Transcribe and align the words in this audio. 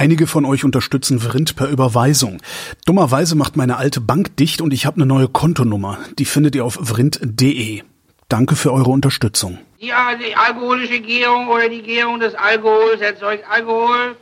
Einige 0.00 0.26
von 0.26 0.46
euch 0.46 0.64
unterstützen 0.64 1.20
Vrind 1.20 1.56
per 1.56 1.68
Überweisung. 1.68 2.40
Dummerweise 2.86 3.34
macht 3.36 3.58
meine 3.58 3.76
alte 3.76 4.00
Bank 4.00 4.34
dicht 4.38 4.62
und 4.62 4.72
ich 4.72 4.86
habe 4.86 4.96
eine 4.96 5.04
neue 5.04 5.28
Kontonummer. 5.28 5.98
Die 6.18 6.24
findet 6.24 6.54
ihr 6.54 6.64
auf 6.64 6.78
vrind.de. 6.80 7.82
Danke 8.26 8.56
für 8.56 8.72
eure 8.72 8.88
Unterstützung. 8.88 9.58
Die, 9.78 9.92
die 10.26 10.34
alkoholische 10.34 11.00
Gärung 11.00 11.48
oder 11.48 11.68
die 11.68 11.82
Gärung 11.82 12.18
des 12.18 12.34
Alkohols 12.34 13.02
erzeugt 13.02 13.44
Alkohol. 13.50 14.16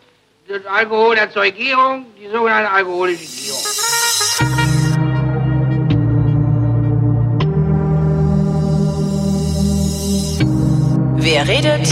Das 0.49 0.67
Alkohol 0.67 1.14
erzeugt 1.14 1.56
Gärung, 1.56 2.07
die 2.21 2.27
sogenannte 2.27 2.73
alkoholische 2.73 3.25
Gärung. 3.45 3.63
Wer 11.19 11.47
redet, 11.47 11.89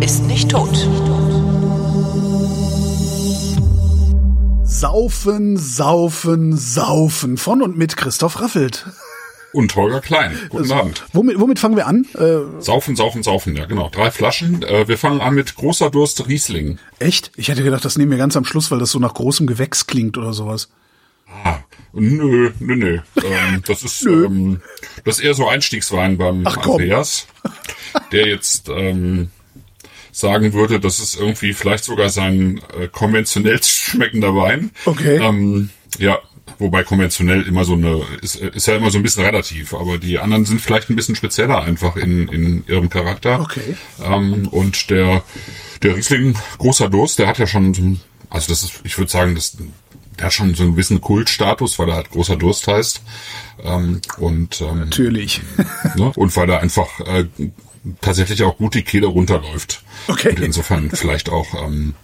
ist 0.00 0.28
nicht 0.28 0.48
tot. 0.48 0.88
Saufen, 4.84 5.56
saufen, 5.56 6.58
saufen. 6.58 7.38
Von 7.38 7.62
und 7.62 7.78
mit 7.78 7.96
Christoph 7.96 8.38
Raffelt. 8.42 8.84
Und 9.54 9.74
Holger 9.76 10.02
Klein. 10.02 10.38
Guten 10.50 10.64
Also, 10.64 10.74
Abend. 10.74 11.04
Womit, 11.14 11.40
womit 11.40 11.58
fangen 11.58 11.76
wir 11.76 11.86
an? 11.86 12.04
Äh, 12.12 12.60
Saufen, 12.60 12.94
saufen, 12.94 13.22
saufen. 13.22 13.56
Ja, 13.56 13.64
genau. 13.64 13.88
Drei 13.88 14.10
Flaschen. 14.10 14.62
Äh, 14.62 14.86
wir 14.86 14.98
fangen 14.98 15.22
an 15.22 15.34
mit 15.36 15.54
großer 15.54 15.88
Durst 15.88 16.28
Riesling. 16.28 16.78
echt? 16.98 17.32
Ich 17.36 17.48
hätte 17.48 17.62
gedacht, 17.64 17.82
das 17.86 17.96
nehmen 17.96 18.10
wir 18.10 18.18
ganz 18.18 18.36
am 18.36 18.44
Schluss, 18.44 18.70
weil 18.70 18.78
das 18.78 18.90
so 18.90 18.98
nach 18.98 19.14
großem 19.14 19.46
Gewächs 19.46 19.86
klingt 19.86 20.18
oder 20.18 20.34
sowas. 20.34 20.68
Ah, 21.44 21.60
nö, 21.94 22.52
nö, 22.60 22.76
nö. 22.76 22.98
ähm, 23.24 23.62
das 23.66 23.84
ist 23.84 24.04
ähm, 24.04 24.60
das 25.06 25.16
ist 25.18 25.24
eher 25.24 25.32
so 25.32 25.48
Einstiegswein 25.48 26.18
beim 26.18 26.42
Ach. 26.46 26.58
Andreas, 26.58 27.26
der 28.12 28.26
jetzt 28.28 28.68
ähm, 28.68 29.30
sagen 30.14 30.52
würde, 30.52 30.78
das 30.78 31.00
ist 31.00 31.16
irgendwie 31.16 31.52
vielleicht 31.52 31.84
sogar 31.84 32.08
sein 32.08 32.60
äh, 32.78 32.86
konventionell 32.86 33.60
schmeckender 33.62 34.34
Wein. 34.36 34.70
Okay. 34.86 35.16
Ähm, 35.16 35.70
ja, 35.98 36.20
wobei 36.58 36.84
konventionell 36.84 37.42
immer 37.42 37.64
so 37.64 37.74
eine 37.74 38.00
ist, 38.22 38.36
ist 38.36 38.68
ja 38.68 38.76
immer 38.76 38.90
so 38.90 38.98
ein 38.98 39.02
bisschen 39.02 39.24
relativ, 39.24 39.74
aber 39.74 39.98
die 39.98 40.20
anderen 40.20 40.44
sind 40.44 40.60
vielleicht 40.60 40.88
ein 40.88 40.96
bisschen 40.96 41.16
spezieller 41.16 41.62
einfach 41.62 41.96
in, 41.96 42.28
in 42.28 42.64
ihrem 42.68 42.88
Charakter. 42.90 43.40
Okay. 43.40 43.76
Ähm, 44.02 44.46
und 44.48 44.88
der 44.88 45.24
der 45.82 45.96
Riesling 45.96 46.36
großer 46.58 46.88
Durst, 46.88 47.18
der 47.18 47.26
hat 47.26 47.38
ja 47.38 47.48
schon 47.48 47.98
also 48.30 48.48
das 48.48 48.62
ist 48.62 48.80
ich 48.84 48.96
würde 48.96 49.10
sagen, 49.10 49.34
das 49.34 49.56
der 50.16 50.26
hat 50.26 50.32
schon 50.32 50.54
so 50.54 50.62
einen 50.62 50.72
gewissen 50.72 51.00
Kultstatus, 51.00 51.76
weil 51.80 51.88
er 51.88 51.96
halt 51.96 52.10
großer 52.10 52.36
Durst 52.36 52.68
heißt. 52.68 53.02
Ähm, 53.64 54.00
und 54.18 54.60
ähm, 54.60 54.78
Natürlich. 54.78 55.40
ne? 55.96 56.12
und 56.14 56.36
weil 56.36 56.48
er 56.50 56.60
einfach 56.60 57.00
äh, 57.00 57.24
tatsächlich 58.00 58.44
auch 58.44 58.56
gut 58.56 58.74
die 58.74 58.82
Kehle 58.82 59.08
runterläuft. 59.08 59.83
Okay. 60.08 60.30
Und 60.30 60.40
insofern 60.40 60.90
vielleicht 60.90 61.28
auch 61.30 61.54
ähm, 61.66 61.94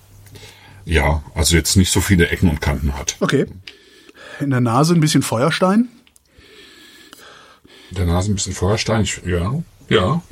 ja, 0.84 1.22
also 1.34 1.56
jetzt 1.56 1.76
nicht 1.76 1.92
so 1.92 2.00
viele 2.00 2.28
Ecken 2.28 2.48
und 2.48 2.60
Kanten 2.60 2.96
hat. 2.96 3.16
Okay. 3.20 3.46
In 4.40 4.50
der 4.50 4.60
Nase 4.60 4.94
ein 4.94 5.00
bisschen 5.00 5.22
Feuerstein. 5.22 5.88
Der 7.90 8.06
Nase 8.06 8.30
ein 8.30 8.34
bisschen 8.34 8.54
Feuerstein, 8.54 9.02
ich, 9.02 9.20
ja, 9.26 9.62
ja, 9.88 10.22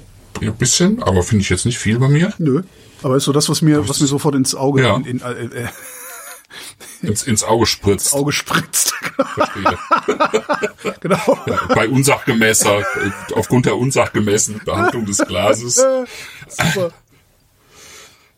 ein 0.41 0.55
bisschen, 0.56 1.02
aber 1.02 1.22
finde 1.22 1.42
ich 1.42 1.50
jetzt 1.50 1.66
nicht 1.66 1.78
viel 1.78 1.98
bei 1.98 2.08
mir. 2.08 2.33
Nö. 2.38 2.62
Aber 3.02 3.16
ist 3.16 3.25
so 3.25 3.33
das, 3.33 3.48
was 3.48 3.62
mir, 3.62 3.88
was 3.88 4.00
mir 4.00 4.06
sofort 4.06 4.34
ins 4.34 4.55
Auge, 4.55 4.82
Ja. 4.82 4.97
in, 4.97 5.05
in, 5.05 5.20
äh, 5.20 5.62
äh, 5.64 5.69
Ins, 7.03 7.22
ins 7.25 7.44
Auge 7.44 7.66
spritzt. 7.66 8.12
Auge 8.14 8.32
spritzt. 8.32 8.94
Verstehe. 9.34 9.78
genau. 11.00 11.38
Bei 11.75 11.88
unsachgemäßer, 11.88 12.82
aufgrund 13.34 13.66
der 13.66 13.77
unsachgemäßen 13.77 14.62
Behandlung 14.64 15.05
des 15.05 15.19
Glases. 15.19 15.75
Super. 16.48 16.92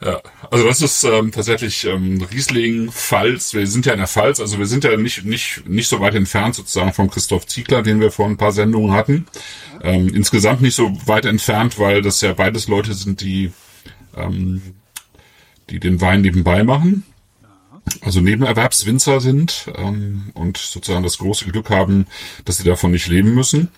Ja, 0.02 0.18
also 0.50 0.66
das 0.66 0.80
ist 0.80 1.04
ähm, 1.04 1.30
tatsächlich 1.30 1.84
ähm, 1.84 2.22
Riesling, 2.32 2.90
Pfalz. 2.90 3.52
Wir 3.52 3.66
sind 3.66 3.84
ja 3.84 3.92
in 3.92 3.98
der 3.98 4.08
Pfalz, 4.08 4.40
also 4.40 4.58
wir 4.58 4.66
sind 4.66 4.82
ja 4.84 4.96
nicht 4.96 5.26
nicht 5.26 5.68
nicht 5.68 5.88
so 5.88 6.00
weit 6.00 6.14
entfernt 6.14 6.54
sozusagen 6.54 6.94
von 6.94 7.10
Christoph 7.10 7.46
Ziegler, 7.46 7.82
den 7.82 8.00
wir 8.00 8.10
vor 8.10 8.26
ein 8.26 8.38
paar 8.38 8.52
Sendungen 8.52 8.92
hatten. 8.92 9.26
Ähm, 9.82 10.08
insgesamt 10.14 10.62
nicht 10.62 10.74
so 10.74 10.90
weit 11.06 11.26
entfernt, 11.26 11.78
weil 11.78 12.00
das 12.00 12.22
ja 12.22 12.32
beides 12.32 12.66
Leute 12.66 12.94
sind, 12.94 13.20
die 13.20 13.52
ähm, 14.16 14.62
die 15.68 15.80
den 15.80 16.00
Wein 16.00 16.22
nebenbei 16.22 16.64
machen. 16.64 17.04
Also 18.00 18.20
Nebenerwerbswinzer 18.20 19.20
sind 19.20 19.70
ähm, 19.76 20.30
und 20.34 20.56
sozusagen 20.56 21.02
das 21.02 21.18
große 21.18 21.46
Glück 21.46 21.68
haben, 21.68 22.06
dass 22.44 22.58
sie 22.58 22.64
davon 22.64 22.90
nicht 22.90 23.08
leben 23.08 23.34
müssen. 23.34 23.68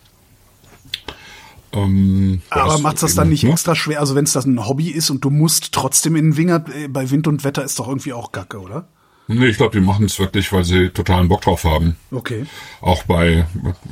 Ähm, 1.73 2.43
Aber 2.51 2.73
das 2.73 2.83
macht's 2.83 3.01
das 3.01 3.15
dann 3.15 3.29
nicht 3.29 3.45
ne? 3.45 3.51
extra 3.51 3.75
schwer? 3.75 4.01
Also 4.01 4.15
wenn 4.15 4.25
es 4.25 4.33
das 4.33 4.45
ein 4.45 4.67
Hobby 4.67 4.89
ist 4.89 5.11
und 5.11 5.25
du 5.25 5.31
musst 5.31 5.73
trotzdem 5.73 6.17
in 6.17 6.31
den 6.31 6.37
Wingert, 6.37 6.69
äh, 6.69 6.89
bei 6.89 7.11
Wind 7.11 7.27
und 7.27 7.45
Wetter 7.45 7.65
ist 7.65 7.79
doch 7.79 7.89
irgendwie 7.89 8.13
auch 8.13 8.33
Gacke, 8.33 8.61
oder? 8.61 8.89
Nee, 9.29 9.47
ich 9.47 9.57
glaube, 9.57 9.79
die 9.79 9.85
machen 9.85 10.05
es 10.07 10.19
wirklich, 10.19 10.53
weil 10.53 10.65
sie 10.65 10.91
totalen 10.91 11.29
Bock 11.29 11.43
drauf 11.43 11.65
haben. 11.65 11.97
Okay. 12.11 12.45
Auch 12.81 13.05
bei, 13.05 13.47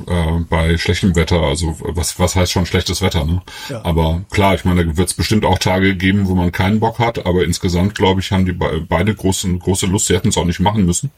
äh, 0.07 0.39
bei 0.49 0.77
schlechtem 0.77 1.15
Wetter, 1.15 1.41
also 1.41 1.77
was, 1.79 2.19
was 2.19 2.35
heißt 2.35 2.51
schon 2.51 2.65
schlechtes 2.65 3.01
Wetter, 3.01 3.25
ne? 3.25 3.41
Ja. 3.69 3.83
Aber 3.85 4.23
klar, 4.29 4.55
ich 4.55 4.65
meine, 4.65 4.85
da 4.85 4.97
wird 4.97 5.07
es 5.07 5.13
bestimmt 5.13 5.45
auch 5.45 5.57
Tage 5.57 5.95
geben, 5.95 6.27
wo 6.27 6.35
man 6.35 6.51
keinen 6.51 6.79
Bock 6.79 6.99
hat, 6.99 7.25
aber 7.25 7.45
insgesamt, 7.45 7.95
glaube 7.95 8.19
ich, 8.19 8.31
haben 8.31 8.45
die 8.45 8.51
be 8.51 8.85
beide 8.87 9.15
großen, 9.15 9.57
große 9.57 9.85
Lust, 9.85 10.07
sie 10.07 10.15
hätten 10.15 10.29
es 10.29 10.37
auch 10.37 10.45
nicht 10.45 10.59
machen 10.59 10.85
müssen. 10.85 11.11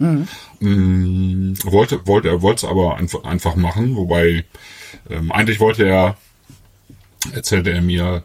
Mm, 0.59 1.53
wollte, 1.65 2.05
wollte, 2.05 2.29
er 2.29 2.41
wollte 2.41 2.65
es 2.65 2.71
aber 2.71 2.97
einfach, 2.97 3.23
einfach 3.23 3.55
machen, 3.55 3.95
wobei 3.95 4.45
ähm, 5.09 5.31
eigentlich 5.31 5.59
wollte 5.59 5.85
er, 5.85 6.17
erzählte 7.31 7.71
er 7.71 7.81
mir, 7.81 8.23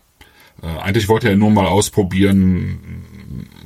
äh, 0.63 0.67
eigentlich 0.67 1.09
wollte 1.09 1.29
er 1.29 1.37
nur 1.37 1.51
mal 1.51 1.67
ausprobieren, 1.67 3.05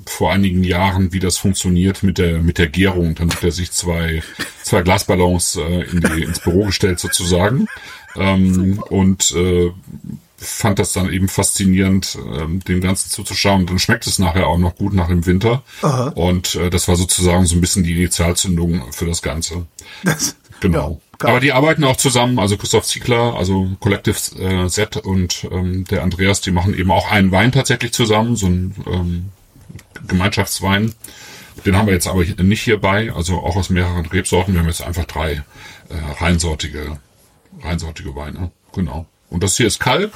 vor 0.06 0.32
einigen 0.32 0.64
Jahren, 0.64 1.12
wie 1.12 1.20
das 1.20 1.38
funktioniert 1.38 2.02
mit 2.02 2.18
der 2.18 2.42
mit 2.42 2.58
der 2.58 2.68
Gärung. 2.68 3.14
Dann 3.14 3.30
hat 3.30 3.42
er 3.42 3.52
sich 3.52 3.70
zwei 3.70 4.22
zwei 4.62 4.82
Glasballons 4.82 5.56
äh, 5.56 5.82
in 5.82 6.00
die, 6.00 6.22
ins 6.24 6.40
Büro 6.40 6.64
gestellt 6.64 6.98
sozusagen 6.98 7.68
ähm, 8.16 8.82
und 8.90 9.32
äh, 9.32 9.70
fand 10.36 10.80
das 10.80 10.92
dann 10.92 11.10
eben 11.10 11.28
faszinierend, 11.28 12.18
ähm, 12.36 12.60
dem 12.64 12.80
Ganzen 12.80 13.10
zuzuschauen. 13.10 13.66
Dann 13.66 13.78
schmeckt 13.78 14.06
es 14.06 14.18
nachher 14.18 14.48
auch 14.48 14.58
noch 14.58 14.74
gut 14.74 14.92
nach 14.92 15.08
dem 15.08 15.24
Winter. 15.24 15.62
Und 16.14 16.56
äh, 16.56 16.68
das 16.68 16.88
war 16.88 16.96
sozusagen 16.96 17.46
so 17.46 17.54
ein 17.54 17.60
bisschen 17.60 17.84
die 17.84 17.92
Initialzündung 17.92 18.92
für 18.92 19.06
das 19.06 19.22
Ganze. 19.22 19.66
Das, 20.02 20.36
Genau. 20.62 21.00
Ja, 21.11 21.11
geil. 21.22 21.30
Aber 21.30 21.40
die 21.40 21.52
arbeiten 21.52 21.84
auch 21.84 21.96
zusammen, 21.96 22.38
also 22.38 22.56
Christoph 22.56 22.84
Ziegler, 22.84 23.34
also 23.36 23.70
Collective 23.80 24.16
äh, 24.38 24.68
Z 24.68 24.96
und 24.98 25.46
ähm, 25.50 25.84
der 25.84 26.02
Andreas, 26.02 26.40
die 26.42 26.50
machen 26.50 26.74
eben 26.78 26.90
auch 26.90 27.10
einen 27.10 27.32
Wein 27.32 27.50
tatsächlich 27.52 27.92
zusammen, 27.92 28.36
so 28.36 28.46
ein 28.46 28.74
ähm, 28.86 29.28
Gemeinschaftswein. 30.06 30.94
Den 31.64 31.76
haben 31.76 31.86
wir 31.86 31.94
jetzt 31.94 32.06
aber 32.08 32.24
hier- 32.24 32.42
nicht 32.42 32.62
hierbei, 32.62 33.12
also 33.14 33.36
auch 33.38 33.56
aus 33.56 33.70
mehreren 33.70 34.06
Rebsorten. 34.06 34.54
Wir 34.54 34.60
haben 34.60 34.68
jetzt 34.68 34.82
einfach 34.82 35.04
drei 35.04 35.32
äh, 35.32 35.42
reinsortige, 36.20 36.98
reinsortige 37.62 38.14
Weine. 38.16 38.50
Genau. 38.72 39.06
Und 39.30 39.42
das 39.42 39.56
hier 39.56 39.66
ist 39.66 39.78
Kalk. 39.78 40.12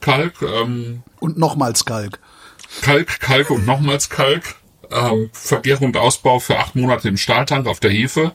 Kalk, 0.00 0.34
ähm, 0.42 1.02
Und 1.18 1.38
nochmals 1.38 1.84
Kalk. 1.84 2.18
Kalk, 2.82 3.20
Kalk 3.20 3.50
und 3.50 3.66
nochmals 3.66 4.08
Kalk. 4.10 4.56
Ähm, 4.90 5.30
Vergärung 5.32 5.86
und 5.86 5.96
Ausbau 5.96 6.38
für 6.38 6.58
acht 6.58 6.76
Monate 6.76 7.08
im 7.08 7.16
Stahltank 7.16 7.66
auf 7.66 7.80
der 7.80 7.90
Hefe. 7.90 8.32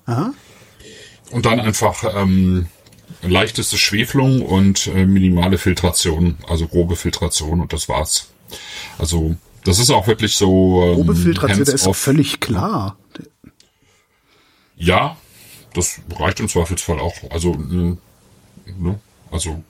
Und 1.32 1.46
dann 1.46 1.60
einfach 1.60 2.04
ähm, 2.16 2.68
leichteste 3.22 3.78
Schwefelung 3.78 4.42
und 4.42 4.88
äh, 4.88 5.06
minimale 5.06 5.58
Filtration, 5.58 6.38
also 6.48 6.68
grobe 6.68 6.96
Filtration 6.96 7.62
und 7.62 7.74
das 7.74 7.90
war's. 7.90 8.30
Also 8.98 9.36
das 9.64 9.80
ist 9.80 9.92
auch 9.92 10.08
wirklich 10.08 10.36
so. 10.36 10.84
Ähm, 10.84 10.96
Grobe 10.96 11.16
Filtration, 11.16 11.66
der 11.66 11.74
ist 11.74 11.82
hands-off. 11.82 11.98
völlig 11.98 12.40
klar. 12.40 12.98
Ja, 14.76 15.18
das 15.74 16.02
reicht 16.18 16.40
im 16.40 16.50
Zweifelsfall 16.50 17.00
auch. 17.00 17.16
Also, 17.30 17.54
mh, 17.54 17.98
ne? 18.66 19.00
also 19.30 19.64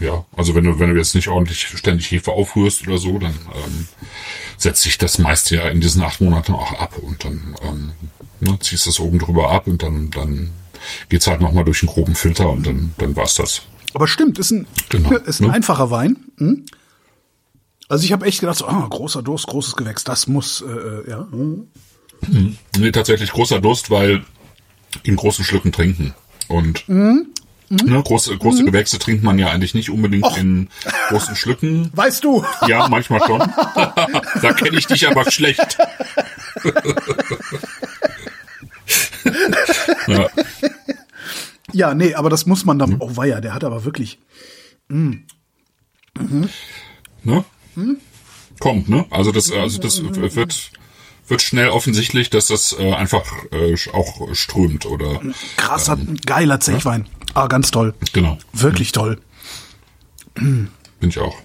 ja, 0.00 0.24
also 0.36 0.54
wenn 0.54 0.64
du 0.64 0.78
wenn 0.78 0.90
du 0.90 0.96
jetzt 0.96 1.14
nicht 1.14 1.28
ordentlich 1.28 1.66
ständig 1.66 2.10
Hefe 2.10 2.32
aufrührst 2.32 2.86
oder 2.86 2.98
so, 2.98 3.18
dann 3.18 3.34
ähm, 3.54 3.88
setzt 4.58 4.82
sich 4.82 4.98
das 4.98 5.18
meiste 5.18 5.56
ja 5.56 5.68
in 5.68 5.80
diesen 5.80 6.02
acht 6.02 6.20
Monaten 6.20 6.54
auch 6.54 6.72
ab 6.72 6.98
und 6.98 7.24
dann 7.24 7.54
ähm, 7.62 7.92
ne, 8.40 8.58
ziehst 8.60 8.86
das 8.86 9.00
oben 9.00 9.18
drüber 9.18 9.50
ab 9.50 9.66
und 9.66 9.82
dann 9.82 10.10
dann 10.10 10.50
geht's 11.08 11.26
halt 11.26 11.40
noch 11.40 11.52
mal 11.52 11.64
durch 11.64 11.82
einen 11.82 11.88
groben 11.92 12.14
Filter 12.14 12.48
und 12.50 12.66
dann 12.66 12.92
dann 12.98 13.16
war's 13.16 13.34
das. 13.34 13.62
Aber 13.94 14.06
stimmt, 14.08 14.38
ist 14.38 14.50
ein, 14.50 14.66
Genau, 14.90 15.10
ist 15.26 15.40
ein 15.40 15.48
ne? 15.48 15.52
einfacher 15.54 15.90
Wein. 15.90 16.16
Hm? 16.38 16.64
Also 17.88 18.04
ich 18.04 18.12
habe 18.12 18.26
echt 18.26 18.40
gedacht, 18.40 18.58
so, 18.58 18.66
ah, 18.66 18.86
großer 18.90 19.22
Durst, 19.22 19.46
großes 19.46 19.76
Gewächs, 19.76 20.02
das 20.04 20.26
muss, 20.26 20.60
äh, 20.60 20.70
äh, 20.70 21.10
ja. 21.10 21.26
hm. 21.30 21.68
Nee, 22.78 22.90
tatsächlich 22.92 23.30
großer 23.30 23.60
Durst, 23.60 23.90
weil 23.90 24.24
in 25.02 25.16
großen 25.16 25.44
Schlücken 25.44 25.70
trinken. 25.72 26.14
Und 26.48 26.88
Mhm. 26.88 27.26
ne, 27.70 28.02
große, 28.02 28.36
große 28.36 28.64
Gewächse 28.64 28.98
trinkt 28.98 29.22
man 29.22 29.38
ja 29.38 29.48
eigentlich 29.50 29.74
nicht 29.74 29.90
unbedingt 29.90 30.36
in 30.36 30.68
großen 31.08 31.36
Schlücken. 31.36 31.90
Weißt 31.96 32.24
du? 32.24 32.44
Ja, 32.66 32.88
manchmal 32.88 33.20
schon. 33.26 33.38
da 34.42 34.52
kenne 34.52 34.78
ich 34.78 34.86
dich 34.86 35.06
aber 35.08 35.30
schlecht. 35.30 35.78
Ja, 40.06 40.28
Ja, 41.72 41.94
nee, 41.94 42.14
aber 42.14 42.30
das 42.30 42.46
muss 42.46 42.64
man 42.64 42.76
Mhm. 42.76 42.80
dann, 42.80 42.96
oh 43.00 43.16
weia, 43.16 43.40
der 43.40 43.52
hat 43.54 43.64
aber 43.64 43.84
wirklich, 43.84 44.18
ne? 44.88 45.24
Kommt, 48.60 48.88
ne? 48.88 49.04
Also 49.10 49.32
das, 49.32 49.50
also 49.52 49.78
das 49.80 50.02
wird, 50.02 50.70
wird 51.28 51.42
schnell 51.42 51.68
offensichtlich, 51.68 52.30
dass 52.30 52.46
das 52.46 52.74
äh, 52.78 52.92
einfach 52.92 53.24
äh, 53.52 53.74
auch 53.92 54.32
strömt 54.34 54.86
oder 54.86 55.20
Krasser, 55.56 55.98
geiler 56.24 56.60
Zechwein. 56.60 57.06
Ah, 57.34 57.48
ganz 57.48 57.70
toll. 57.70 57.94
genau. 58.12 58.38
Wirklich 58.54 58.92
toll. 58.92 59.20
Bin 60.36 60.70
ich 61.02 61.18
auch. 61.18 61.36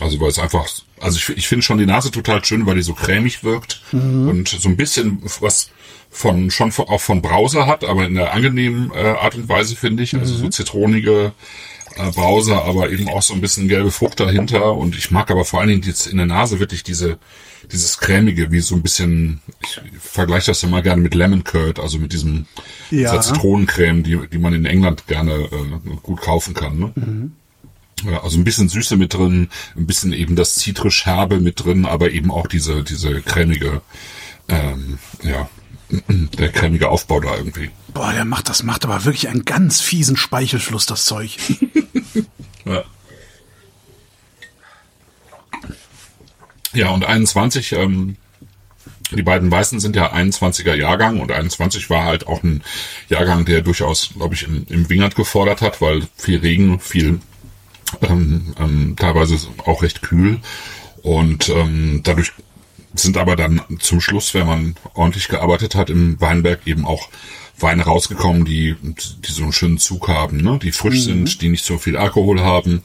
Also 0.00 0.20
weil 0.20 0.28
es 0.28 0.38
einfach, 0.38 0.66
also 1.00 1.16
ich, 1.18 1.28
ich 1.36 1.48
finde 1.48 1.62
schon 1.62 1.78
die 1.78 1.86
Nase 1.86 2.10
total 2.10 2.44
schön, 2.44 2.66
weil 2.66 2.76
die 2.76 2.82
so 2.82 2.94
cremig 2.94 3.42
wirkt 3.44 3.82
und 3.92 4.48
so 4.48 4.68
ein 4.68 4.76
bisschen 4.76 5.22
was 5.40 5.70
von 6.10 6.50
schon 6.50 6.72
von, 6.72 6.88
auch 6.88 7.00
von 7.00 7.22
Brause 7.22 7.66
hat, 7.66 7.84
aber 7.84 8.06
in 8.06 8.14
der 8.14 8.32
angenehmen 8.32 8.90
äh, 8.94 8.98
Art 8.98 9.34
und 9.36 9.48
Weise 9.48 9.76
finde 9.76 10.02
ich. 10.02 10.14
Also 10.16 10.34
so 10.34 10.48
zitronige 10.48 11.32
äh, 11.96 12.10
Brause, 12.10 12.60
aber 12.62 12.90
eben 12.90 13.08
auch 13.08 13.22
so 13.22 13.32
ein 13.34 13.40
bisschen 13.40 13.68
gelbe 13.68 13.90
Frucht 13.90 14.18
dahinter. 14.20 14.72
Und 14.72 14.96
ich 14.96 15.10
mag 15.10 15.30
aber 15.30 15.44
vor 15.44 15.60
allen 15.60 15.68
Dingen 15.68 15.82
jetzt 15.82 16.06
in 16.06 16.16
der 16.16 16.26
Nase 16.26 16.58
wirklich 16.60 16.82
diese 16.82 17.18
dieses 17.70 17.98
cremige, 17.98 18.50
wie 18.50 18.60
so 18.60 18.74
ein 18.74 18.82
bisschen. 18.82 19.40
Ich 19.62 19.80
vergleiche 20.00 20.46
das 20.50 20.62
immer 20.64 20.82
gerne 20.82 21.02
mit 21.02 21.14
Lemon 21.14 21.44
Curd, 21.44 21.78
also 21.78 21.98
mit 21.98 22.12
diesem 22.12 22.46
Ja. 22.90 23.12
dieser 23.12 23.20
Zitronencreme, 23.20 24.02
die 24.02 24.18
die 24.32 24.38
man 24.38 24.52
in 24.54 24.64
England 24.64 25.06
gerne 25.06 25.32
äh, 25.34 25.96
gut 26.02 26.20
kaufen 26.20 26.54
kann. 26.54 26.78
Ne? 26.78 27.30
Ja, 28.04 28.22
also 28.22 28.38
ein 28.38 28.44
bisschen 28.44 28.68
Süße 28.68 28.96
mit 28.96 29.14
drin, 29.14 29.50
ein 29.76 29.86
bisschen 29.86 30.12
eben 30.12 30.36
das 30.36 30.54
zitrisch 30.56 31.06
herbe 31.06 31.40
mit 31.40 31.64
drin, 31.64 31.84
aber 31.84 32.10
eben 32.10 32.30
auch 32.30 32.46
diese 32.46 32.82
diese 32.82 33.20
cremige, 33.22 33.82
ähm, 34.48 34.98
ja, 35.22 35.48
der 36.08 36.52
cremige 36.52 36.88
Aufbau 36.88 37.20
da 37.20 37.36
irgendwie. 37.36 37.70
Boah, 37.92 38.12
der 38.12 38.24
macht 38.24 38.48
das 38.48 38.62
macht 38.62 38.84
aber 38.84 39.04
wirklich 39.04 39.28
einen 39.28 39.44
ganz 39.44 39.80
fiesen 39.80 40.16
Speichelfluss, 40.16 40.86
das 40.86 41.04
Zeug. 41.04 41.36
Ja. 42.66 42.84
Ja, 46.72 46.90
und 46.90 47.04
21, 47.04 47.72
ähm, 47.72 48.16
die 49.10 49.22
beiden 49.22 49.50
Weißen 49.50 49.80
sind 49.80 49.96
ja 49.96 50.12
21er 50.12 50.74
Jahrgang 50.74 51.20
und 51.20 51.32
21 51.32 51.90
war 51.90 52.04
halt 52.04 52.28
auch 52.28 52.42
ein 52.44 52.62
Jahrgang, 53.08 53.44
der 53.44 53.62
durchaus, 53.62 54.10
glaube 54.14 54.34
ich, 54.34 54.44
im, 54.44 54.66
im 54.68 54.88
Wingert 54.88 55.16
gefordert 55.16 55.62
hat, 55.62 55.80
weil 55.80 56.06
viel 56.16 56.38
Regen, 56.38 56.78
viel 56.78 57.20
ähm, 58.02 58.54
ähm, 58.58 58.96
teilweise 58.96 59.38
auch 59.64 59.82
recht 59.82 60.02
kühl 60.02 60.40
und 61.02 61.48
ähm, 61.48 62.00
dadurch 62.02 62.32
sind 62.94 63.16
aber 63.16 63.36
dann 63.36 63.62
zum 63.78 64.00
Schluss, 64.00 64.34
wenn 64.34 64.46
man 64.46 64.74
ordentlich 64.94 65.28
gearbeitet 65.28 65.74
hat 65.74 65.90
im 65.90 66.20
Weinberg, 66.20 66.66
eben 66.66 66.84
auch 66.84 67.08
Weine 67.58 67.84
rausgekommen, 67.84 68.44
die, 68.44 68.74
die 68.82 69.32
so 69.32 69.42
einen 69.42 69.52
schönen 69.52 69.78
Zug 69.78 70.08
haben, 70.08 70.38
ne? 70.38 70.58
die 70.62 70.72
frisch 70.72 71.02
sind, 71.02 71.40
die 71.40 71.48
nicht 71.48 71.64
so 71.64 71.78
viel 71.78 71.96
Alkohol 71.96 72.40
haben 72.40 72.82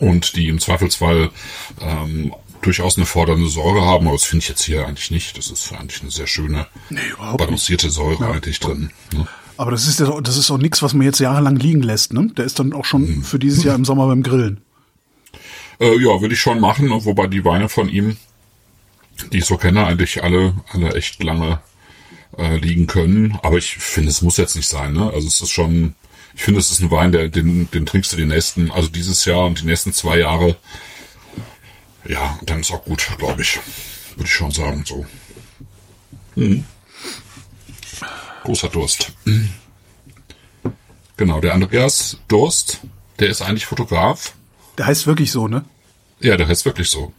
und 0.00 0.36
die 0.36 0.48
im 0.48 0.58
Zweifelsfall 0.58 1.30
ähm, 1.80 2.34
durchaus 2.62 2.96
eine 2.96 3.06
fordernde 3.06 3.48
Säure 3.48 3.82
haben, 3.82 4.06
aber 4.06 4.16
das 4.16 4.24
finde 4.24 4.42
ich 4.42 4.48
jetzt 4.48 4.62
hier 4.62 4.86
eigentlich 4.86 5.10
nicht. 5.10 5.36
Das 5.38 5.50
ist 5.50 5.72
eigentlich 5.72 6.02
eine 6.02 6.10
sehr 6.10 6.26
schöne, 6.26 6.66
Nee, 6.90 7.00
balancierte 7.36 7.90
Säure 7.90 8.30
eigentlich 8.30 8.60
drin. 8.60 8.90
Ne? 9.12 9.26
Aber 9.60 9.72
das 9.72 9.86
ist 9.86 10.00
ja, 10.00 10.18
das 10.22 10.38
ist 10.38 10.50
auch 10.50 10.56
nichts, 10.56 10.82
was 10.82 10.94
man 10.94 11.04
jetzt 11.04 11.20
jahrelang 11.20 11.56
liegen 11.56 11.82
lässt, 11.82 12.14
ne? 12.14 12.32
Der 12.34 12.46
ist 12.46 12.58
dann 12.58 12.72
auch 12.72 12.86
schon 12.86 13.22
für 13.22 13.38
dieses 13.38 13.62
Jahr 13.62 13.74
im 13.74 13.84
Sommer 13.84 14.06
beim 14.06 14.22
Grillen. 14.22 14.62
Äh, 15.78 15.98
ja, 15.98 16.18
würde 16.22 16.32
ich 16.32 16.40
schon 16.40 16.60
machen, 16.60 16.88
wobei 17.04 17.26
die 17.26 17.44
Weine 17.44 17.68
von 17.68 17.90
ihm, 17.90 18.16
die 19.30 19.36
ich 19.36 19.44
so 19.44 19.58
kenne, 19.58 19.84
eigentlich 19.84 20.24
alle, 20.24 20.54
alle 20.72 20.94
echt 20.94 21.22
lange 21.22 21.60
äh, 22.38 22.56
liegen 22.56 22.86
können. 22.86 23.38
Aber 23.42 23.58
ich 23.58 23.76
finde, 23.76 24.08
es 24.08 24.22
muss 24.22 24.38
jetzt 24.38 24.56
nicht 24.56 24.66
sein. 24.66 24.94
Ne? 24.94 25.12
Also 25.12 25.28
es 25.28 25.42
ist 25.42 25.50
schon, 25.50 25.94
ich 26.34 26.42
finde, 26.42 26.58
es 26.58 26.70
ist 26.70 26.80
ein 26.80 26.90
Wein, 26.90 27.12
der, 27.12 27.28
den, 27.28 27.70
den 27.70 27.84
trinkst 27.84 28.14
du 28.14 28.16
die 28.16 28.24
nächsten, 28.24 28.70
also 28.70 28.88
dieses 28.88 29.26
Jahr 29.26 29.44
und 29.44 29.60
die 29.60 29.66
nächsten 29.66 29.92
zwei 29.92 30.20
Jahre. 30.20 30.56
Ja, 32.08 32.38
dann 32.46 32.60
ist 32.60 32.72
auch 32.72 32.84
gut, 32.86 33.06
glaube 33.18 33.42
ich. 33.42 33.60
Würde 34.16 34.24
ich 34.24 34.32
schon 34.32 34.52
sagen, 34.52 34.84
so. 34.86 35.04
Mhm. 36.34 36.64
Großer 38.50 38.68
Durst. 38.68 39.12
Genau, 41.16 41.40
der 41.40 41.54
Andreas 41.54 42.16
Durst, 42.26 42.80
der 43.20 43.28
ist 43.28 43.42
eigentlich 43.42 43.64
Fotograf. 43.64 44.34
Der 44.76 44.86
heißt 44.86 45.06
wirklich 45.06 45.30
so, 45.30 45.46
ne? 45.46 45.64
Ja, 46.18 46.36
der 46.36 46.48
heißt 46.48 46.64
wirklich 46.64 46.90
so. 46.90 47.12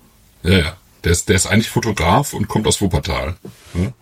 Ja, 0.43 0.57
ja. 0.57 0.77
Der 1.05 1.13
ist, 1.13 1.29
der 1.29 1.37
ist 1.37 1.47
eigentlich 1.47 1.69
Fotograf 1.69 2.33
und 2.33 2.49
kommt 2.49 2.67
aus 2.67 2.81
Wuppertal. 2.81 3.37
Ja? 3.73 3.93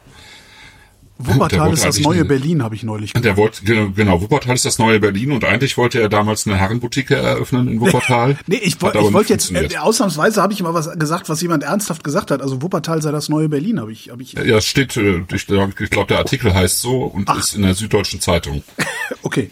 Wuppertal 1.21 1.73
ist 1.73 1.83
das 1.83 1.99
neue 1.99 2.19
eine- 2.19 2.25
Berlin, 2.25 2.63
habe 2.63 2.75
ich 2.75 2.83
neulich 2.83 3.13
Und 3.13 3.25
der 3.25 3.35
wollte, 3.35 3.65
genau, 3.65 3.89
genau, 3.89 4.21
Wuppertal 4.21 4.55
ist 4.55 4.63
das 4.63 4.79
neue 4.79 5.01
Berlin 5.01 5.33
und 5.33 5.43
eigentlich 5.43 5.77
wollte 5.77 5.99
er 5.99 6.07
damals 6.07 6.47
eine 6.47 6.55
Herrenboutique 6.55 7.11
eröffnen 7.11 7.67
in 7.67 7.81
Wuppertal. 7.81 8.37
Nee, 8.47 8.55
ich, 8.55 8.75
ich 8.75 8.81
wollte 8.81 9.33
jetzt, 9.33 9.51
äh, 9.51 9.77
ausnahmsweise 9.77 10.41
habe 10.41 10.53
ich 10.53 10.63
mal 10.63 10.73
was 10.73 10.97
gesagt, 10.97 11.27
was 11.27 11.41
jemand 11.41 11.63
ernsthaft 11.63 12.05
gesagt 12.05 12.31
hat. 12.31 12.41
Also 12.41 12.61
Wuppertal 12.61 13.01
sei 13.01 13.11
das 13.11 13.27
neue 13.27 13.49
Berlin, 13.49 13.81
habe 13.81 13.91
ich, 13.91 14.09
habe 14.11 14.23
ich, 14.23 14.31
Ja, 14.33 14.57
es 14.57 14.65
steht, 14.65 14.95
äh, 14.95 15.23
ich 15.33 15.45
glaube, 15.45 15.73
glaub, 15.73 16.07
der 16.07 16.19
Artikel 16.19 16.53
heißt 16.53 16.79
so 16.79 17.03
und 17.03 17.29
ist 17.37 17.53
in 17.53 17.63
der 17.63 17.73
Süddeutschen 17.73 18.21
Zeitung 18.21 18.63
okay. 19.23 19.51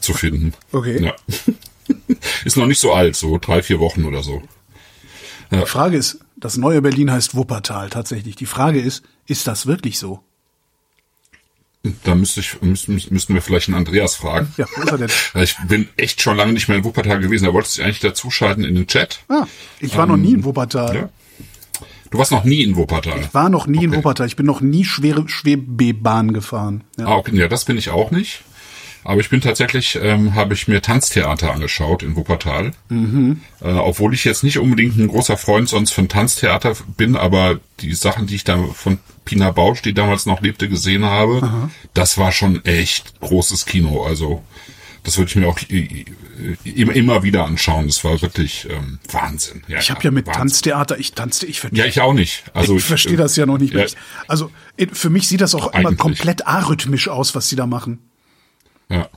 zu 0.00 0.14
finden. 0.14 0.52
Okay. 0.72 1.00
Ja. 1.00 1.14
ist 2.44 2.56
noch 2.56 2.66
nicht 2.66 2.80
so 2.80 2.92
alt, 2.92 3.14
so 3.14 3.38
drei, 3.38 3.62
vier 3.62 3.78
Wochen 3.78 4.04
oder 4.04 4.24
so. 4.24 4.42
Die 5.52 5.64
Frage 5.66 5.96
ist, 5.96 6.18
das 6.36 6.56
neue 6.56 6.82
Berlin 6.82 7.12
heißt 7.12 7.36
Wuppertal 7.36 7.88
tatsächlich. 7.90 8.34
Die 8.34 8.46
Frage 8.46 8.80
ist, 8.80 9.04
ist 9.26 9.46
das 9.46 9.66
wirklich 9.66 10.00
so? 10.00 10.20
Da 12.04 12.14
müsste 12.14 12.40
ich, 12.40 12.60
müssten, 12.62 12.94
müssten 13.10 13.34
wir 13.34 13.42
vielleicht 13.42 13.68
einen 13.68 13.76
Andreas 13.76 14.14
fragen. 14.14 14.52
Ja, 14.56 14.66
wo 14.74 14.82
ist 14.82 14.90
er 14.92 14.98
denn? 14.98 15.10
Ich 15.42 15.56
bin 15.68 15.88
echt 15.96 16.22
schon 16.22 16.36
lange 16.36 16.52
nicht 16.54 16.68
mehr 16.68 16.78
in 16.78 16.84
Wuppertal 16.84 17.20
gewesen. 17.20 17.44
Er 17.44 17.52
wollte 17.52 17.68
sich 17.68 17.84
eigentlich 17.84 18.00
dazuschalten 18.00 18.64
in 18.64 18.74
den 18.74 18.86
Chat. 18.86 19.20
Ah, 19.28 19.46
ich 19.80 19.96
war 19.96 20.06
noch 20.06 20.16
nie 20.16 20.32
in 20.32 20.44
Wuppertal. 20.44 20.94
Ähm, 20.96 21.02
Ja. 21.02 21.08
Du 22.10 22.18
warst 22.18 22.30
noch 22.30 22.44
nie 22.44 22.62
in 22.62 22.76
Wuppertal. 22.76 23.28
War 23.32 23.48
noch 23.48 23.66
nie 23.66 23.84
in 23.84 23.90
Okay. 23.90 23.98
Wuppertal. 23.98 24.26
Ich 24.28 24.36
bin 24.36 24.46
noch 24.46 24.60
nie 24.60 24.84
schwere 24.84 25.28
Schwebebahn 25.28 26.32
gefahren. 26.32 26.84
Ja. 26.96 27.06
Ah, 27.06 27.14
okay, 27.16 27.36
ja, 27.36 27.48
das 27.48 27.64
bin 27.64 27.76
ich 27.76 27.90
auch 27.90 28.10
nicht. 28.12 28.42
Aber 29.02 29.20
ich 29.20 29.28
bin 29.28 29.42
tatsächlich, 29.42 29.98
ähm, 30.00 30.34
habe 30.34 30.54
ich 30.54 30.66
mir 30.66 30.80
Tanztheater 30.80 31.52
angeschaut 31.52 32.02
in 32.02 32.16
Wuppertal. 32.16 32.70
Mhm. 32.88 33.40
Äh, 33.60 33.72
obwohl 33.72 34.14
ich 34.14 34.24
jetzt 34.24 34.44
nicht 34.44 34.58
unbedingt 34.58 34.96
ein 34.96 35.08
großer 35.08 35.36
Freund 35.36 35.68
sonst 35.68 35.92
von 35.92 36.08
Tanztheater 36.08 36.74
bin, 36.96 37.14
aber 37.16 37.60
die 37.80 37.92
Sachen, 37.94 38.26
die 38.26 38.36
ich 38.36 38.44
da 38.44 38.56
von 38.74 38.98
Pina 39.24 39.50
Bausch, 39.50 39.82
die 39.82 39.94
damals 39.94 40.26
noch 40.26 40.40
lebte, 40.42 40.68
gesehen 40.68 41.04
habe, 41.04 41.70
das 41.94 42.18
war 42.18 42.32
schon 42.32 42.64
echt 42.64 43.20
großes 43.20 43.64
Kino. 43.66 44.04
Also 44.04 44.42
das 45.02 45.18
würde 45.18 45.28
ich 45.30 45.36
mir 45.36 45.48
auch 45.48 45.58
i- 45.70 46.06
i- 46.64 46.82
immer, 46.82 47.22
wieder 47.22 47.44
anschauen. 47.44 47.86
Das 47.86 48.04
war 48.04 48.20
wirklich 48.22 48.66
ähm, 48.70 48.98
Wahnsinn. 49.10 49.62
Ich 49.68 49.90
habe 49.90 50.02
ja 50.02 50.10
mit 50.10 50.26
Wahnsinn. 50.26 50.40
Tanztheater, 50.40 50.98
ich 50.98 51.12
tanzte, 51.12 51.46
ich 51.46 51.60
verstehe 51.60 51.80
Ja, 51.82 51.86
ich 51.86 52.00
auch 52.00 52.12
nicht. 52.14 52.44
Also 52.54 52.76
ich 52.76 52.84
verstehe 52.84 53.16
das 53.16 53.36
ja 53.36 53.44
noch 53.46 53.58
nicht. 53.58 53.74
Ja. 53.74 53.84
Also 54.28 54.50
für 54.92 55.10
mich 55.10 55.28
sieht 55.28 55.40
das 55.42 55.54
auch 55.54 55.72
immer 55.74 55.94
komplett 55.94 56.46
arrhythmisch 56.46 57.08
aus, 57.08 57.34
was 57.34 57.48
sie 57.48 57.56
da 57.56 57.66
machen. 57.66 57.98
Ja. 58.88 59.08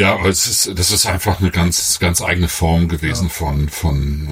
Ja, 0.00 0.14
aber 0.14 0.28
es 0.30 0.46
ist, 0.46 0.78
das 0.78 0.90
ist 0.90 1.04
einfach 1.06 1.40
eine 1.40 1.50
ganz, 1.50 1.98
ganz 1.98 2.22
eigene 2.22 2.48
Form 2.48 2.88
gewesen 2.88 3.28
von, 3.28 3.68
von, 3.68 4.28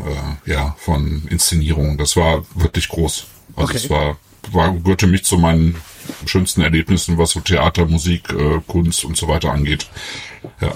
äh, 0.46 0.50
ja, 0.50 0.74
von 0.78 1.26
Inszenierung. 1.28 1.98
Das 1.98 2.16
war 2.16 2.44
wirklich 2.54 2.88
groß. 2.88 3.26
Also 3.54 3.68
Okay. 3.68 3.76
es 3.76 3.90
war, 3.90 4.16
war, 4.52 4.72
gehörte 4.72 5.06
mich 5.06 5.24
zu 5.24 5.36
meinen 5.36 5.76
schönsten 6.24 6.62
Erlebnissen, 6.62 7.18
was 7.18 7.32
so 7.32 7.40
Theater, 7.40 7.84
Musik, 7.84 8.30
äh, 8.32 8.60
Kunst 8.66 9.04
und 9.04 9.16
so 9.18 9.28
weiter 9.28 9.52
angeht. 9.52 9.88
Ja. 10.62 10.74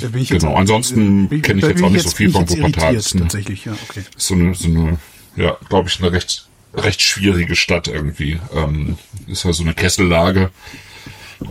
Da 0.00 0.08
bin 0.08 0.22
ich 0.22 0.30
Genau. 0.30 0.54
Ansonsten 0.56 1.28
kenne 1.42 1.58
ich 1.60 1.66
jetzt 1.66 1.74
bin 1.76 1.84
auch 1.84 1.90
nicht 1.90 2.08
so 2.08 2.16
viel 2.16 2.30
von 2.30 2.42
jetzt 2.46 2.56
Wuppertal. 2.56 2.88
eine- 2.88 3.02
Tatsächlich, 3.02 3.66
ja, 3.66 3.72
okay. 3.88 4.04
ist 4.16 4.26
so 4.26 4.34
eine, 4.34 4.54
so 4.54 4.68
eine, 4.68 4.98
ja, 5.36 5.58
glaube 5.68 5.90
ich, 5.90 6.00
eine 6.00 6.12
recht, 6.12 6.46
recht 6.74 7.02
schwierige 7.02 7.56
Stadt 7.56 7.88
irgendwie. 7.88 8.40
Ähm, 8.54 8.96
ist 9.26 9.44
ja 9.44 9.52
so 9.52 9.64
eine 9.64 9.74
Kessellage. 9.74 10.50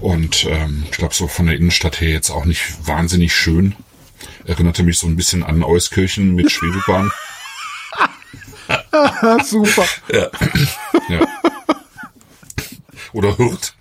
Und 0.02 0.46
ähm, 0.50 0.84
ich 0.86 0.98
glaube, 0.98 1.14
so 1.14 1.28
von 1.28 1.48
der 1.48 1.56
Innenstadt 1.56 2.00
her 2.02 2.10
jetzt 2.10 2.30
auch 2.30 2.46
nicht 2.46 2.88
wahnsinnig 2.88 3.34
schön. 3.34 3.76
Erinnerte 4.46 4.84
mich 4.84 4.98
so 4.98 5.08
ein 5.08 5.16
bisschen 5.16 5.44
an 5.44 5.64
Euskirchen 5.64 6.36
mit 6.36 6.52
Schwebebahn. 6.52 7.12
Ah, 8.92 9.44
super. 9.44 9.86
Ja. 10.12 10.30
Oder 13.14 13.38
Hürth. 13.38 13.74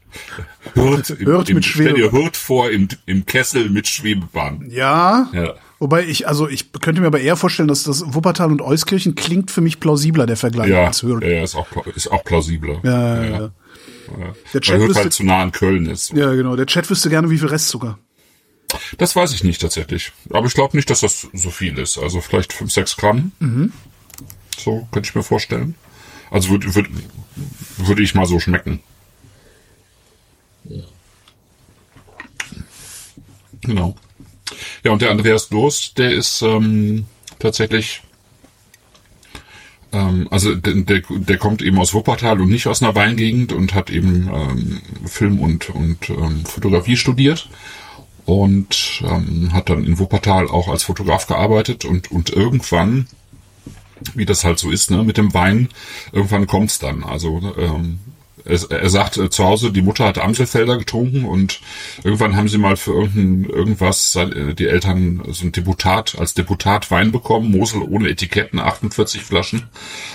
Hürth, 0.75 1.11
im, 1.11 1.27
Hürth 1.27 1.49
im, 1.51 1.57
mit 1.57 1.65
Stell 1.65 1.89
dir 1.89 1.95
Schwebebahn. 1.95 2.23
Hürth 2.23 2.37
vor 2.37 2.71
im, 2.71 2.89
im 3.07 3.27
Kessel 3.27 3.69
mit 3.71 3.87
Schwebebahn. 3.87 4.67
Ja. 4.71 5.29
Ja. 5.33 5.55
Wobei 5.79 6.05
ich, 6.05 6.27
also 6.27 6.49
ich 6.49 6.73
könnte 6.73 7.01
mir 7.01 7.07
aber 7.07 7.21
eher 7.21 7.37
vorstellen, 7.37 7.69
dass 7.69 7.85
das 7.85 8.03
Wuppertal 8.15 8.51
und 8.51 8.61
Euskirchen 8.63 9.15
klingt 9.15 9.51
für 9.51 9.61
mich 9.61 9.79
plausibler, 9.79 10.27
der 10.27 10.37
Vergleich. 10.37 10.71
Ja, 10.71 10.87
als 10.87 11.03
Hürth. 11.03 11.23
ja 11.23 11.43
ist, 11.43 11.55
auch, 11.55 11.69
ist 11.95 12.11
auch 12.11 12.25
plausibler. 12.25 12.81
Ja, 12.83 13.25
ja, 13.25 13.31
ja. 13.31 13.51
Der 14.17 14.35
Weil 14.55 14.61
Chat 14.61 14.79
Hürth 14.79 14.89
wüsste, 14.89 15.03
halt 15.03 15.13
zu 15.13 15.25
nah 15.25 15.43
an 15.43 15.53
Köln 15.53 15.87
ist. 15.87 16.13
ja, 16.13 16.33
genau. 16.35 16.57
Der 16.57 16.67
Chat 16.67 16.89
wüsste 16.91 17.11
gerne, 17.11 17.31
wie 17.31 17.39
viel 17.39 17.49
Restzucker. 17.49 17.99
Das 18.99 19.17
weiß 19.17 19.33
ich 19.33 19.45
nicht 19.45 19.61
tatsächlich. 19.61 20.13
Aber 20.31 20.47
ich 20.47 20.55
glaube 20.55 20.77
nicht, 20.77 20.91
dass 20.91 21.01
das 21.01 21.29
so 21.33 21.51
viel 21.51 21.79
ist. 21.79 21.99
Also 21.99 22.21
vielleicht 22.21 22.53
5, 22.53 22.71
6 22.71 22.97
Gramm. 22.97 23.33
So 24.59 24.87
könnte 24.93 25.09
ich 25.09 25.15
mir 25.15 25.23
vorstellen. 25.23 25.75
Also 26.31 26.51
würde 26.51 26.75
würd, 26.75 26.89
würde 27.79 28.03
ich 28.03 28.15
mal 28.15 28.27
so 28.27 28.39
schmecken. 28.41 28.81
Genau. 33.63 33.97
Ja, 34.85 34.93
und 34.93 35.03
der 35.03 35.11
Andreas 35.11 35.49
Durst, 35.49 35.99
der 35.99 36.13
ist 36.13 36.43
ähm, 36.43 37.07
tatsächlich 37.39 38.03
also 40.31 40.55
der, 40.55 40.75
der, 40.75 41.03
der 41.09 41.39
kommt 41.39 41.63
eben 41.63 41.79
aus 41.79 41.95
Wuppertal 41.95 42.41
und 42.41 42.51
nicht 42.51 42.67
aus 42.67 42.83
einer 42.83 42.95
Weingegend 42.95 43.53
und 43.53 43.75
hat 43.75 43.91
eben 43.91 44.29
ähm, 44.33 44.81
Film 45.07 45.41
und, 45.41 45.71
und 45.71 46.11
ähm, 46.11 46.45
Fotografie 46.45 46.97
studiert 46.97 47.49
und 48.27 49.03
ähm, 49.07 49.55
hat 49.55 49.71
dann 49.71 49.85
in 49.85 49.99
Wuppertal 49.99 50.49
auch 50.49 50.69
als 50.69 50.83
Fotograf 50.83 51.27
gearbeitet 51.27 51.87
und, 51.87 52.13
und 52.13 52.29
irgendwann, 52.29 53.07
wie 54.15 54.27
das 54.27 54.45
halt 54.45 54.59
so 54.59 54.71
ist, 54.71 54.91
ne, 54.91 55.03
mit 55.05 55.17
dem 55.17 55.33
Wein, 55.33 55.71
irgendwann 56.13 56.47
kommt's 56.47 56.79
dann. 56.79 57.05
Also 57.05 57.41
ähm, 57.57 58.01
er, 58.49 58.71
er 58.71 58.91
sagt 58.91 59.17
äh, 59.19 59.31
zu 59.31 59.45
Hause, 59.45 59.71
die 59.71 59.83
Mutter 59.83 60.05
hat 60.07 60.19
Amselfelder 60.19 60.79
getrunken 60.79 61.25
und 61.25 61.61
irgendwann 62.05 62.37
haben 62.37 62.49
sie 62.49 62.59
mal 62.59 62.77
für 62.77 62.93
irgendein, 62.93 63.51
irgendwas 63.51 64.17
äh, 64.17 64.55
die 64.55 64.67
Eltern 64.67 65.23
so 65.31 65.45
ein 65.47 65.53
Deputat, 65.53 66.17
als 66.19 66.35
Deputat 66.35 66.91
Wein 66.91 67.13
bekommen, 67.13 67.51
Mosel 67.51 67.83
ohne 67.83 68.09
Etiketten, 68.09 68.59
48 68.59 69.23
Flaschen. 69.23 69.65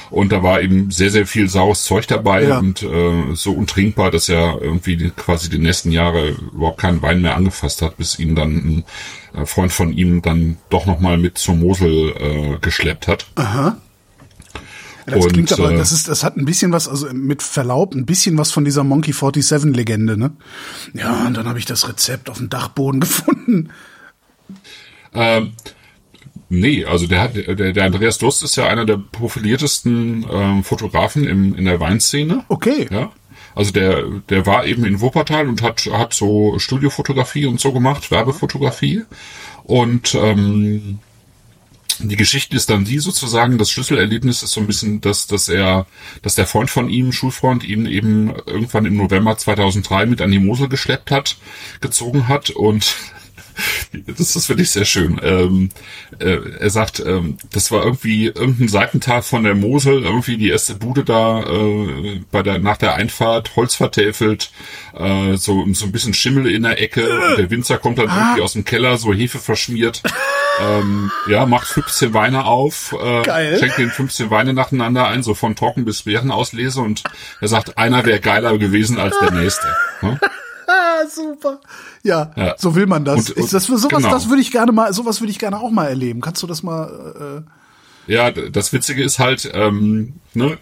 Und 0.09 0.31
da 0.31 0.43
war 0.43 0.61
eben 0.61 0.91
sehr, 0.91 1.09
sehr 1.09 1.25
viel 1.25 1.47
saures 1.49 1.83
Zeug 1.83 2.07
dabei 2.07 2.43
Ja. 2.43 2.59
und 2.59 2.83
äh, 2.83 3.33
so 3.35 3.53
untrinkbar, 3.53 4.11
dass 4.11 4.29
er 4.29 4.59
irgendwie 4.61 5.11
quasi 5.15 5.49
die 5.49 5.59
nächsten 5.59 5.91
Jahre 5.91 6.29
überhaupt 6.53 6.79
keinen 6.79 7.01
Wein 7.01 7.21
mehr 7.21 7.35
angefasst 7.35 7.81
hat, 7.81 7.97
bis 7.97 8.19
ihn 8.19 8.35
dann 8.35 8.83
ein 9.33 9.41
äh, 9.41 9.45
Freund 9.45 9.71
von 9.71 9.93
ihm 9.93 10.21
dann 10.21 10.57
doch 10.69 10.85
nochmal 10.85 11.17
mit 11.17 11.37
zur 11.37 11.55
Mosel 11.55 12.13
äh, 12.19 12.57
geschleppt 12.61 13.07
hat. 13.07 13.25
Das 15.05 15.25
Und, 15.25 15.33
klingt 15.33 15.51
aber, 15.51 15.71
äh, 15.71 15.77
das 15.77 15.91
ist, 15.91 16.07
das 16.07 16.23
hat 16.23 16.37
ein 16.37 16.45
bisschen 16.45 16.71
was, 16.71 16.87
also 16.87 17.07
mit 17.13 17.43
Verlaub, 17.43 17.93
ein 17.93 18.05
bisschen 18.05 18.37
was 18.37 18.51
von 18.51 18.63
dieser 18.63 18.83
Monkey 18.83 19.11
47 19.11 19.75
Legende, 19.75 20.17
ne? 20.17 20.31
Ja, 20.93 21.27
und 21.27 21.35
dann 21.35 21.47
habe 21.47 21.59
ich 21.59 21.65
das 21.65 21.87
Rezept 21.87 22.29
auf 22.29 22.37
dem 22.37 22.49
Dachboden 22.49 22.99
gefunden. 23.01 23.69
Ähm, 25.13 25.53
nee, 26.49 26.85
also 26.85 27.07
der, 27.07 27.21
hat, 27.21 27.35
der, 27.35 27.73
der 27.73 27.83
Andreas 27.83 28.17
Durst 28.17 28.43
ist 28.43 28.55
ja 28.55 28.67
einer 28.67 28.85
der 28.85 28.97
profiliertesten 28.97 30.25
ähm, 30.31 30.63
Fotografen 30.63 31.27
im, 31.27 31.55
in 31.55 31.65
der 31.65 31.79
Weinszene. 31.79 32.45
Okay. 32.47 32.87
Ja. 32.89 33.11
Also 33.55 33.71
der, 33.71 34.03
der 34.29 34.45
war 34.45 34.65
eben 34.65 34.83
in 34.85 35.01
Wuppertal 35.01 35.47
und 35.47 35.61
hat, 35.61 35.85
hat 35.91 36.13
so 36.13 36.57
Studiofotografie 36.57 37.45
und 37.45 37.59
so 37.59 37.71
gemacht, 37.71 38.09
Werbefotografie. 38.09 39.03
Und 39.63 40.15
ähm, 40.15 40.99
die 41.99 42.15
Geschichte 42.15 42.55
ist 42.55 42.69
dann 42.69 42.85
die 42.85 42.99
sozusagen, 42.99 43.57
das 43.57 43.71
Schlüsselerlebnis 43.71 44.43
ist 44.43 44.51
so 44.51 44.61
ein 44.61 44.67
bisschen, 44.67 45.01
dass, 45.01 45.27
dass 45.27 45.49
er, 45.49 45.85
dass 46.21 46.35
der 46.35 46.47
Freund 46.47 46.69
von 46.69 46.89
ihm, 46.89 47.11
Schulfreund, 47.11 47.63
ihn 47.63 47.85
eben 47.85 48.33
irgendwann 48.45 48.85
im 48.85 48.97
November 48.97 49.37
2003 49.37 50.05
mit 50.05 50.21
an 50.21 50.31
die 50.31 50.39
Mosel 50.39 50.69
geschleppt 50.69 51.11
hat, 51.11 51.37
gezogen 51.81 52.27
hat 52.27 52.49
und 52.49 52.95
das 54.17 54.35
ist 54.35 54.49
wirklich 54.49 54.69
sehr 54.71 54.85
schön. 54.85 55.19
Ähm, 55.23 55.69
äh, 56.19 56.37
er 56.59 56.69
sagt, 56.69 56.99
ähm, 57.05 57.37
das 57.51 57.71
war 57.71 57.83
irgendwie 57.83 58.27
irgendein 58.27 58.67
Seitental 58.67 59.21
von 59.21 59.43
der 59.43 59.55
Mosel, 59.55 60.03
irgendwie 60.03 60.37
die 60.37 60.49
erste 60.49 60.75
Bude 60.75 61.03
da 61.03 61.43
äh, 61.43 62.21
bei 62.31 62.43
der 62.43 62.59
nach 62.59 62.77
der 62.77 62.95
Einfahrt, 62.95 63.55
Holz 63.55 63.75
vertäfelt, 63.75 64.51
äh, 64.97 65.35
so 65.35 65.65
so 65.73 65.85
ein 65.85 65.91
bisschen 65.91 66.13
Schimmel 66.13 66.49
in 66.51 66.63
der 66.63 66.81
Ecke. 66.81 67.03
Und 67.03 67.37
der 67.37 67.49
Winzer 67.49 67.77
kommt 67.77 67.97
dann 67.97 68.07
irgendwie 68.07 68.41
aus 68.41 68.53
dem 68.53 68.65
Keller, 68.65 68.97
so 68.97 69.13
Hefe 69.13 69.39
verschmiert. 69.39 70.01
ähm, 70.61 71.11
ja, 71.27 71.45
macht 71.45 71.67
15 71.67 72.13
Weine 72.13 72.45
auf, 72.45 72.95
äh, 72.99 73.23
Geil. 73.23 73.59
schenkt 73.59 73.77
den 73.77 73.89
15 73.89 74.29
Weine 74.29 74.53
nacheinander 74.53 75.07
ein, 75.07 75.23
so 75.23 75.33
von 75.33 75.55
trocken 75.55 75.85
bis 75.85 76.03
Beerenauslese 76.03 76.81
und 76.81 77.03
er 77.41 77.47
sagt, 77.47 77.77
einer 77.77 78.05
wäre 78.05 78.19
geiler 78.19 78.57
gewesen 78.57 78.99
als 78.99 79.17
der 79.19 79.31
nächste. 79.31 79.67
Ne? 80.01 80.19
Ah, 80.67 81.07
super. 81.07 81.59
Ja, 82.03 82.31
Ja. 82.35 82.55
so 82.57 82.75
will 82.75 82.85
man 82.87 83.03
das. 83.05 83.29
Und- 83.29 83.37
und- 83.37 83.53
das 83.53 83.65
sowas, 83.65 83.87
genau. 83.89 84.09
das 84.11 84.29
würde 84.29 84.41
ich 84.41 84.51
gerne 84.51 84.71
mal, 84.71 84.93
sowas 84.93 85.21
würde 85.21 85.31
ich 85.31 85.39
gerne 85.39 85.59
auch 85.59 85.71
mal 85.71 85.87
erleben. 85.87 86.21
Kannst 86.21 86.41
du 86.43 86.47
das 86.47 86.63
mal? 86.63 87.43
Äh, 88.07 88.11
Ja, 88.11 88.31
d- 88.31 88.49
das 88.49 88.73
Witzige 88.73 89.01
ist 89.03 89.19
halt, 89.19 89.49
ähm, 89.53 90.13
ne, 90.33 90.57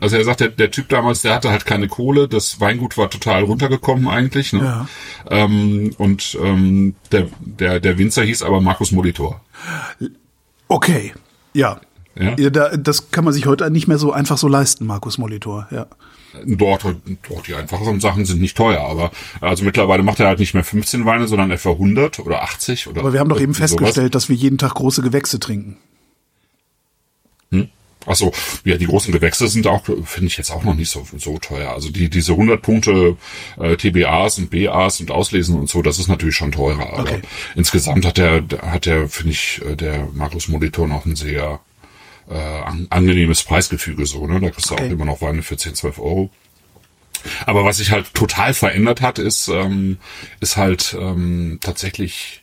also 0.00 0.16
er 0.16 0.24
sagt, 0.24 0.40
der, 0.40 0.48
der 0.50 0.70
Typ 0.70 0.88
damals, 0.88 1.22
der 1.22 1.34
hatte 1.34 1.50
halt 1.50 1.66
keine 1.66 1.88
Kohle, 1.88 2.28
das 2.28 2.60
Weingut 2.60 2.96
war 2.96 3.10
total 3.10 3.42
runtergekommen 3.44 4.06
eigentlich, 4.08 4.52
ne? 4.52 4.60
Ja. 4.62 4.88
Ähm, 5.30 5.92
und 5.98 6.38
ähm, 6.42 6.94
der, 7.10 7.26
der, 7.40 7.80
der 7.80 7.98
Winzer 7.98 8.22
hieß 8.22 8.42
aber 8.42 8.60
Markus 8.60 8.92
Molitor. 8.92 9.40
okay, 10.68 11.12
ja. 11.52 11.80
Ja? 12.16 12.34
Ja, 12.38 12.50
da, 12.50 12.76
das 12.76 13.10
kann 13.12 13.24
man 13.24 13.32
sich 13.32 13.46
heute 13.46 13.70
nicht 13.70 13.86
mehr 13.88 13.96
so 13.98 14.12
einfach 14.12 14.36
so 14.36 14.48
leisten, 14.48 14.84
Markus 14.86 15.16
Molitor. 15.16 15.68
Ja. 15.70 15.86
Dort, 16.46 16.84
dort 17.28 17.46
die 17.48 17.54
einfacheren 17.54 18.00
Sachen 18.00 18.24
sind 18.24 18.40
nicht 18.40 18.56
teuer, 18.56 18.80
aber 18.80 19.10
also 19.40 19.64
mittlerweile 19.64 20.02
macht 20.02 20.20
er 20.20 20.26
halt 20.28 20.38
nicht 20.38 20.54
mehr 20.54 20.64
15 20.64 21.04
Weine, 21.04 21.26
sondern 21.28 21.50
etwa 21.50 21.70
100 21.70 22.20
oder 22.20 22.42
80 22.42 22.86
oder 22.86 23.00
Aber 23.00 23.12
wir 23.12 23.20
haben 23.20 23.28
doch 23.28 23.36
eben 23.36 23.46
irgendwie 23.52 23.66
sowas. 23.66 23.70
festgestellt, 23.72 24.14
dass 24.14 24.28
wir 24.28 24.36
jeden 24.36 24.58
Tag 24.58 24.74
große 24.74 25.02
Gewächse 25.02 25.40
trinken. 25.40 25.76
Ach 28.06 28.14
so, 28.16 28.32
ja, 28.64 28.78
die 28.78 28.86
großen 28.86 29.12
Gewächse 29.12 29.46
sind 29.46 29.66
auch, 29.66 29.84
finde 29.84 30.28
ich 30.28 30.38
jetzt 30.38 30.50
auch 30.50 30.64
noch 30.64 30.74
nicht 30.74 30.88
so, 30.88 31.06
so 31.18 31.36
teuer. 31.36 31.70
Also 31.72 31.90
die, 31.90 32.08
diese 32.08 32.32
100 32.32 32.62
Punkte 32.62 33.18
äh, 33.58 33.76
TBAs 33.76 34.38
und 34.38 34.50
BAs 34.50 35.00
und 35.00 35.10
Auslesen 35.10 35.58
und 35.60 35.68
so, 35.68 35.82
das 35.82 35.98
ist 35.98 36.08
natürlich 36.08 36.34
schon 36.34 36.50
teurer. 36.50 36.94
Aber 36.94 37.00
Okay. 37.02 37.20
insgesamt 37.56 38.06
hat 38.06 38.16
der, 38.16 38.42
hat 38.62 38.86
der, 38.86 39.06
finde 39.10 39.32
ich, 39.32 39.60
äh, 39.68 39.76
der 39.76 40.08
Markus 40.14 40.48
Molitor 40.48 40.88
noch 40.88 41.04
ein 41.04 41.14
sehr 41.14 41.60
äh, 42.28 42.34
an, 42.34 42.86
angenehmes 42.90 43.42
Preisgefüge 43.42 44.06
so, 44.06 44.26
ne? 44.26 44.40
Da 44.40 44.50
kriegst 44.50 44.70
du 44.70 44.74
Okay. 44.74 44.86
auch 44.86 44.90
immer 44.90 45.04
noch 45.04 45.20
Weine 45.22 45.42
für 45.42 45.56
10, 45.56 45.74
12 45.74 45.98
Euro. 45.98 46.30
Aber 47.46 47.64
was 47.64 47.76
sich 47.78 47.90
halt 47.90 48.14
total 48.14 48.54
verändert 48.54 49.02
hat, 49.02 49.18
ist, 49.18 49.48
ähm, 49.48 49.98
ist 50.40 50.56
halt 50.56 50.96
ähm, 50.98 51.58
tatsächlich 51.60 52.39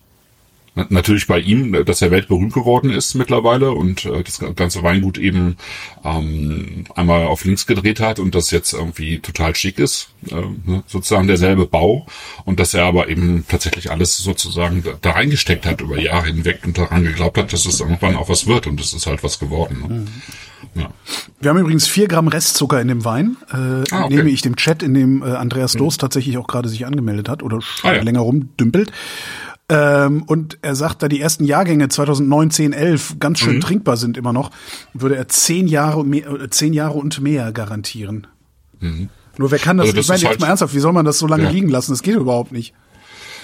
natürlich 0.90 1.28
bei 1.28 1.40
ihm, 1.40 1.84
dass 1.86 2.02
er 2.02 2.12
weltberühmt 2.12 2.54
geworden 2.54 2.92
ist 2.92 3.16
mittlerweile 3.16 3.72
und 3.72 4.06
äh, 4.06 4.24
das 4.24 4.40
ganze 4.56 4.84
Weingut 4.84 5.18
eben 5.18 5.58
ähm, 6.04 6.86
einmal 6.96 7.26
auf 7.28 7.44
links 7.46 7.66
gedreht 7.68 8.00
hat 8.00 8.20
und 8.20 8.36
das 8.36 8.52
jetzt 8.52 8.74
irgendwie 8.74 9.20
total 9.20 9.56
schick 9.56 9.80
ist, 9.80 10.10
äh, 10.30 10.36
ne, 10.66 10.84
sozusagen 10.88 11.28
derselbe 11.28 11.66
Bau 11.66 12.06
und 12.46 12.60
dass 12.60 12.74
er 12.74 12.86
aber 12.86 13.10
eben 13.10 13.46
tatsächlich 13.48 13.92
alles 13.92 14.18
sozusagen 14.18 14.84
da, 14.84 14.92
da 15.02 15.12
reingesteckt 15.12 15.66
hat 15.66 15.82
über 15.82 16.00
Jahre 16.00 16.28
hinweg 16.28 16.60
und 16.66 16.78
daran 16.78 17.04
geglaubt 17.04 17.38
hat, 17.38 17.54
dass 17.54 17.66
es 17.66 17.80
irgendwann 17.80 18.16
auch 18.16 18.30
was 18.30 18.48
wird 18.48 18.68
und 18.68 18.80
es 18.80 18.94
ist 18.94 19.08
halt 19.08 19.24
was 19.24 19.40
geworden. 19.40 19.84
Ne? 19.88 20.06
Ja. 20.82 20.90
Wir 21.40 21.50
haben 21.52 21.60
übrigens 21.60 21.88
vier 21.88 22.08
Gramm 22.08 22.28
Restzucker 22.28 22.82
in 22.82 22.88
dem 22.88 23.06
Wein. 23.06 23.38
Äh, 23.52 23.56
Ah, 23.58 24.04
okay. 24.04 24.10
Mhm. 24.10 24.16
Nehme 24.18 24.30
ich 24.32 24.42
dem 24.42 24.56
Chat, 24.56 24.84
in 24.84 24.94
dem 24.94 25.22
äh, 25.22 25.28
Andreas 25.28 25.74
Dost 25.74 26.02
tatsächlich 26.02 26.38
auch 26.38 26.48
gerade 26.48 26.68
sich 26.70 26.86
angemeldet 26.86 27.30
hat 27.30 27.44
oder 27.44 27.62
schon 27.62 27.90
Ah, 27.90 27.96
ja. 27.96 28.02
länger 28.02 28.22
rumdümpelt. 28.22 28.92
Ähm, 29.70 30.24
und 30.24 30.58
er 30.62 30.76
sagt, 30.76 31.04
da 31.04 31.10
die 31.10 31.20
ersten 31.20 31.44
Jahrgänge 31.44 31.90
2009, 31.90 32.52
10, 32.52 32.74
11 32.74 33.18
ganz 33.20 33.42
Mhm. 33.42 33.46
schön 33.46 33.62
trinkbar 33.62 33.98
sind 33.98 34.16
immer 34.18 34.32
noch, 34.32 34.52
würde 34.94 35.16
er 35.18 35.28
zehn 35.28 35.68
Jahre, 35.68 36.06
mehr, 36.06 36.28
äh, 36.30 36.50
zehn 36.50 36.72
Jahre 36.74 36.94
und 36.98 37.20
mehr 37.22 37.52
garantieren. 37.52 38.28
Nur 38.80 39.52
wer 39.52 39.60
kann 39.60 39.78
das? 39.78 39.88
Mhm. 39.88 39.90
Also 39.90 39.96
das 39.98 40.06
ich 40.06 40.10
meine 40.10 40.20
jetzt 40.22 40.30
halt- 40.30 40.40
mal 40.40 40.48
ernsthaft, 40.48 40.74
wie 40.74 40.80
soll 40.80 40.94
man 40.94 41.04
das 41.06 41.20
so 41.20 41.28
lange 41.28 41.44
Ja. 41.44 41.50
liegen 41.50 41.68
lassen? 41.70 41.92
Das 41.92 42.02
geht 42.02 42.16
überhaupt 42.16 42.52
nicht. 42.54 42.74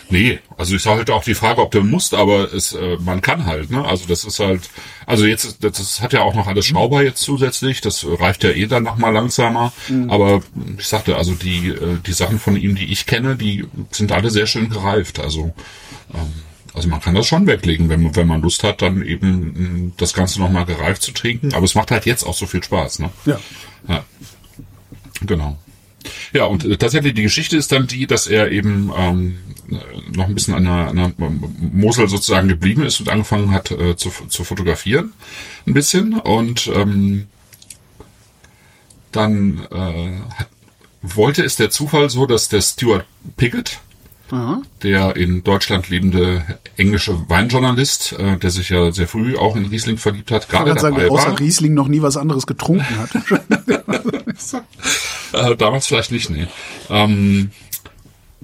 Nee, 0.10 0.40
also 0.58 0.76
ist 0.76 0.86
halt 0.86 1.10
auch 1.10 1.24
die 1.24 1.34
Frage, 1.34 1.62
ob 1.62 1.72
du 1.72 1.82
musst, 1.82 2.14
aber 2.14 2.54
es, 2.54 2.74
äh, 2.74 2.98
man 3.00 3.22
kann 3.22 3.46
halt, 3.46 3.72
ne? 3.72 3.84
Also 3.86 4.06
das 4.08 4.26
ist 4.26 4.40
halt, 4.40 4.70
also 5.06 5.26
jetzt, 5.26 5.64
das, 5.64 5.72
das 5.78 6.02
hat 6.02 6.14
ja 6.14 6.22
auch 6.22 6.36
noch 6.36 6.46
alles 6.48 6.66
Schrauber 6.66 7.04
jetzt 7.04 7.22
zusätzlich, 7.22 7.82
das 7.82 8.06
reicht 8.06 8.44
ja 8.44 8.52
eh 8.52 8.68
dann 8.68 8.84
noch 8.84 8.98
mal 8.98 9.10
langsamer. 9.10 9.72
Aber 10.10 10.42
ich 10.78 10.88
sagte, 10.88 11.16
also 11.16 11.34
die, 11.34 11.70
äh, 11.70 11.98
die 12.06 12.14
Sachen 12.14 12.38
von 12.40 12.56
ihm, 12.58 12.76
die 12.76 12.92
ich 12.92 13.06
kenne, 13.06 13.36
die 13.36 13.66
sind 13.92 14.12
alle 14.12 14.30
sehr 14.30 14.46
schön 14.46 14.70
gereift. 14.70 15.20
Also, 15.20 15.54
ähm, 16.14 16.34
also 16.76 16.90
man 16.90 17.02
kann 17.02 17.16
das 17.16 17.26
schon 17.28 17.48
weglegen, 17.48 17.90
wenn, 17.90 18.04
man- 18.04 18.16
wenn 18.16 18.28
man 18.28 18.42
Lust 18.42 18.64
hat, 18.64 18.82
dann 18.82 19.04
eben 19.04 19.86
mh, 19.88 19.92
das 19.98 20.14
Ganze 20.14 20.40
noch 20.40 20.50
mal 20.50 20.66
gereift 20.66 21.02
zu 21.02 21.12
trinken. 21.12 21.54
Aber 21.54 21.66
es 21.66 21.76
macht 21.76 21.92
halt 21.92 22.06
jetzt 22.06 22.24
auch 22.24 22.34
so 22.36 22.46
viel 22.46 22.64
Spaß, 22.64 23.00
ne? 23.00 23.10
Ja. 23.26 23.40
Ja. 23.88 24.04
Genau. 25.26 25.58
Ja, 26.34 26.46
und 26.46 26.66
äh, 26.66 26.78
tatsächlich 26.78 27.14
die 27.14 27.24
Geschichte 27.24 27.58
ist 27.58 27.72
dann 27.72 27.88
die, 27.88 28.08
dass 28.08 28.28
er 28.28 28.52
eben 28.52 28.92
ähm, 28.96 29.38
äh, 29.70 29.76
noch 30.16 30.28
ein 30.28 30.36
bisschen 30.36 30.54
an 30.54 30.64
der, 30.64 30.74
an 30.74 30.96
der 30.96 31.14
Mosel 31.72 32.08
sozusagen 32.08 32.48
geblieben 32.48 32.84
ist 32.84 33.00
und 33.00 33.10
angefangen 33.10 33.52
hat 33.52 33.72
äh, 33.72 33.96
zu, 33.96 34.12
zu 34.28 34.44
fotografieren. 34.44 35.14
Ein 35.66 35.74
bisschen. 35.74 36.20
Und 36.20 36.72
ähm, 36.74 37.28
dann 39.12 39.68
äh, 39.72 40.22
hat, 40.36 40.48
wollte 41.02 41.44
es 41.44 41.56
der 41.56 41.70
Zufall 41.70 42.10
so, 42.10 42.26
dass 42.26 42.50
der 42.50 42.62
Stuart 42.62 43.06
Pickett, 43.38 43.80
der 44.82 45.16
in 45.16 45.44
Deutschland 45.44 45.90
lebende 45.90 46.44
englische 46.78 47.30
Weinjournalist, 47.30 48.14
äh, 48.14 48.38
der 48.38 48.50
sich 48.50 48.70
ja 48.70 48.92
sehr 48.92 49.08
früh 49.08 49.38
auch 49.38 49.56
in 49.56 49.66
Riesling 49.66 49.98
verliebt 49.98 50.32
hat, 50.32 50.44
Ich 50.44 50.50
gerade 50.50 50.72
kann 50.72 50.80
sagen, 50.80 50.96
dabei 50.96 51.10
außer 51.10 51.32
war. 51.32 51.40
Riesling 51.40 51.74
noch 51.74 51.88
nie 51.88 52.02
was 52.02 52.18
anderes 52.18 52.48
getrunken 52.48 52.98
hat. 52.98 53.10
Äh, 55.34 55.56
damals 55.56 55.88
vielleicht 55.88 56.12
nicht, 56.12 56.30
nee. 56.30 56.46
Ähm, 56.92 57.50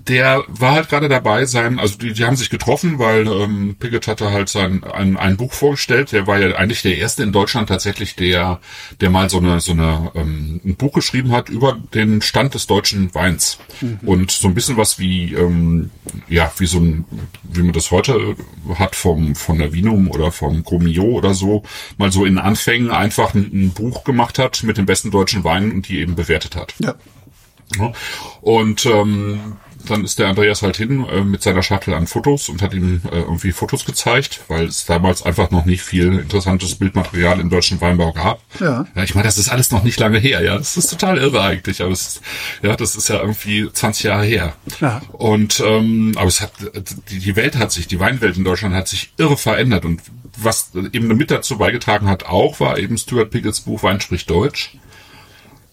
der 0.08 0.44
war 0.48 0.74
halt 0.74 0.90
gerade 0.90 1.10
dabei, 1.10 1.46
sein, 1.46 1.80
also 1.80 1.98
die, 1.98 2.14
die 2.14 2.26
haben 2.26 2.36
sich 2.36 2.50
getroffen, 2.50 3.00
weil 3.00 3.28
ähm, 3.28 3.76
Pickett 3.80 4.08
hatte 4.08 4.32
halt 4.32 4.50
sein 4.50 4.84
ein, 4.84 5.18
ein 5.18 5.38
Buch 5.38 5.54
vorgestellt. 5.54 6.12
Der 6.12 6.28
war 6.28 6.38
ja 6.38 6.56
eigentlich 6.56 6.82
der 6.82 6.98
erste 6.98 7.24
in 7.24 7.32
Deutschland 7.32 7.70
tatsächlich, 7.70 8.16
der 8.16 8.60
der 9.02 9.10
mal 9.10 9.30
so 9.30 9.38
eine 9.38 9.60
so 9.60 9.72
eine 9.72 10.12
ähm, 10.16 10.62
ein 10.64 10.76
Buch 10.76 10.94
geschrieben 10.94 11.32
hat 11.32 11.50
über 11.50 11.78
den 11.94 12.22
Stand 12.22 12.54
des 12.54 12.68
deutschen 12.68 13.14
Weins 13.14 13.60
mhm. 13.82 14.00
und 14.06 14.32
so 14.32 14.48
ein 14.48 14.54
bisschen 14.54 14.78
was 14.78 15.00
wie 15.00 15.34
ähm, 15.34 15.92
ja 16.28 16.52
wie 16.58 16.68
so 16.68 16.80
ein 16.80 17.06
wie 17.44 17.64
man 17.64 17.74
das 17.74 17.92
heute 17.92 18.36
hat 18.76 18.96
vom 18.96 19.36
von 19.36 19.60
der 19.60 19.74
Vinum 19.74 20.10
oder 20.10 20.32
vom 20.32 20.64
Comio 20.64 21.04
oder 21.04 21.34
so 21.34 21.64
mal 21.98 22.12
so 22.12 22.26
in 22.26 22.38
Anfängen 22.38 22.92
einfach 22.92 23.34
ein, 23.34 23.50
ein 23.54 23.72
Buch 23.72 24.04
gemacht 24.04 24.40
hat 24.40 24.64
mit 24.64 24.78
den 24.78 24.86
besten 24.86 25.12
deutschen 25.12 25.44
Weinen 25.44 25.72
und 25.72 25.88
die 25.88 26.00
eben 26.00 26.16
bewertet 26.16 26.56
hat. 26.56 26.74
Ja. 26.80 26.96
Und 28.42 28.86
ähm, 28.86 29.58
dann 29.90 30.04
ist 30.04 30.20
der 30.20 30.28
Andreas 30.28 30.62
halt 30.62 30.78
hin 30.78 31.06
äh, 31.08 31.22
mit 31.22 31.44
seiner 31.44 31.64
Shuttle 31.64 31.96
an 31.96 32.08
Fotos 32.08 32.50
und 32.50 32.62
hat 32.62 32.74
ihm 32.74 33.02
äh, 33.12 33.20
irgendwie 33.20 33.52
Fotos 33.52 33.86
gezeigt, 33.86 34.42
weil 34.48 34.66
es 34.66 34.86
damals 34.86 35.24
einfach 35.24 35.52
noch 35.52 35.66
nicht 35.66 35.82
viel 35.82 36.20
interessantes 36.20 36.76
Bildmaterial 36.76 37.40
im 37.40 37.50
deutschen 37.50 37.82
Weinbau 37.82 38.14
gab. 38.14 38.42
Ja. 38.60 38.86
ja 38.96 39.04
ich 39.04 39.16
meine, 39.16 39.26
das 39.26 39.38
ist 39.38 39.50
alles 39.50 39.72
noch 39.72 39.84
nicht 39.84 40.00
lange 40.00 40.20
her, 40.20 40.42
ja. 40.42 40.58
Das 40.58 40.78
ist 40.78 40.90
total 40.90 41.18
irre 41.18 41.42
eigentlich, 41.42 41.82
aber 41.82 41.92
es 41.92 42.08
ist, 42.08 42.22
ja, 42.62 42.76
das 42.76 42.96
ist 42.96 43.10
ja 43.10 43.20
irgendwie 43.20 43.70
20 43.72 44.04
Jahre 44.04 44.26
her. 44.26 44.54
Ja. 44.80 45.02
Und 45.12 45.62
ähm, 45.66 46.14
aber 46.16 46.28
es 46.28 46.42
hat 46.42 46.54
die, 47.10 47.20
die 47.20 47.36
Welt 47.36 47.58
hat 47.58 47.72
sich, 47.72 47.88
die 47.88 48.00
Weinwelt 48.00 48.38
in 48.38 48.44
Deutschland 48.44 48.76
hat 48.76 48.88
sich 48.88 49.14
irre 49.18 49.38
verändert 49.38 49.86
und 49.86 50.02
was 50.38 50.72
eben 50.94 51.08
mit 51.08 51.32
dazu 51.32 51.58
beigetragen 51.58 52.08
hat, 52.08 52.26
auch 52.26 52.60
war 52.60 52.78
eben 52.78 52.98
Stuart 52.98 53.30
Picketts 53.30 53.62
Buch 53.62 53.84
Wein 53.84 54.02
spricht 54.02 54.30
Deutsch. 54.30 54.78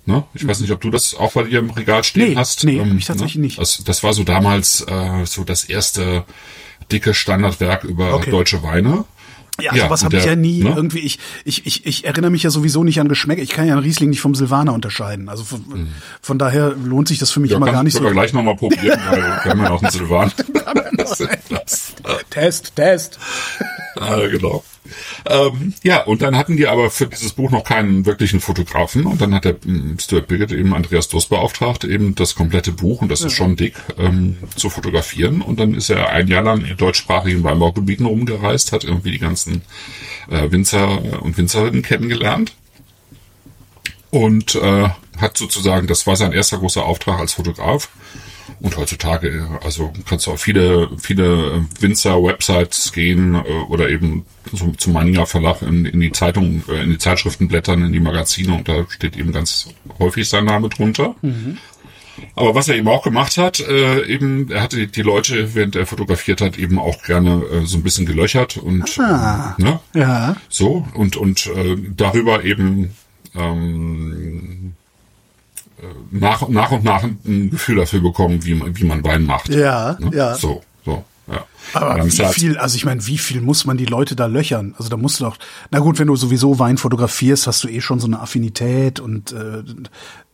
Ne? 0.06 0.22
Ich 0.34 0.46
weiß 0.46 0.60
nicht, 0.60 0.70
ob 0.70 0.80
du 0.80 0.90
das 0.90 1.14
auch 1.14 1.32
bei 1.32 1.42
dir 1.42 1.58
im 1.58 1.70
Regal 1.70 2.04
stehen 2.04 2.30
Nee, 2.30 2.36
hast. 2.36 2.62
nee, 2.64 2.78
Ähm, 2.78 2.96
ich 2.98 3.06
tatsächlich 3.06 3.36
ne? 3.36 3.42
nicht. 3.42 3.58
Das, 3.58 3.82
das 3.84 4.02
war 4.04 4.12
so 4.14 4.22
damals 4.22 4.82
äh, 4.88 5.24
so 5.26 5.42
das 5.44 5.64
erste 5.64 6.24
dicke 6.92 7.12
Standardwerk 7.12 7.82
über 7.84 8.14
Okay. 8.14 8.30
deutsche 8.30 8.62
Weine. 8.62 9.04
Ja, 9.60 9.74
Ja, 9.74 9.84
sowas 9.86 10.04
habe 10.04 10.16
ich 10.18 10.24
ja 10.24 10.36
nie 10.36 10.62
ne? 10.62 10.74
irgendwie. 10.76 10.98
Ich, 11.00 11.18
ich, 11.44 11.66
ich, 11.66 11.86
ich 11.86 12.04
erinnere 12.04 12.30
mich 12.30 12.42
ja 12.42 12.50
sowieso 12.50 12.84
nicht 12.84 13.00
an 13.00 13.08
Geschmäcker. 13.08 13.40
Ich 13.42 13.48
kann 13.50 13.66
ja 13.66 13.72
einen 13.72 13.82
Riesling 13.82 14.10
nicht 14.10 14.20
vom 14.20 14.34
Silvaner 14.34 14.74
unterscheiden. 14.74 15.28
Also 15.30 15.44
von, 15.44 15.88
von 16.20 16.38
daher 16.38 16.70
lohnt 16.76 17.08
sich 17.08 17.18
das 17.18 17.30
für 17.32 17.40
mich 17.40 17.50
Ja, 17.52 17.56
immer 17.56 17.72
gar 17.72 17.82
nicht 17.82 17.94
so. 17.94 18.04
wir 18.04 18.10
gleich 18.12 18.32
nochmal 18.34 18.54
probieren, 18.56 19.00
weil 19.10 19.22
wir 19.44 19.50
haben 19.50 19.60
ja 19.62 19.70
auch 19.70 19.82
einen 19.82 19.90
Silvan. 19.90 20.30
Das, 20.96 21.94
Test, 22.30 22.76
Test. 22.76 23.18
äh, 23.96 24.28
genau. 24.28 24.64
Ähm, 25.28 25.74
ja, 25.82 26.02
und 26.04 26.22
dann 26.22 26.36
hatten 26.36 26.56
die 26.56 26.66
aber 26.66 26.90
für 26.90 27.06
dieses 27.06 27.32
Buch 27.32 27.50
noch 27.50 27.64
keinen 27.64 28.06
wirklichen 28.06 28.40
Fotografen 28.40 29.06
und 29.06 29.20
dann 29.20 29.34
hat 29.34 29.44
der 29.44 29.56
ähm, 29.66 29.96
Stuart 30.00 30.28
Biggett 30.28 30.52
eben 30.52 30.74
Andreas 30.74 31.08
Durst 31.08 31.28
beauftragt, 31.28 31.84
eben 31.84 32.14
das 32.14 32.34
komplette 32.34 32.72
Buch, 32.72 33.02
und 33.02 33.08
das 33.08 33.22
ist 33.22 33.32
schon 33.32 33.56
dick, 33.56 33.74
ähm, 33.98 34.36
zu 34.54 34.70
fotografieren 34.70 35.42
und 35.42 35.58
dann 35.58 35.74
ist 35.74 35.90
er 35.90 36.10
ein 36.10 36.28
Jahr 36.28 36.42
lang 36.42 36.64
in 36.64 36.76
deutschsprachigen 36.76 37.42
Weinbaugebieten 37.42 38.06
rumgereist, 38.06 38.72
hat 38.72 38.84
irgendwie 38.84 39.10
die 39.10 39.18
ganzen 39.18 39.62
äh, 40.30 40.50
Winzer 40.50 41.22
und 41.22 41.36
Winzerinnen 41.36 41.82
kennengelernt 41.82 42.54
und 44.10 44.54
äh, 44.54 44.88
hat 45.18 45.36
sozusagen, 45.36 45.86
das 45.86 46.06
war 46.06 46.16
sein 46.16 46.32
erster 46.32 46.58
großer 46.58 46.84
Auftrag 46.84 47.18
als 47.18 47.34
Fotograf. 47.34 47.88
Und 48.60 48.76
heutzutage, 48.76 49.46
also 49.62 49.92
kannst 50.08 50.26
du 50.26 50.32
auf 50.32 50.40
viele, 50.40 50.88
viele 50.98 51.64
Winzer-Websites 51.80 52.92
gehen 52.92 53.34
äh, 53.34 53.38
oder 53.68 53.88
eben 53.90 54.24
so 54.52 54.70
zum 54.72 54.92
Meininger 54.92 55.26
Verlag 55.26 55.62
in, 55.62 55.84
in 55.84 56.00
die 56.00 56.12
Zeitung, 56.12 56.62
äh, 56.68 56.82
in 56.82 56.90
die 56.90 56.98
Zeitschriften 56.98 57.48
blättern, 57.48 57.84
in 57.84 57.92
die 57.92 58.00
Magazine 58.00 58.54
und 58.54 58.68
da 58.68 58.84
steht 58.88 59.16
eben 59.16 59.32
ganz 59.32 59.68
häufig 59.98 60.28
sein 60.28 60.44
Name 60.44 60.68
drunter. 60.68 61.14
Aber 62.34 62.54
was 62.54 62.68
er 62.68 62.76
eben 62.76 62.88
auch 62.88 63.02
gemacht 63.02 63.36
hat, 63.36 63.60
äh, 63.60 64.06
eben, 64.06 64.50
er 64.50 64.62
hatte 64.62 64.86
die 64.86 65.02
Leute, 65.02 65.54
während 65.54 65.76
er 65.76 65.84
fotografiert 65.86 66.40
hat, 66.40 66.56
eben 66.56 66.78
auch 66.78 67.02
gerne 67.02 67.42
äh, 67.52 67.66
so 67.66 67.76
ein 67.76 67.82
bisschen 67.82 68.06
gelöchert 68.06 68.56
und 68.56 68.98
Ah. 68.98 69.54
ne? 69.58 69.80
Ja. 69.92 70.36
So, 70.48 70.86
und, 70.94 71.16
und 71.16 71.46
äh, 71.48 71.76
darüber 71.94 72.42
eben 72.44 72.94
ähm, 73.34 74.74
äh, 75.78 75.86
nach, 76.10 76.48
nach 76.48 76.70
und 76.70 76.84
nach 76.84 77.02
ein 77.02 77.50
Gefühl 77.50 77.76
dafür 77.76 78.00
bekommen, 78.00 78.44
wie 78.44 78.54
man, 78.54 78.76
wie 78.76 78.84
man 78.84 79.04
Wein 79.04 79.24
macht. 79.24 79.48
Ja, 79.48 79.96
ne? 79.98 80.10
ja. 80.14 80.34
So, 80.34 80.62
so, 80.84 81.04
ja. 81.26 81.44
Aber 81.72 82.04
wie 82.04 82.10
viel, 82.10 82.58
also 82.58 82.76
ich 82.76 82.84
meine, 82.84 83.06
wie 83.06 83.18
viel 83.18 83.40
muss 83.40 83.64
man 83.64 83.76
die 83.76 83.84
Leute 83.86 84.16
da 84.16 84.26
löchern? 84.26 84.74
Also 84.78 84.88
da 84.88 84.96
musst 84.96 85.20
du 85.20 85.24
doch, 85.24 85.36
na 85.70 85.78
gut, 85.80 85.98
wenn 85.98 86.06
du 86.06 86.16
sowieso 86.16 86.58
Wein 86.58 86.78
fotografierst, 86.78 87.46
hast 87.46 87.64
du 87.64 87.68
eh 87.68 87.80
schon 87.80 88.00
so 88.00 88.06
eine 88.06 88.20
Affinität 88.20 89.00
und 89.00 89.32
äh, 89.32 89.62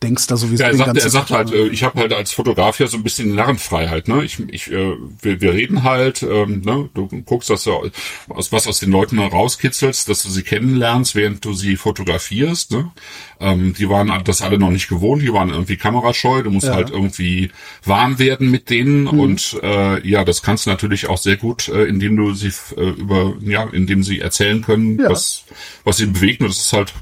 denkst 0.01 0.27
da 0.27 0.37
sowieso 0.37 0.63
Ja, 0.63 0.69
er 0.69 0.75
sagt, 0.77 0.97
er 0.97 1.09
sagt 1.09 1.31
halt, 1.31 1.51
äh, 1.51 1.67
ich 1.67 1.83
habe 1.83 1.99
halt 1.99 2.13
als 2.13 2.31
Fotograf 2.33 2.79
ja 2.79 2.87
so 2.87 2.97
ein 2.97 3.03
bisschen 3.03 3.35
Narrenfreiheit, 3.35 4.07
ne? 4.07 4.23
Ich, 4.23 4.39
ich, 4.49 4.71
äh, 4.71 4.95
wir, 5.21 5.41
wir 5.41 5.53
reden 5.53 5.83
halt, 5.83 6.23
ähm, 6.23 6.61
ne? 6.65 6.89
Du 6.93 7.07
guckst, 7.25 7.49
dass 7.49 7.63
du 7.63 7.89
aus 8.29 8.51
was 8.51 8.67
aus 8.67 8.79
den 8.79 8.91
Leuten 8.91 9.19
rauskitzelst, 9.19 10.09
dass 10.09 10.23
du 10.23 10.29
sie 10.29 10.43
kennenlernst, 10.43 11.15
während 11.15 11.43
du 11.45 11.53
sie 11.53 11.77
fotografierst, 11.77 12.71
ne? 12.71 12.91
Ähm, 13.39 13.73
die 13.73 13.89
waren 13.89 14.11
das 14.23 14.41
alle 14.41 14.57
noch 14.57 14.69
nicht 14.71 14.87
gewohnt, 14.87 15.21
die 15.21 15.33
waren 15.33 15.49
irgendwie 15.49 15.77
kamerascheu, 15.77 16.43
du 16.43 16.51
musst 16.51 16.69
halt 16.69 16.89
irgendwie 16.91 17.51
warm 17.83 18.19
werden 18.19 18.51
mit 18.51 18.69
denen 18.69 19.03
Mhm. 19.03 19.19
und 19.19 19.59
äh, 19.63 20.07
ja, 20.07 20.23
das 20.23 20.41
kannst 20.41 20.65
du 20.65 20.69
natürlich 20.69 21.07
auch 21.07 21.12
sehr 21.17 21.37
gut, 21.37 21.67
äh, 21.69 21.83
indem 21.85 22.15
du 22.17 22.33
sie 22.33 22.51
äh, 22.77 22.89
über, 22.89 23.33
ja, 23.41 23.63
indem 23.71 24.03
sie 24.03 24.19
erzählen 24.19 24.61
können, 24.61 24.99
Ja. 24.99 25.09
was, 25.09 25.43
was 25.83 25.97
sie 25.97 26.07
bewegt 26.07 26.41
und 26.41 26.49
das 26.49 26.57
ist 26.59 26.73
halt 26.73 26.93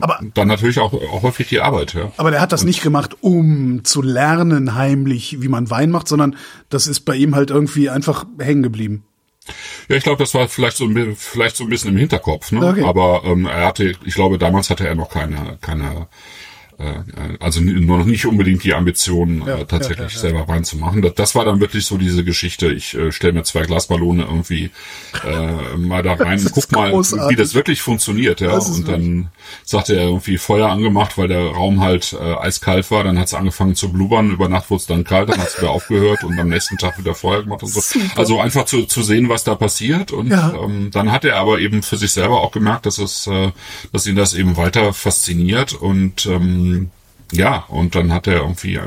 Aber 0.00 0.20
dann 0.34 0.48
natürlich 0.48 0.78
auch, 0.80 0.92
auch 0.92 1.22
häufig 1.22 1.48
die 1.48 1.60
Arbeit, 1.60 1.94
ja. 1.94 2.12
Aber 2.16 2.30
der 2.30 2.40
hat 2.40 2.52
das 2.52 2.64
nicht 2.64 2.82
gemacht, 2.82 3.16
um 3.20 3.84
zu 3.84 4.02
lernen 4.02 4.74
heimlich, 4.74 5.40
wie 5.40 5.48
man 5.48 5.70
Wein 5.70 5.90
macht, 5.90 6.08
sondern 6.08 6.36
das 6.68 6.86
ist 6.86 7.00
bei 7.00 7.16
ihm 7.16 7.34
halt 7.34 7.50
irgendwie 7.50 7.88
einfach 7.90 8.24
hängen 8.38 8.62
geblieben. 8.62 9.04
Ja, 9.88 9.96
ich 9.96 10.04
glaube, 10.04 10.18
das 10.22 10.34
war 10.34 10.48
vielleicht 10.48 10.76
so, 10.76 10.88
vielleicht 11.16 11.56
so 11.56 11.64
ein 11.64 11.70
bisschen 11.70 11.90
im 11.90 11.96
Hinterkopf, 11.96 12.52
ne? 12.52 12.64
Okay. 12.64 12.84
Aber 12.84 13.22
ähm, 13.24 13.46
er 13.46 13.66
hatte, 13.66 13.92
ich 14.04 14.14
glaube, 14.14 14.38
damals 14.38 14.70
hatte 14.70 14.86
er 14.86 14.94
noch 14.94 15.08
keine, 15.08 15.58
keine, 15.60 16.06
äh, 16.82 17.36
also 17.40 17.60
nur 17.60 17.98
noch 17.98 18.06
nicht 18.06 18.26
unbedingt 18.26 18.64
die 18.64 18.74
Ambition, 18.74 19.44
Ja, 19.46 19.58
äh, 19.58 19.64
tatsächlich 19.64 20.12
ja, 20.12 20.14
ja, 20.14 20.20
selber 20.20 20.48
Wein 20.48 20.64
zu 20.64 20.76
machen. 20.76 21.02
Das, 21.02 21.14
das 21.14 21.34
war 21.34 21.44
dann 21.44 21.60
wirklich 21.60 21.86
so 21.86 21.96
diese 21.96 22.24
Geschichte. 22.24 22.72
Ich 22.72 22.94
äh, 22.94 23.12
stelle 23.12 23.32
mir 23.32 23.44
zwei 23.44 23.62
Glasballone 23.62 24.24
irgendwie 24.24 24.70
äh, 25.24 25.76
mal 25.76 26.02
da 26.02 26.14
rein, 26.14 26.38
ist 26.38 26.52
guck 26.52 26.72
mal, 26.72 26.90
großartig. 26.90 27.30
wie 27.30 27.40
das 27.40 27.54
wirklich 27.54 27.82
funktioniert, 27.82 28.40
ja. 28.40 28.56
Und 28.58 28.88
dann 28.88 29.28
sagte 29.64 29.94
er 29.94 30.04
irgendwie 30.04 30.38
Feuer 30.38 30.68
angemacht, 30.68 31.18
weil 31.18 31.28
der 31.28 31.42
Raum 31.42 31.80
halt 31.80 32.12
äh, 32.12 32.34
eiskalt 32.34 32.90
war. 32.90 33.04
Dann 33.04 33.18
hat 33.18 33.26
es 33.26 33.34
angefangen 33.34 33.74
zu 33.74 33.92
blubbern. 33.92 34.30
Über 34.30 34.48
Nacht 34.48 34.70
wurde 34.70 34.80
es 34.80 34.86
dann 34.86 35.04
kalt, 35.04 35.28
dann 35.28 35.38
hat 35.38 35.48
es 35.48 35.58
wieder 35.58 35.70
aufgehört 35.70 36.24
und 36.24 36.38
am 36.38 36.48
nächsten 36.48 36.78
Tag 36.78 36.98
wieder 36.98 37.14
Feuer 37.14 37.42
gemacht 37.42 37.62
und 37.62 37.68
so. 37.68 37.80
Super. 37.80 38.18
Also 38.18 38.40
einfach 38.40 38.64
zu, 38.64 38.84
zu 38.84 39.02
sehen, 39.02 39.28
was 39.28 39.44
da 39.44 39.54
passiert. 39.54 40.12
Und 40.12 40.32
ähm, 40.32 40.90
dann 40.92 41.12
hat 41.12 41.24
er 41.24 41.36
aber 41.36 41.60
eben 41.60 41.82
für 41.82 41.96
sich 41.96 42.12
selber 42.12 42.40
auch 42.40 42.52
gemerkt, 42.52 42.86
dass 42.86 42.98
es, 42.98 43.26
äh, 43.26 43.52
dass 43.92 44.06
ihn 44.06 44.16
das 44.16 44.34
eben 44.34 44.56
weiter 44.56 44.92
fasziniert 44.92 45.72
und 45.74 46.26
ähm, 46.26 46.71
ja, 47.32 47.64
und 47.68 47.94
dann 47.94 48.12
hat 48.12 48.26
er 48.26 48.40
irgendwie 48.42 48.74
äh, 48.74 48.82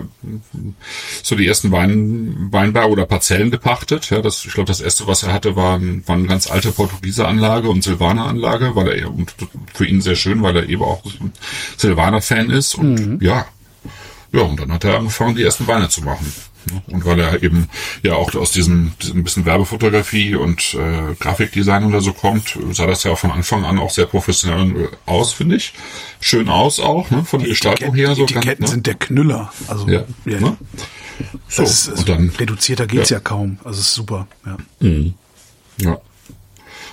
so 1.24 1.36
die 1.36 1.48
ersten 1.48 1.71
Wein, 1.71 2.48
Weinberge 2.52 2.91
oder 2.91 3.06
Parzellen 3.08 3.50
gepachtet. 3.50 4.12
Ja, 4.12 4.21
das, 4.21 4.45
ich 4.45 4.54
glaube, 4.54 4.67
das 4.67 4.82
erste, 4.82 5.08
was 5.08 5.24
er 5.24 5.34
hatte, 5.34 5.56
war, 5.56 5.82
war 5.82 6.15
eine 6.15 6.28
ganz 6.28 6.50
alte 6.50 6.71
Portugieser 6.71 7.28
Anlage 7.28 7.69
und 7.69 7.84
Silvaner 7.84 8.28
Anlage, 8.28 8.76
weil 8.76 9.00
er 9.00 9.12
und 9.12 9.34
für 9.74 9.88
ihn 9.88 10.00
sehr 10.00 10.15
schön, 10.15 10.43
weil 10.43 10.56
er 10.58 10.69
eben 10.69 10.84
auch 10.84 11.02
Silvaner 11.76 12.21
Fan 12.21 12.52
ist 12.52 12.76
und 12.76 13.21
ja, 13.21 13.48
ja, 14.32 14.41
und 14.41 14.60
dann 14.60 14.71
hat 14.71 14.84
er 14.84 14.98
angefangen, 15.00 15.36
die 15.36 15.43
ersten 15.43 15.65
Weine 15.65 15.89
zu 15.89 16.04
machen. 16.04 16.32
Ne? 16.71 16.82
Und 16.88 17.06
weil 17.06 17.19
er 17.19 17.43
eben 17.43 17.69
ja 18.04 18.15
auch 18.15 18.34
aus 18.36 18.51
diesem, 18.51 18.93
diesem 19.01 19.23
bisschen 19.23 19.45
Werbefotografie 19.45 20.36
und 20.36 20.73
äh, 20.75 21.15
Grafikdesign 21.19 21.86
oder 21.86 22.01
so 22.01 22.13
kommt, 22.13 22.58
sah 22.71 22.88
das 22.88 23.04
ja 23.04 23.12
auch 23.12 23.19
von 23.19 23.32
Anfang 23.32 23.65
an 23.65 23.80
auch 23.80 23.89
sehr 23.89 24.06
professionell 24.06 24.86
äh, 24.86 24.88
aus, 25.06 25.34
finde 25.34 25.56
ich. 25.56 25.73
Schön 26.19 26.49
aus 26.49 26.80
auch, 26.80 27.10
ne? 27.12 27.23
von 27.25 27.39
der 27.39 27.49
Gestaltung 27.49 27.93
her. 27.95 28.10
Die 28.10 28.15
So 28.15 28.23
Etiketten 28.23 28.65
ne? 28.65 28.71
sind 28.71 28.88
der 28.88 28.95
Knüller. 28.95 29.51
Also 29.67 29.88
ja, 29.88 30.04
ja, 30.25 30.39
ne? 30.39 30.58
So, 31.47 31.63
ist, 31.63 31.89
also 31.89 32.01
und 32.01 32.10
dann, 32.10 32.30
reduzierter 32.30 32.88
geht's 32.88 33.10
ja. 33.10 33.17
ja. 33.17 33.21
kaum. 33.21 33.60
Also 33.63 33.80
es 33.80 33.88
ist 33.88 33.95
super. 33.95 34.28
Ja. 34.45 34.58
ja. 35.78 35.97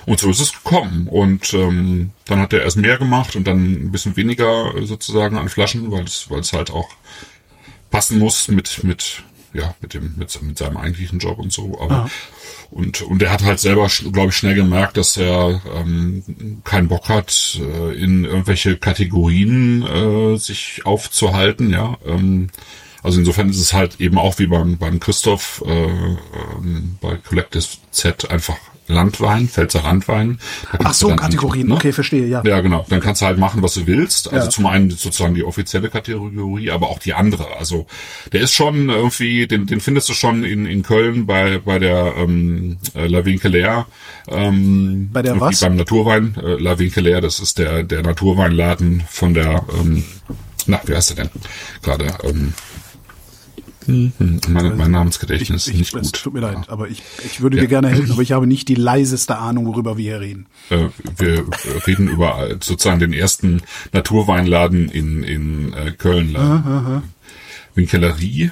Und 0.05 0.19
so 0.19 0.29
ist 0.29 0.39
es 0.39 0.53
gekommen. 0.53 1.07
Und 1.07 1.53
ähm, 1.53 2.11
dann 2.25 2.39
hat 2.39 2.53
er 2.53 2.61
erst 2.61 2.77
mehr 2.77 2.97
gemacht 2.97 3.35
und 3.35 3.45
dann 3.45 3.73
ein 3.73 3.91
bisschen 3.91 4.15
weniger 4.15 4.75
äh, 4.75 4.85
sozusagen 4.85 5.37
an 5.37 5.49
Flaschen, 5.49 5.91
weil 5.91 6.03
es, 6.03 6.29
weil 6.29 6.39
es 6.39 6.53
halt 6.53 6.71
auch 6.71 6.89
passen 7.89 8.19
muss 8.19 8.47
mit, 8.47 8.83
mit, 8.83 9.23
ja, 9.53 9.75
mit 9.81 9.93
dem, 9.93 10.15
mit, 10.17 10.41
mit 10.41 10.57
seinem 10.57 10.77
eigentlichen 10.77 11.19
Job 11.19 11.39
und 11.39 11.51
so. 11.51 11.79
Aber 11.79 12.09
und, 12.71 13.01
und 13.03 13.21
er 13.21 13.31
hat 13.31 13.43
halt 13.43 13.59
selber, 13.59 13.87
glaube 14.11 14.29
ich, 14.29 14.35
schnell 14.35 14.55
gemerkt, 14.55 14.97
dass 14.97 15.15
er 15.15 15.61
ähm, 15.75 16.61
keinen 16.63 16.87
Bock 16.87 17.07
hat, 17.07 17.59
äh, 17.61 17.93
in 17.95 18.25
irgendwelche 18.25 18.77
Kategorien 18.77 19.83
äh, 19.83 20.37
sich 20.37 20.81
aufzuhalten, 20.83 21.69
ja. 21.69 21.97
Ähm, 22.05 22.49
also 23.03 23.19
insofern 23.19 23.49
ist 23.49 23.59
es 23.59 23.73
halt 23.73 23.99
eben 23.99 24.17
auch 24.17 24.39
wie 24.39 24.47
beim, 24.47 24.77
beim 24.77 24.99
Christoph 24.99 25.63
äh, 25.67 25.85
ähm, 25.85 26.97
bei 27.01 27.17
Collective 27.17 27.65
Z 27.91 28.31
einfach 28.31 28.57
Landwein, 28.93 29.47
Pfälzer 29.49 29.81
Landwein. 29.81 30.39
Da 30.71 30.79
Ach 30.85 30.93
so, 30.93 31.13
Kategorien. 31.15 31.67
ne? 31.67 31.75
Okay, 31.75 31.91
verstehe, 31.91 32.25
ja. 32.27 32.41
Ja, 32.45 32.61
genau. 32.61 32.85
Dann 32.89 32.99
kannst 33.01 33.21
du 33.21 33.25
halt 33.25 33.37
machen, 33.37 33.61
was 33.61 33.73
du 33.73 33.85
willst. 33.87 34.31
Also 34.31 34.45
Ja. 34.45 34.49
zum 34.49 34.65
einen 34.67 34.89
sozusagen 34.91 35.33
die 35.35 35.43
offizielle 35.43 35.89
Kategorie, 35.89 36.69
aber 36.71 36.89
auch 36.89 36.99
die 36.99 37.13
andere. 37.13 37.57
Also 37.57 37.85
der 38.31 38.41
ist 38.41 38.53
schon 38.53 38.89
irgendwie, 38.89 39.47
den, 39.47 39.65
den 39.65 39.79
findest 39.81 40.07
du 40.09 40.13
schon 40.13 40.43
in, 40.43 40.65
in 40.65 40.83
Köln 40.83 41.25
bei 41.25 41.57
bei 41.57 41.79
der 41.79 42.13
ähm, 42.17 42.77
äh, 42.95 43.07
La 43.07 43.25
Vincelaire. 43.25 43.85
Ähm, 44.29 45.09
Bei 45.11 45.21
der 45.21 45.39
was? 45.39 45.59
Beim 45.59 45.75
Naturwein. 45.75 46.35
Äh, 46.41 46.61
La 46.61 46.79
Vincelaire, 46.79 47.21
das 47.21 47.39
ist 47.39 47.57
der 47.57 47.83
der 47.83 48.03
Naturweinladen 48.03 49.03
von 49.09 49.33
der, 49.33 49.65
ähm, 49.79 50.03
na, 50.67 50.79
wie 50.85 50.95
heißt 50.95 51.09
der 51.17 51.25
denn? 51.25 51.29
Gerade, 51.81 52.05
ähm, 52.23 52.53
hm, 53.85 54.11
hm, 54.17 54.41
mein, 54.49 54.77
mein 54.77 54.91
Namensgedächtnis 54.91 55.67
ist 55.67 55.73
nicht 55.75 55.95
es 55.95 56.11
gut. 56.11 56.23
tut 56.23 56.33
mir 56.33 56.39
leid, 56.41 56.69
aber 56.69 56.87
ich, 56.87 57.01
ich 57.25 57.41
würde 57.41 57.57
dir 57.59 57.67
gerne 57.67 57.89
helfen, 57.89 58.11
aber 58.11 58.21
ich 58.21 58.31
habe 58.31 58.47
nicht 58.47 58.67
die 58.67 58.75
leiseste 58.75 59.37
Ahnung, 59.37 59.65
worüber 59.65 59.97
wir 59.97 60.03
hier 60.03 60.19
reden. 60.21 60.45
Äh, 60.69 60.87
wir 61.17 61.45
reden 61.87 62.07
über 62.07 62.49
sozusagen 62.61 62.99
den 62.99 63.13
ersten 63.13 63.61
Naturweinladen 63.91 64.89
in, 64.89 65.23
in 65.23 65.73
äh, 65.73 65.91
Köln. 65.91 66.35
Winkellerie. 67.75 68.51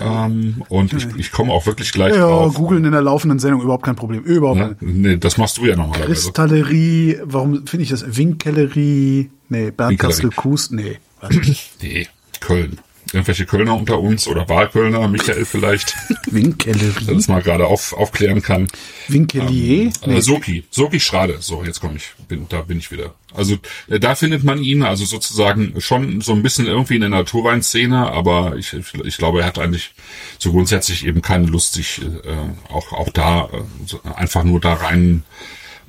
Ähm, 0.00 0.62
und 0.68 0.92
ich, 0.92 1.06
ich 1.16 1.32
komme 1.32 1.52
auch 1.52 1.66
wirklich 1.66 1.92
gleich 1.92 2.14
Ja, 2.14 2.26
drauf. 2.26 2.54
googeln 2.54 2.84
in 2.84 2.92
der 2.92 3.02
laufenden 3.02 3.38
Sendung, 3.38 3.62
überhaupt 3.62 3.84
kein 3.84 3.96
Problem. 3.96 4.22
Überhaupt 4.22 4.58
Ne? 4.58 4.76
Nee, 4.80 5.16
das 5.16 5.36
machst 5.36 5.58
du 5.58 5.66
ja 5.66 5.76
normalerweise. 5.76 6.12
Kristallerie, 6.12 7.18
warum 7.24 7.66
finde 7.66 7.82
ich 7.84 7.90
das? 7.90 8.16
Winkellerie, 8.16 9.30
nee. 9.48 9.72
Kastel-Kues, 9.72 10.70
nee. 10.70 10.98
Was? 11.20 11.34
Nee, 11.82 12.06
Köln. 12.40 12.78
Irgendwelche 13.14 13.46
Kölner 13.46 13.76
unter 13.76 14.00
uns 14.00 14.26
oder 14.26 14.48
Wahlkölner, 14.48 15.06
Michael 15.06 15.44
vielleicht, 15.44 15.94
der 16.08 16.32
Winkellerie? 16.32 17.14
das 17.14 17.28
mal 17.28 17.42
gerade 17.42 17.66
auf, 17.66 17.92
aufklären 17.92 18.42
kann. 18.42 18.68
Winkelier? 19.06 19.92
Äh, 20.02 20.20
Soki, 20.20 20.64
Soki 20.70 20.98
Schrade. 20.98 21.36
So, 21.40 21.64
jetzt 21.64 21.80
komme 21.80 21.96
ich, 21.96 22.12
bin, 22.26 22.46
da 22.48 22.62
bin 22.62 22.78
ich 22.78 22.90
wieder. 22.90 23.14
Also 23.32 23.56
äh, 23.88 24.00
da 24.00 24.16
findet 24.16 24.42
man 24.42 24.58
ihn, 24.58 24.82
also 24.82 25.04
sozusagen 25.04 25.80
schon 25.80 26.22
so 26.22 26.32
ein 26.32 26.42
bisschen 26.42 26.66
irgendwie 26.66 26.96
in 26.96 27.02
der 27.02 27.10
Naturweinszene, 27.10 28.10
aber 28.10 28.56
ich, 28.56 28.74
ich 29.04 29.16
glaube, 29.16 29.40
er 29.40 29.46
hat 29.46 29.58
eigentlich 29.58 29.94
so 30.38 30.50
grundsätzlich 30.50 31.06
eben 31.06 31.22
keine 31.22 31.46
Lust, 31.46 31.74
sich 31.74 32.02
äh, 32.02 32.72
auch 32.72 32.92
auch 32.92 33.10
da 33.10 33.48
äh, 33.52 34.08
einfach 34.16 34.42
nur 34.42 34.60
da 34.60 34.74
rein 34.74 35.22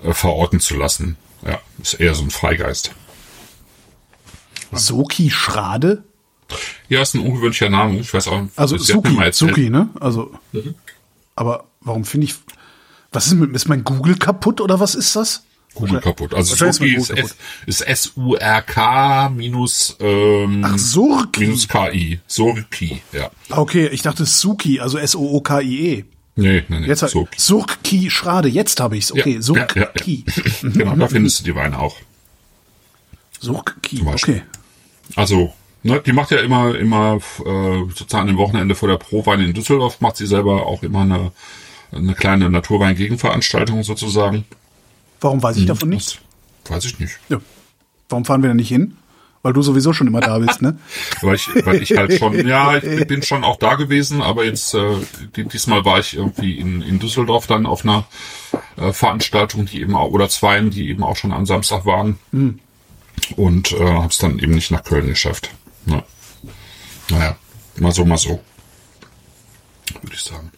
äh, 0.04 0.14
verorten 0.14 0.60
zu 0.60 0.76
lassen. 0.76 1.18
Ja, 1.44 1.60
ist 1.82 1.96
eher 1.96 2.14
so 2.14 2.24
ein 2.24 2.30
Freigeist. 2.30 2.92
Soki 4.72 5.30
Schrade? 5.30 6.04
Ja, 6.90 7.02
ist 7.02 7.16
ein 7.16 7.22
ungewöhnlicher 7.22 7.70
Name. 7.70 8.00
Ich 8.00 8.14
weiß 8.14 8.28
auch. 8.28 8.44
Also 8.56 8.78
Suki. 8.78 9.18
Suki, 9.32 9.70
ne? 9.70 9.90
Also, 10.00 10.32
aber 11.36 11.66
warum 11.82 12.06
finde 12.06 12.28
ich, 12.28 12.36
was 13.12 13.28
ist 13.28 13.34
mit, 13.34 13.54
ist 13.56 13.68
mein 13.68 13.84
Google 13.84 14.16
kaputt 14.18 14.62
oder 14.62 14.80
was 14.80 14.96
ist 14.96 15.16
das? 15.16 15.44
Google 15.74 16.00
kaputt. 16.00 16.34
Also 16.34 16.56
Suki 16.56 16.96
ist, 16.96 17.10
S, 17.10 17.36
ist 17.66 17.82
S-U-R-K 17.82 19.30
minus, 19.30 19.98
ähm, 20.00 20.62
Ach, 20.66 20.78
Surki. 20.78 21.42
minus 21.42 21.68
K-I. 21.68 22.20
Surki, 22.28 23.02
ja. 23.12 23.30
Okay, 23.50 23.88
ich 23.88 24.02
dachte 24.02 24.26
Suki, 24.26 24.80
also 24.80 24.98
S-O-O-K-I-E. 24.98 26.06
Nee, 26.38 26.64
nee, 26.68 26.80
nee. 26.80 26.88
Jetzt 26.88 27.02
hab- 27.04 27.10
Surki. 27.10 27.40
Surki 27.40 28.10
Schrade, 28.12 28.48
jetzt 28.48 28.80
habe 28.80 28.96
ich's. 28.98 29.12
Okay, 29.12 29.36
Ja, 29.36 29.42
Surki. 29.42 29.80
ja, 29.80 30.32
ja. 30.64 30.70
Genau, 30.70 30.96
da 30.96 31.08
findest 31.08 31.40
du 31.40 31.44
die 31.46 31.56
Weine 31.56 31.80
auch. 31.80 31.98
Surki, 33.42 34.02
okay. 34.06 34.44
Also, 35.16 35.54
ne, 35.86 36.02
die 36.06 36.12
macht 36.12 36.32
ja 36.32 36.40
immer, 36.40 36.76
immer 36.76 37.20
äh, 37.46 37.78
sozusagen 37.94 38.30
am 38.30 38.38
Wochenende 38.38 38.76
vor 38.76 38.90
der 38.90 38.98
Prowein 38.98 39.40
in 39.40 39.54
Düsseldorf, 39.54 40.02
macht 40.02 40.18
sie 40.18 40.26
selber 40.26 40.66
auch 40.66 40.84
immer 40.84 41.02
eine, 41.02 41.32
eine 41.92 42.16
kleine 42.16 42.50
Naturwein-Gegenveranstaltung 42.50 43.84
sozusagen. 43.84 44.46
Warum 45.22 45.42
weiß 45.42 45.58
ich 45.58 45.66
davon 45.66 45.90
nichts? 45.90 46.18
Weiß 46.68 46.86
ich 46.86 47.00
nicht. 47.00 47.18
Ja. 47.30 47.40
Warum 48.10 48.26
fahren 48.26 48.42
wir 48.42 48.50
da 48.50 48.56
nicht 48.56 48.70
hin? 48.70 48.98
Weil 49.44 49.54
du 49.54 49.62
sowieso 49.62 49.94
schon 49.94 50.08
immer 50.08 50.22
da 50.22 50.40
bist, 50.40 50.64
ne? 50.64 50.80
Weil 51.22 51.36
ich, 51.36 51.48
weil 51.64 51.84
ich 51.84 51.96
halt 51.96 52.14
schon, 52.18 52.48
ja, 52.48 52.78
ich 52.78 53.06
bin 53.06 53.22
schon 53.22 53.44
auch 53.44 53.58
da 53.58 53.76
gewesen, 53.76 54.24
aber 54.24 54.44
jetzt 54.44 54.74
äh, 54.74 54.96
die, 55.36 55.44
diesmal 55.44 55.86
war 55.86 56.00
ich 56.00 56.16
irgendwie 56.16 56.58
in, 56.58 56.82
in 56.82 56.98
Düsseldorf 56.98 57.46
dann 57.46 57.68
auf 57.68 57.84
einer 57.84 58.08
äh, 58.78 58.92
Veranstaltung, 58.92 59.68
die 59.68 59.82
eben 59.82 59.96
auch, 59.96 60.10
oder 60.10 60.30
zwei, 60.30 60.60
die 60.62 60.90
eben 60.90 61.04
auch 61.04 61.16
schon 61.16 61.32
am 61.32 61.46
Samstag 61.46 61.86
waren. 61.86 62.18
Und 63.36 63.72
äh, 63.74 63.86
habe 63.86 64.08
es 64.08 64.18
dann 64.18 64.40
eben 64.40 64.54
nicht 64.54 64.72
nach 64.72 64.84
Köln 64.84 65.06
geschafft. 65.06 65.52
Ja. 65.86 66.04
Naja, 67.10 67.36
mal 67.78 67.92
so, 67.92 68.06
mal 68.06 68.18
so. 68.18 68.42
Würde 70.02 70.16
ich 70.16 70.24
sagen. 70.24 70.52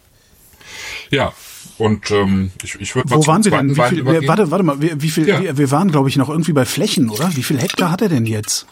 Ja, 1.12 1.34
und 1.78 2.10
ähm, 2.12 2.52
ich, 2.64 2.76
ich 2.76 2.96
würde 2.96 3.10
mal 3.10 3.18
Wo 3.18 3.28
waren 3.28 3.44
wir 3.44 3.52
denn? 3.52 3.76
Wie 3.76 3.82
viel, 3.82 4.06
wer, 4.06 4.28
warte, 4.28 4.50
warte 4.52 4.64
mal, 4.64 4.82
wie, 4.82 5.02
wie 5.02 5.10
viel, 5.10 5.28
Ja. 5.28 5.42
wir, 5.42 5.58
wir 5.58 5.72
waren, 5.72 5.92
glaube 5.92 6.10
ich, 6.10 6.16
noch 6.18 6.30
irgendwie 6.30 6.54
bei 6.54 6.66
Flächen, 6.66 7.10
oder? 7.10 7.36
Wie 7.36 7.44
viel 7.44 7.60
Hektar 7.60 7.92
hat 7.92 8.02
er 8.02 8.10
denn 8.10 8.26
jetzt? 8.26 8.66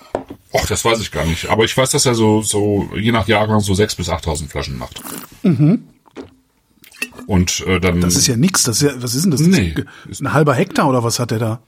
Och, 0.52 0.65
das 0.68 0.84
weiß 0.86 1.00
ich 1.02 1.12
gar 1.12 1.26
nicht. 1.26 1.50
Aber 1.50 1.65
ich 1.65 1.76
weiß, 1.76 1.91
dass 1.91 2.06
er 2.06 2.15
so, 2.15 2.41
so 2.41 2.89
je 2.96 3.12
nach 3.12 3.28
Jahrgang 3.28 3.60
so 3.60 3.74
6.000 3.74 3.98
bis 3.98 4.10
8.000 4.10 4.48
Flaschen 4.50 4.78
macht. 4.78 5.02
Und 7.28 7.63
äh, 7.68 7.80
dann. 7.80 7.98
Mhm. 7.98 8.02
Das 8.02 8.15
ist 8.15 8.28
ja. 8.28 8.36
Das 8.38 8.68
ist 8.68 8.82
ja, 8.82 8.91
was 9.02 9.15
ist 9.15 9.24
denn 9.24 9.32
das? 9.32 9.41
Nee. 9.41 9.76
Ein 10.20 10.34
halber 10.34 10.54
Hektar 10.54 10.88
oder 10.88 11.04
was 11.04 11.20
hat 11.20 11.32
er 11.32 11.39
da? 11.39 11.60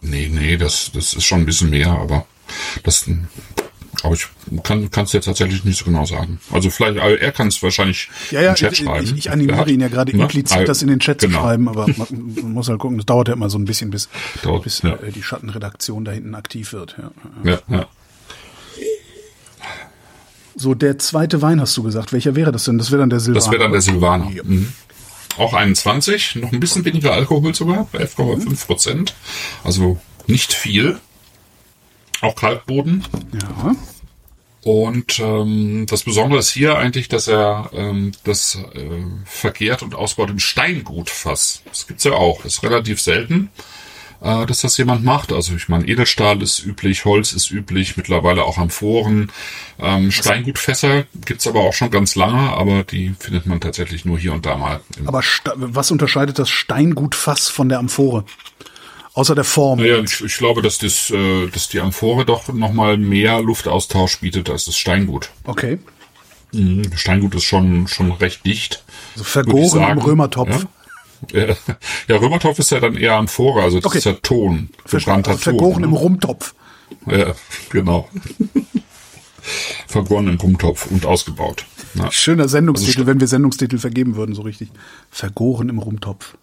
Nee, 0.00 0.30
nee, 0.32 0.56
das, 0.56 0.90
das 0.92 1.14
ist 1.14 1.24
schon 1.24 1.40
ein 1.40 1.46
bisschen 1.46 1.70
mehr, 1.70 1.88
aber 1.90 2.26
das. 2.84 3.08
Aber 4.02 4.14
ich 4.14 4.26
kann 4.62 4.88
es 4.94 5.12
jetzt 5.14 5.24
tatsächlich 5.24 5.64
nicht 5.64 5.78
so 5.78 5.86
genau 5.86 6.04
sagen. 6.04 6.38
Also 6.52 6.68
vielleicht, 6.70 6.98
aber 6.98 7.18
er 7.18 7.32
kann 7.32 7.48
es 7.48 7.62
wahrscheinlich 7.62 8.08
Ja, 8.30 8.42
ja, 8.42 8.48
im 8.50 8.54
Chat 8.54 8.72
ich, 8.72 8.78
schreiben. 8.80 9.04
ich, 9.04 9.12
ich 9.16 9.30
animiere 9.30 9.56
Er 9.56 9.60
hat- 9.62 9.68
ihn 9.68 9.80
ja 9.80 9.88
gerade 9.88 10.14
ne? 10.14 10.22
implizit, 10.22 10.68
das 10.68 10.82
in 10.82 10.88
den 10.88 11.00
Chat 11.00 11.18
genau. 11.20 11.38
zu 11.38 11.44
schreiben, 11.44 11.68
aber 11.68 11.86
man, 11.96 12.06
man 12.10 12.52
muss 12.52 12.68
halt 12.68 12.78
gucken, 12.78 12.98
das 12.98 13.06
dauert 13.06 13.28
ja 13.28 13.34
immer 13.34 13.48
so 13.48 13.58
ein 13.58 13.64
bisschen, 13.64 13.90
bis, 13.90 14.08
Dauert, 14.42 14.64
bis 14.64 14.82
ja. 14.82 14.94
äh, 14.96 15.10
die 15.10 15.22
Schattenredaktion 15.22 16.04
da 16.04 16.12
hinten 16.12 16.34
aktiv 16.34 16.72
wird. 16.74 16.96
Ja. 17.42 17.58
Ja. 17.68 17.86
So, 20.54 20.74
der 20.74 20.98
zweite 20.98 21.42
Wein 21.42 21.60
hast 21.60 21.76
du 21.76 21.82
gesagt. 21.82 22.12
Welcher 22.12 22.34
wäre 22.34 22.50
das 22.52 22.64
denn? 22.64 22.78
Das 22.78 22.90
wäre 22.90 23.00
dann 23.00 23.10
der 23.10 23.20
Silvaner. 23.20 23.40
Das 23.44 23.50
wäre 23.52 23.62
dann 23.62 23.72
der 23.72 23.80
Silvaner. 23.82 24.30
Mhm. 24.44 24.72
Auch 25.38 25.52
21, 25.52 26.36
noch 26.36 26.52
ein 26.52 26.60
bisschen 26.60 26.84
weniger 26.84 27.12
Alkohol 27.12 27.54
sogar, 27.54 27.88
bei 27.92 28.00
11,5 28.00 28.66
Prozent. 28.66 29.14
Also 29.64 29.98
nicht 30.26 30.52
viel. 30.52 30.98
Auch 32.22 32.34
Kalkboden. 32.34 33.04
Ja. 33.32 33.76
Und 34.66 35.20
ähm, 35.20 35.86
das 35.88 36.02
Besondere 36.02 36.40
ist 36.40 36.50
hier 36.50 36.76
eigentlich, 36.76 37.08
dass 37.08 37.28
er 37.28 37.70
ähm, 37.72 38.10
das 38.24 38.58
äh, 38.74 38.90
verkehrt 39.24 39.82
und 39.82 39.94
ausbaut 39.94 40.30
im 40.30 40.40
Steingutfass. 40.40 41.62
Das 41.66 41.86
gibt's 41.86 42.02
ja 42.02 42.12
auch. 42.12 42.42
Das 42.42 42.54
ist 42.54 42.62
relativ 42.64 43.00
selten, 43.00 43.50
äh, 44.20 44.46
dass 44.46 44.60
das 44.60 44.76
jemand 44.76 45.04
macht. 45.04 45.32
Also 45.32 45.54
ich 45.54 45.68
meine, 45.68 45.86
Edelstahl 45.86 46.42
ist 46.42 46.64
üblich, 46.64 47.04
Holz 47.04 47.32
ist 47.32 47.50
üblich, 47.50 47.96
mittlerweile 47.96 48.44
auch 48.44 48.58
Amphoren. 48.58 49.30
Ähm, 49.78 50.10
Steingutfässer 50.10 51.04
gibt's 51.24 51.46
aber 51.46 51.60
auch 51.60 51.72
schon 51.72 51.90
ganz 51.90 52.14
lange, 52.14 52.52
aber 52.52 52.84
die 52.84 53.14
findet 53.18 53.46
man 53.46 53.60
tatsächlich 53.60 54.04
nur 54.04 54.18
hier 54.18 54.32
und 54.32 54.46
da 54.46 54.56
mal. 54.56 54.80
Aber 55.06 55.22
was 55.54 55.90
unterscheidet 55.90 56.38
das 56.38 56.48
Steingutfass 56.48 57.48
von 57.48 57.68
der 57.68 57.78
Amphore? 57.78 58.24
Außer 59.14 59.34
der 59.34 59.44
Form. 59.44 59.78
Naja, 59.78 60.00
ich, 60.00 60.20
ich 60.22 60.36
glaube, 60.36 60.60
dass, 60.60 60.76
das, 60.76 61.10
äh, 61.10 61.46
dass 61.48 61.68
die 61.68 61.80
Amphore 61.80 62.26
doch 62.26 62.52
nochmal 62.52 62.98
mehr 62.98 63.40
Luftaustausch 63.40 64.20
bietet 64.20 64.50
als 64.50 64.66
das 64.66 64.76
Steingut. 64.76 65.30
Okay. 65.44 65.78
Mhm. 66.52 66.90
Steingut 66.94 67.34
ist 67.34 67.44
schon, 67.44 67.88
schon 67.88 68.12
recht 68.12 68.44
dicht. 68.44 68.84
Also 69.14 69.24
vergoren 69.24 69.90
im. 69.90 69.98
Römertopf. 69.98 70.50
Ja. 70.50 70.68
Ja, 71.32 71.46
ja, 72.08 72.16
Römertopf 72.16 72.58
ist 72.58 72.70
ja 72.70 72.80
dann 72.80 72.96
eher 72.96 73.14
Amphore, 73.14 73.62
also 73.62 73.78
das 73.78 73.86
Okay. 73.86 73.98
ist 73.98 74.04
ja 74.04 74.12
Ton, 74.14 74.70
gebrannter 74.90 75.32
Also 75.32 75.42
vergoren 75.42 75.74
Ton. 75.74 75.84
im 75.84 75.90
ne? 75.90 75.98
Rumtopf. 75.98 76.54
Ja, 77.06 77.34
genau. 77.70 78.08
Vergoren 79.86 80.28
im 80.28 80.36
Rumtopf 80.36 80.86
und 80.90 81.06
ausgebaut. 81.06 81.64
Ja. 81.94 82.10
Schöner 82.10 82.48
Sendungstitel, 82.48 83.00
Also 83.00 83.06
wenn 83.06 83.20
wir 83.20 83.28
Sendungstitel 83.28 83.78
vergeben 83.78 84.16
würden, 84.16 84.34
so 84.34 84.42
richtig. 84.42 84.70
Vergoren 85.10 85.68
im 85.68 85.78
Rumtopf. 85.78 86.36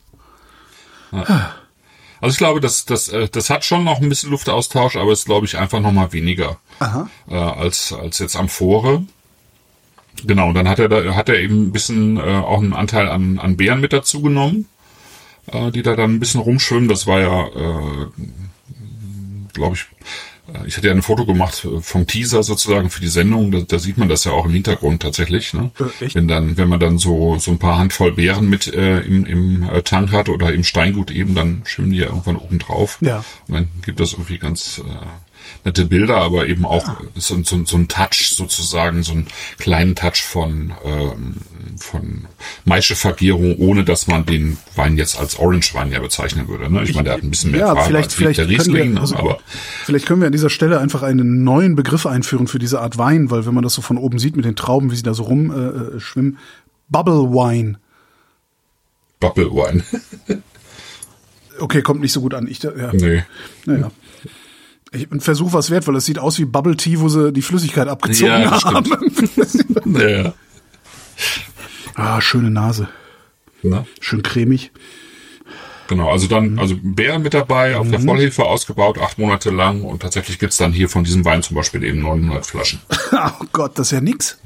Also 1.12 2.32
ich 2.34 2.38
glaube, 2.38 2.62
das, 2.62 2.86
das, 2.86 3.10
äh, 3.10 3.28
das 3.30 3.50
hat 3.50 3.66
schon 3.66 3.84
noch 3.84 4.00
ein 4.02 4.08
bisschen 4.10 4.32
Luftaustausch, 4.32 4.96
aber 4.96 5.12
ist, 5.12 5.26
glaube 5.26 5.46
ich, 5.46 5.58
einfach 5.58 5.80
noch 5.82 5.92
mal 5.92 6.14
weniger 6.14 6.58
Aha. 6.80 7.10
äh, 7.30 7.36
als, 7.36 7.92
als 7.94 8.20
jetzt 8.20 8.36
Amphore. 8.36 9.04
Genau, 10.26 10.50
und 10.50 10.54
dann 10.56 10.70
hat 10.70 10.80
er 10.80 10.90
da, 10.90 11.16
hat 11.16 11.30
er 11.30 11.40
eben 11.40 11.68
ein 11.68 11.72
bisschen 11.72 12.18
äh, 12.18 12.22
auch 12.22 12.60
einen 12.60 12.74
Anteil 12.74 13.10
an, 13.10 13.40
an 13.40 13.58
Beeren 13.58 13.82
mit 13.82 13.94
dazu 13.94 14.22
genommen, 14.22 14.68
äh, 15.52 15.72
die 15.72 15.82
da 15.82 15.96
dann 15.96 16.16
ein 16.16 16.20
bisschen 16.20 16.42
rumschwimmen. 16.42 16.88
Das 16.88 17.08
war 17.08 17.20
ja, 17.20 17.48
äh, 17.48 18.08
glaube 19.54 19.76
ich, 19.76 19.86
äh, 20.54 20.68
ich 20.68 20.78
hatte 20.78 20.88
ja 20.88 20.94
ein 20.94 21.02
Foto 21.02 21.26
gemacht 21.26 21.66
äh, 21.66 21.82
vom 21.82 22.08
Teaser 22.08 22.44
sozusagen 22.44 22.90
für 22.90 23.02
die 23.02 23.08
Sendung. 23.08 23.52
Da, 23.52 23.62
da 23.62 23.80
sieht 23.80 23.98
man 23.98 24.08
das 24.08 24.24
ja 24.24 24.32
auch 24.32 24.46
im 24.46 24.52
Hintergrund 24.52 25.02
tatsächlich. 25.02 25.54
Ne? 25.54 25.72
Äh, 25.80 26.06
echt? 26.06 26.16
Wenn 26.16 26.28
dann, 26.28 26.58
wenn 26.58 26.70
man 26.70 26.80
dann 26.80 26.98
so 26.98 27.38
so 27.40 27.52
ein 27.52 27.60
paar 27.60 27.78
Handvoll 27.78 28.14
Beeren 28.14 28.50
mit 28.50 28.68
äh, 28.74 29.00
im, 29.02 29.26
im 29.26 29.64
äh, 29.70 29.82
Tank 29.82 30.12
hat 30.12 30.30
oder 30.30 30.54
im 30.54 30.64
Steingut 30.64 31.12
eben, 31.12 31.36
dann 31.36 31.64
schwimmen 31.66 31.92
die 31.92 31.98
ja 31.98 32.08
irgendwann 32.08 32.38
oben 32.38 32.60
drauf. 32.60 32.98
Ja. 33.02 33.26
Und 33.48 33.56
dann 33.56 33.68
gibt 33.84 34.00
das 34.00 34.14
irgendwie 34.14 34.38
ganz 34.38 34.80
äh, 34.80 35.06
nette 35.64 35.86
Bilder, 35.86 36.18
aber 36.18 36.48
eben 36.48 36.66
auch 36.66 36.86
so, 37.16 37.42
so, 37.44 37.64
so 37.66 37.78
ein 37.78 37.88
Touch 37.88 38.32
sozusagen, 38.36 39.04
so 39.04 39.14
einen 39.14 39.28
kleinen 39.58 39.96
Touch 39.96 40.24
von, 40.24 40.74
ähm, 40.84 41.36
von 41.78 42.26
Maischevergärung, 42.66 43.58
ohne 43.58 43.84
dass 43.84 44.08
man 44.08 44.26
den 44.26 44.58
Wein 44.76 44.98
jetzt 44.98 45.20
als 45.20 45.40
Orange-Wein 45.40 45.92
ja 45.92 46.00
bezeichnen 46.00 46.48
würde. 46.48 46.72
Ne? 46.72 46.84
Ich, 46.84 46.94
meine, 46.94 47.06
der 47.06 47.14
hat 47.14 47.24
ein 47.24 47.30
bisschen 47.30 47.52
mehr 47.52 47.62
ja, 47.62 47.68
Farbe 47.68 47.84
vielleicht, 47.88 48.06
als 48.06 48.14
vielleicht 48.16 48.38
der 48.40 48.46
können 48.46 48.58
Riesling, 48.58 48.94
wir, 48.94 49.02
also, 49.02 49.16
aber 49.16 49.40
vielleicht 49.86 50.06
können 50.06 50.22
wir 50.22 50.28
an 50.28 50.34
dieser 50.34 50.50
Stelle 50.50 50.80
einfach 50.80 51.04
einen 51.04 51.44
neuen 51.44 51.76
Begriff 51.76 52.06
einführen 52.06 52.48
für 52.48 52.60
diese 52.60 52.82
Art 52.82 52.98
Wein, 52.98 53.32
weil 53.32 53.46
wenn 53.46 53.54
man 53.54 53.64
das 53.64 53.74
so 53.74 53.82
von 53.82 53.98
oben 53.98 54.20
sieht 54.20 54.36
mit 54.36 54.46
den 54.46 54.56
Trauben, 54.56 54.92
wie 54.92 54.96
sie 54.96 55.04
da 55.04 55.14
so 55.14 55.24
rumschwimmen, 55.24 55.98
äh, 55.98 56.00
schwimmen, 56.00 56.38
Bubble 56.90 57.30
Wine. 57.32 57.80
Bubble 59.20 59.52
Wine. 59.52 59.84
Okay, 61.60 61.82
kommt 61.82 62.02
nicht 62.02 62.12
so 62.12 62.22
gut 62.22 62.34
an. 62.34 62.48
Ich, 62.48 62.64
ja. 62.64 62.72
nee. 62.94 63.24
Naja. 63.66 63.92
Ich, 64.94 65.12
ein 65.12 65.20
Versuch 65.22 65.54
was 65.54 65.70
wert, 65.72 65.88
weil 65.88 65.96
es 65.96 66.06
sieht 66.06 66.20
aus 66.20 66.38
wie 66.40 66.46
Bubble 66.46 66.78
Tea, 66.78 67.00
wo 67.00 67.10
sie 67.10 67.34
die 67.34 67.42
Flüssigkeit 67.42 67.88
abgezogen 67.88 68.32
Ja, 68.32 68.64
haben. 68.64 68.86
Ja. 70.00 70.34
ah, 71.96 72.22
schöne 72.22 72.52
Nase. 72.52 72.88
Na? 73.64 73.86
Schön 74.00 74.22
cremig. 74.24 74.72
Genau, 75.88 76.10
also 76.10 76.28
dann, 76.28 76.60
also 76.60 76.76
Bär 76.82 77.20
mit 77.20 77.34
dabei, 77.34 77.76
auf 77.76 77.90
der 77.90 78.00
Vollhefe 78.00 78.46
ausgebaut, 78.46 78.98
acht 79.00 79.18
Monate 79.18 79.50
lang 79.50 79.82
und 79.82 80.02
tatsächlich 80.02 80.40
gibt's 80.40 80.58
dann 80.58 80.72
hier 80.72 80.88
von 80.90 81.04
diesem 81.04 81.26
Wein 81.26 81.44
zum 81.44 81.56
Beispiel 81.56 81.84
eben 81.84 82.02
900 82.02 82.46
Flaschen. 82.46 82.80
oh 83.12 83.46
Gott, 83.52 83.78
das 83.78 83.88
ist 83.88 83.92
ja 83.92 84.02
nix. 84.02 84.40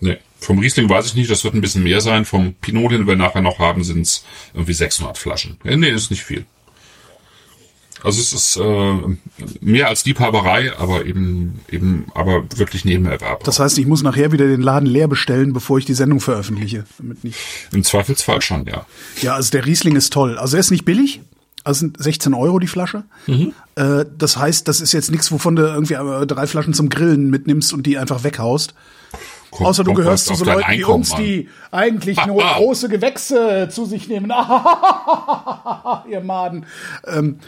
Nee, 0.00 0.18
vom 0.38 0.58
Riesling 0.58 0.88
weiß 0.90 1.06
ich 1.06 1.14
nicht, 1.14 1.30
das 1.30 1.44
wird 1.44 1.54
ein 1.54 1.60
bisschen 1.62 1.82
mehr 1.82 2.00
sein. 2.02 2.24
Vom 2.24 2.54
Pinot, 2.54 2.92
den 2.92 3.06
wir 3.06 3.16
nachher 3.16 3.40
noch 3.40 3.58
haben, 3.58 3.84
sind's 3.84 4.24
irgendwie 4.52 4.74
600 4.74 5.16
Flaschen. 5.16 5.56
Ja, 5.64 5.76
nee, 5.76 5.88
ist 5.88 6.10
nicht 6.10 6.24
viel. 6.24 6.44
Also 8.04 8.20
es 8.20 8.32
ist 8.32 8.56
äh, 8.56 9.16
mehr 9.60 9.88
als 9.88 10.04
Liebhaberei, 10.04 10.72
aber 10.78 11.04
eben 11.06 11.60
eben 11.70 12.06
aber 12.14 12.44
wirklich 12.56 12.84
Nebenerwerb. 12.84 13.42
Das 13.44 13.58
heißt, 13.58 13.78
ich 13.78 13.86
muss 13.86 14.02
nachher 14.02 14.32
wieder 14.32 14.46
den 14.46 14.60
Laden 14.60 14.86
leer 14.86 15.08
bestellen, 15.08 15.52
bevor 15.52 15.78
ich 15.78 15.84
die 15.86 15.94
Sendung 15.94 16.20
veröffentliche. 16.20 16.84
Damit 16.98 17.24
nicht. 17.24 17.38
Im 17.72 17.82
Zweifelsfall 17.84 18.42
schon, 18.42 18.66
ja. 18.66 18.86
Ja, 19.22 19.34
also 19.34 19.50
der 19.50 19.66
Riesling 19.66 19.96
ist 19.96 20.12
toll. 20.12 20.38
Also 20.38 20.56
er 20.56 20.60
ist 20.60 20.70
nicht 20.70 20.84
billig. 20.84 21.20
Also 21.64 21.80
sind 21.80 22.00
16 22.00 22.32
Euro 22.34 22.60
die 22.60 22.68
Flasche. 22.68 23.02
Äh, 23.26 24.04
das 24.16 24.36
heißt, 24.36 24.68
das 24.68 24.80
ist 24.80 24.92
jetzt 24.92 25.10
nichts, 25.10 25.32
wovon 25.32 25.56
du 25.56 25.62
irgendwie 25.62 25.94
äh, 25.94 26.26
drei 26.26 26.46
Flaschen 26.46 26.74
zum 26.74 26.88
Grillen 26.90 27.28
mitnimmst 27.28 27.72
und 27.72 27.86
die 27.86 27.98
einfach 27.98 28.22
weghaust. 28.22 28.74
Kommt- 29.50 29.68
Außer 29.70 29.84
du 29.84 29.94
gehörst 29.94 30.26
zu 30.26 30.34
so 30.34 30.44
Leuten 30.44 30.70
wie 30.72 30.84
uns, 30.84 31.14
die 31.14 31.48
eigentlich 31.72 32.24
nur 32.26 32.42
große 32.42 32.88
Gewächse 32.88 33.68
zu 33.70 33.84
sich 33.86 34.06
nehmen. 34.08 34.30
Ihr 36.10 36.20
Maden. 36.20 36.66
Ähm, 37.06 37.38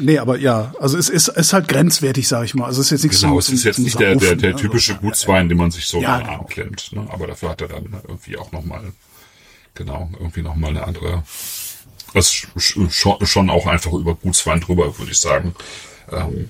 nee, 0.00 0.18
aber 0.18 0.38
ja, 0.38 0.74
also 0.80 0.98
es 0.98 1.08
ist, 1.08 1.28
ist 1.28 1.52
halt 1.52 1.68
grenzwertig, 1.68 2.26
sag 2.28 2.44
ich 2.44 2.54
mal. 2.54 2.66
Also 2.66 2.80
es 2.80 2.86
ist 2.86 2.90
jetzt 2.92 3.02
nichts 3.04 3.20
Genau, 3.20 3.32
zum- 3.32 3.38
es 3.38 3.48
ist 3.60 3.64
jetzt 3.64 3.78
nicht 3.78 3.98
der, 3.98 4.16
der, 4.16 4.36
der 4.36 4.52
also. 4.54 4.62
typische 4.64 4.96
Gutswein, 4.96 5.48
den 5.48 5.58
man 5.58 5.70
sich 5.70 5.86
so 5.86 6.00
Ja, 6.00 6.14
in 6.16 6.20
den 6.22 6.26
genau. 6.28 6.38
Arm 6.40 6.46
klemmt. 6.48 6.90
Ne? 6.92 7.06
Aber 7.10 7.26
dafür 7.26 7.50
hat 7.50 7.60
er 7.60 7.68
dann 7.68 7.86
irgendwie 8.06 8.36
auch 8.36 8.52
nochmal, 8.52 8.92
genau, 9.74 10.10
irgendwie 10.18 10.42
nochmal 10.42 10.70
eine 10.70 10.84
andere, 10.84 11.22
das 12.14 12.32
schon, 12.56 12.90
schon 12.90 13.50
auch 13.50 13.66
einfach 13.66 13.92
über 13.92 14.14
Gutswein 14.16 14.60
drüber, 14.60 14.98
würde 14.98 15.12
ich 15.12 15.18
sagen. 15.20 15.54
Ähm, 16.10 16.48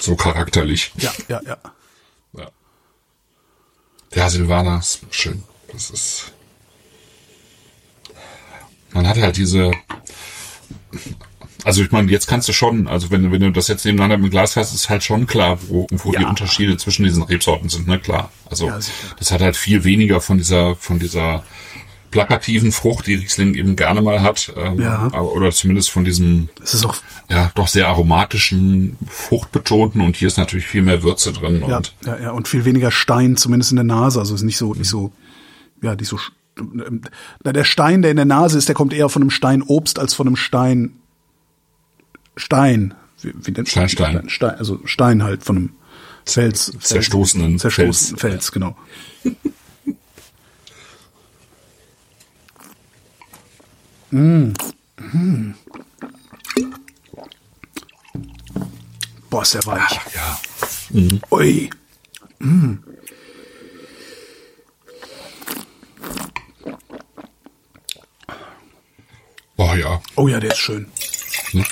so 0.00 0.14
charakterlich. 0.16 0.92
Ja, 0.98 1.12
ja, 1.28 1.40
ja. 1.46 1.56
Ja, 2.34 2.50
ja 4.14 4.28
Silvana 4.30 4.78
ist 4.78 5.00
schön. 5.10 5.42
Das 5.72 5.90
ist. 5.90 6.32
Man 8.92 9.06
hat 9.06 9.18
halt 9.18 9.36
diese. 9.36 9.70
Also 11.68 11.82
ich 11.82 11.92
meine, 11.92 12.10
jetzt 12.10 12.26
kannst 12.26 12.48
du 12.48 12.54
schon, 12.54 12.88
also 12.88 13.10
wenn, 13.10 13.24
du- 13.24 13.30
wenn 13.30 13.42
du 13.42 13.52
das 13.52 13.68
jetzt 13.68 13.84
nebeneinander 13.84 14.24
im 14.24 14.30
Glas 14.30 14.56
hast, 14.56 14.74
ist 14.74 14.88
halt 14.88 15.04
schon 15.04 15.26
klar, 15.26 15.58
wo, 15.68 15.86
wo 15.90 16.12
die 16.12 16.22
Ja. 16.22 16.28
Unterschiede 16.30 16.78
zwischen 16.78 17.04
diesen 17.04 17.22
Rebsorten 17.22 17.68
sind, 17.68 17.86
ne? 17.86 17.98
Klar. 17.98 18.32
Also 18.48 18.68
Ja, 18.68 18.78
das 19.18 19.30
hat 19.32 19.42
halt 19.42 19.54
viel 19.54 19.84
weniger 19.84 20.22
von 20.22 20.38
dieser, 20.38 20.76
von 20.76 20.98
dieser 20.98 21.44
plakativen 22.10 22.72
Frucht, 22.72 23.06
die 23.06 23.16
Riesling 23.16 23.52
eben 23.54 23.76
gerne 23.76 24.00
mal 24.00 24.22
hat. 24.22 24.50
Ähm, 24.56 24.80
Ja. 24.80 25.10
oder 25.12 25.50
zumindest 25.52 25.90
von 25.90 26.06
diesem 26.06 26.48
Es 26.62 26.72
ist 26.72 26.86
auch, 26.86 26.96
ja 27.28 27.52
doch 27.54 27.68
sehr 27.68 27.86
aromatischen, 27.88 28.96
fruchtbetonten 29.06 30.00
und 30.00 30.16
hier 30.16 30.28
ist 30.28 30.38
natürlich 30.38 30.66
viel 30.66 30.80
mehr 30.80 31.02
Würze 31.02 31.34
drin 31.34 31.62
ja, 31.68 31.76
und 31.76 31.92
ja, 32.06 32.18
ja, 32.18 32.30
und 32.30 32.48
viel 32.48 32.64
weniger 32.64 32.90
Stein, 32.90 33.36
zumindest 33.36 33.72
in 33.72 33.76
der 33.76 33.84
Nase. 33.84 34.20
Also 34.20 34.32
es 34.34 34.40
ist 34.40 34.46
nicht 34.46 34.56
so, 34.56 34.72
nicht 34.72 34.88
so, 34.88 35.12
ja, 35.82 35.94
nicht 35.94 36.08
so. 36.08 36.18
ähm, 36.58 37.02
Na, 37.44 37.52
der 37.52 37.64
Stein, 37.64 38.00
der 38.00 38.10
in 38.10 38.16
der 38.16 38.24
Nase 38.24 38.56
ist, 38.56 38.68
der 38.68 38.74
kommt 38.74 38.94
eher 38.94 39.10
von 39.10 39.20
einem 39.20 39.30
Stein 39.30 39.60
Obst 39.60 39.98
als 39.98 40.14
von 40.14 40.26
einem 40.26 40.36
Stein 40.36 40.92
Stein. 42.38 42.94
Wie, 43.20 43.34
wie 43.34 43.50
nennt 43.50 43.68
Steinstein. 43.68 44.28
Stein, 44.30 44.54
also 44.56 44.80
Stein 44.84 45.22
halt 45.22 45.44
von 45.44 45.56
einem 45.56 45.72
Fels. 46.24 46.70
Fels 46.70 46.88
Zerstoßenen 46.88 47.58
zerstoßenen 47.58 48.18
Fels. 48.18 48.20
Fels, 48.20 48.52
genau. 48.52 48.76
mm. 54.10 54.52
Mm. 55.12 55.54
Boah, 59.30 59.42
ist 59.42 59.54
der 59.54 59.66
weich. 59.66 60.00
ja. 60.14 60.40
Ui. 61.30 61.68
Oh 69.56 69.74
ja. 69.74 70.00
Oh 70.16 70.28
ja, 70.28 70.40
der 70.40 70.52
ist 70.52 70.58
schön. 70.58 70.86
Ne? 71.52 71.64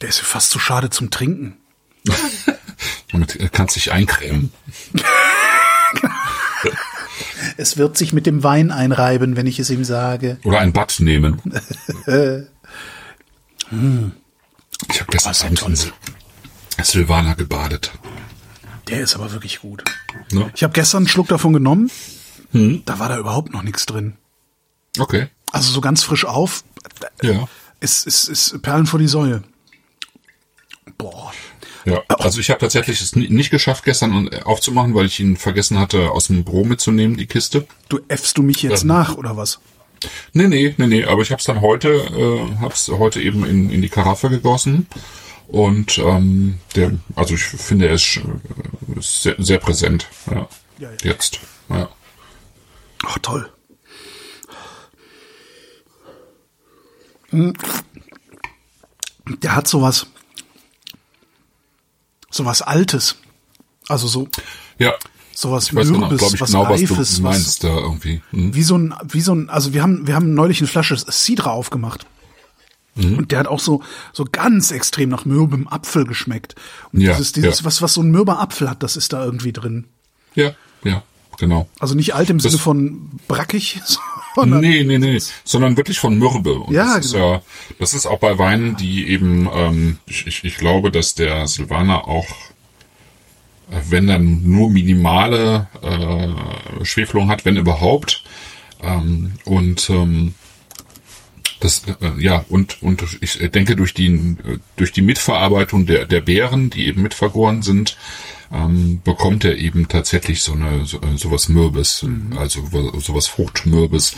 Der 0.00 0.08
ist 0.08 0.20
fast 0.20 0.50
zu 0.50 0.58
schade 0.58 0.90
zum 0.90 1.10
Trinken. 1.10 1.56
Damit 3.12 3.38
kannst 3.52 3.76
du 3.76 3.80
dich 3.80 3.92
eincremen. 3.92 4.52
Es 7.56 7.76
wird 7.76 7.96
sich 7.98 8.12
mit 8.12 8.26
dem 8.26 8.42
Wein 8.42 8.70
einreiben, 8.70 9.36
wenn 9.36 9.46
ich 9.46 9.58
es 9.58 9.70
ihm 9.70 9.84
sage. 9.84 10.38
Oder 10.44 10.60
ein 10.60 10.72
Bad 10.72 11.00
nehmen. 11.00 11.40
ich 13.70 15.00
habe 15.00 15.10
gestern 15.10 15.34
Abend 15.34 15.62
in 15.62 15.76
Sil 15.76 15.92
Silvana 16.82 17.34
gebadet. 17.34 17.92
Der 18.88 19.00
ist 19.00 19.14
aber 19.14 19.32
wirklich 19.32 19.60
gut. 19.60 19.84
Ne? 20.32 20.50
Ich 20.54 20.62
habe 20.62 20.72
gestern 20.72 20.98
einen 20.98 21.08
Schluck 21.08 21.28
davon 21.28 21.52
genommen. 21.52 21.90
Da 22.52 22.98
war 22.98 23.08
da 23.08 23.18
überhaupt 23.18 23.52
noch 23.52 23.62
nichts 23.62 23.84
drin. 23.86 24.16
Okay. 24.98 25.28
Also 25.52 25.72
so 25.72 25.80
ganz 25.80 26.02
frisch 26.02 26.24
auf. 26.24 26.64
Ja. 27.22 27.48
Ist, 27.80 28.06
ist, 28.06 28.28
ist 28.28 28.62
Perlen 28.62 28.86
vor 28.86 28.98
die 28.98 29.08
Säue. 29.08 29.42
Boah. 30.98 31.32
Ja, 31.86 32.02
also 32.08 32.40
ich 32.40 32.50
habe 32.50 32.60
tatsächlich 32.60 33.00
es 33.00 33.16
ni- 33.16 33.28
nicht 33.30 33.50
geschafft, 33.50 33.84
gestern 33.84 34.28
äh, 34.28 34.42
aufzumachen, 34.42 34.94
weil 34.94 35.06
ich 35.06 35.18
ihn 35.18 35.36
vergessen 35.38 35.78
hatte, 35.78 36.10
aus 36.10 36.26
dem 36.26 36.44
Büro 36.44 36.64
mitzunehmen, 36.64 37.16
die 37.16 37.26
Kiste. 37.26 37.66
Du 37.88 38.00
äffst 38.08 38.36
du 38.36 38.42
mich 38.42 38.62
jetzt 38.62 38.82
Ähm. 38.82 38.88
nach, 38.88 39.16
oder 39.16 39.36
was? 39.36 39.60
Nee, 40.34 40.48
nee, 40.48 40.74
nee, 40.76 40.86
nee, 40.86 41.04
aber 41.04 41.22
ich 41.22 41.30
habe 41.30 41.40
es 41.40 41.46
dann 41.46 41.60
heute, 41.62 41.88
äh, 41.88 42.56
hab's 42.60 42.88
heute 42.88 43.20
eben 43.22 43.44
in, 43.44 43.70
in 43.70 43.80
die 43.82 43.88
Karaffe 43.88 44.28
gegossen. 44.30 44.86
Und 45.48 45.98
ähm, 45.98 46.58
der, 46.76 46.92
also 47.16 47.34
ich 47.34 47.42
finde, 47.42 47.88
er 47.88 47.94
ist, 47.94 48.18
äh, 48.18 48.98
ist 48.98 49.22
sehr, 49.22 49.34
sehr 49.38 49.58
präsent. 49.58 50.06
Ja. 50.30 50.48
Ja, 50.78 50.90
ja. 50.90 50.96
Jetzt. 51.02 51.40
Ja. 51.70 51.88
Ach, 53.04 53.18
toll. 53.20 53.50
Der 57.32 57.54
hat 59.54 59.68
sowas, 59.68 60.06
sowas 62.30 62.62
Altes. 62.62 63.16
Also 63.88 64.08
so, 64.08 64.28
Ja. 64.78 64.94
sowas 65.34 65.64
Ich 65.64 65.70
genau, 65.70 66.08
Mürbes, 66.08 66.34
ich, 66.34 66.40
was 66.40 66.50
genau, 66.50 66.64
was 66.64 66.80
Reifes, 66.80 66.88
du 66.88 66.98
was, 66.98 67.18
meinst 67.20 67.64
da 67.64 67.68
irgendwie. 67.68 68.22
Hm. 68.30 68.54
wie 68.54 68.62
so 68.62 68.76
ein, 68.76 68.94
wie 69.04 69.20
so 69.20 69.34
ein, 69.34 69.50
also 69.50 69.72
wir 69.72 69.82
haben, 69.82 70.06
wir 70.06 70.14
haben 70.14 70.34
neulich 70.34 70.60
eine 70.60 70.68
Flasche 70.68 70.96
Cidra 70.96 71.50
aufgemacht. 71.50 72.06
Mhm. 72.96 73.18
Und 73.18 73.32
der 73.32 73.40
hat 73.40 73.46
auch 73.46 73.60
so, 73.60 73.82
so 74.12 74.26
ganz 74.30 74.72
extrem 74.72 75.10
nach 75.10 75.24
mürbem 75.24 75.68
Apfel 75.68 76.04
geschmeckt. 76.04 76.56
Und 76.92 77.00
Ja, 77.00 77.12
dieses, 77.12 77.32
dieses, 77.32 77.60
ja. 77.60 77.64
was, 77.64 77.82
was 77.82 77.94
so 77.94 78.02
ein 78.02 78.10
mürber 78.10 78.40
Apfel 78.40 78.68
hat, 78.68 78.82
das 78.82 78.96
ist 78.96 79.12
da 79.12 79.24
irgendwie 79.24 79.52
drin. 79.52 79.84
Ja, 80.34 80.52
ja, 80.82 81.02
genau. 81.40 81.68
Also 81.80 81.96
nicht 81.96 82.14
alt 82.14 82.30
im 82.30 82.38
Das- 82.38 82.52
Sinne 82.52 82.62
von 82.62 83.10
brackig, 83.26 83.80
sondern 84.36 84.60
Nee, 84.60 84.84
nee, 84.84 84.98
nee, 84.98 85.18
sondern 85.44 85.76
wirklich 85.76 85.98
von 85.98 86.16
Mürbe. 86.16 86.54
Und 86.60 86.72
Ja, 86.72 86.96
das 86.98 87.06
ist 87.06 87.12
genau. 87.14 87.32
ja, 87.32 87.42
das 87.80 87.94
ist 87.94 88.06
auch 88.06 88.20
bei 88.20 88.38
Weinen, 88.38 88.76
die 88.76 89.08
eben, 89.08 89.48
ähm, 89.52 89.98
ich, 90.06 90.26
ich, 90.28 90.44
ich 90.44 90.56
glaube, 90.56 90.92
dass 90.92 91.14
der 91.16 91.48
Silvaner 91.48 92.06
auch, 92.06 92.26
äh, 93.72 93.80
wenn 93.88 94.06
dann 94.06 94.42
nur 94.48 94.70
minimale 94.70 95.66
äh, 95.82 96.84
Schwefelung 96.84 97.28
hat, 97.28 97.44
wenn 97.44 97.56
überhaupt, 97.56 98.22
ähm, 98.82 99.32
und 99.44 99.90
ähm, 99.90 100.34
das, 101.60 101.82
äh, 102.00 102.22
ja, 102.22 102.44
und, 102.48 102.82
und 102.82 103.04
ich 103.20 103.38
denke, 103.50 103.76
durch 103.76 103.92
die, 103.92 104.06
äh, 104.06 104.58
durch 104.76 104.92
die 104.92 105.02
Mitverarbeitung 105.02 105.84
der, 105.84 106.06
der 106.06 106.22
Beeren, 106.22 106.70
die 106.70 106.86
eben 106.86 107.02
mitvergoren 107.02 107.60
sind, 107.62 107.98
ähm, 108.52 109.00
bekommt 109.04 109.44
er 109.44 109.56
eben 109.56 109.88
tatsächlich 109.88 110.42
so 110.42 110.52
eine 110.52 110.84
so, 110.84 111.00
äh, 111.00 111.16
sowas 111.16 111.48
Mürbes, 111.48 112.04
also 112.36 112.62
sowas 112.98 113.28
Fruchtmürbes. 113.28 114.16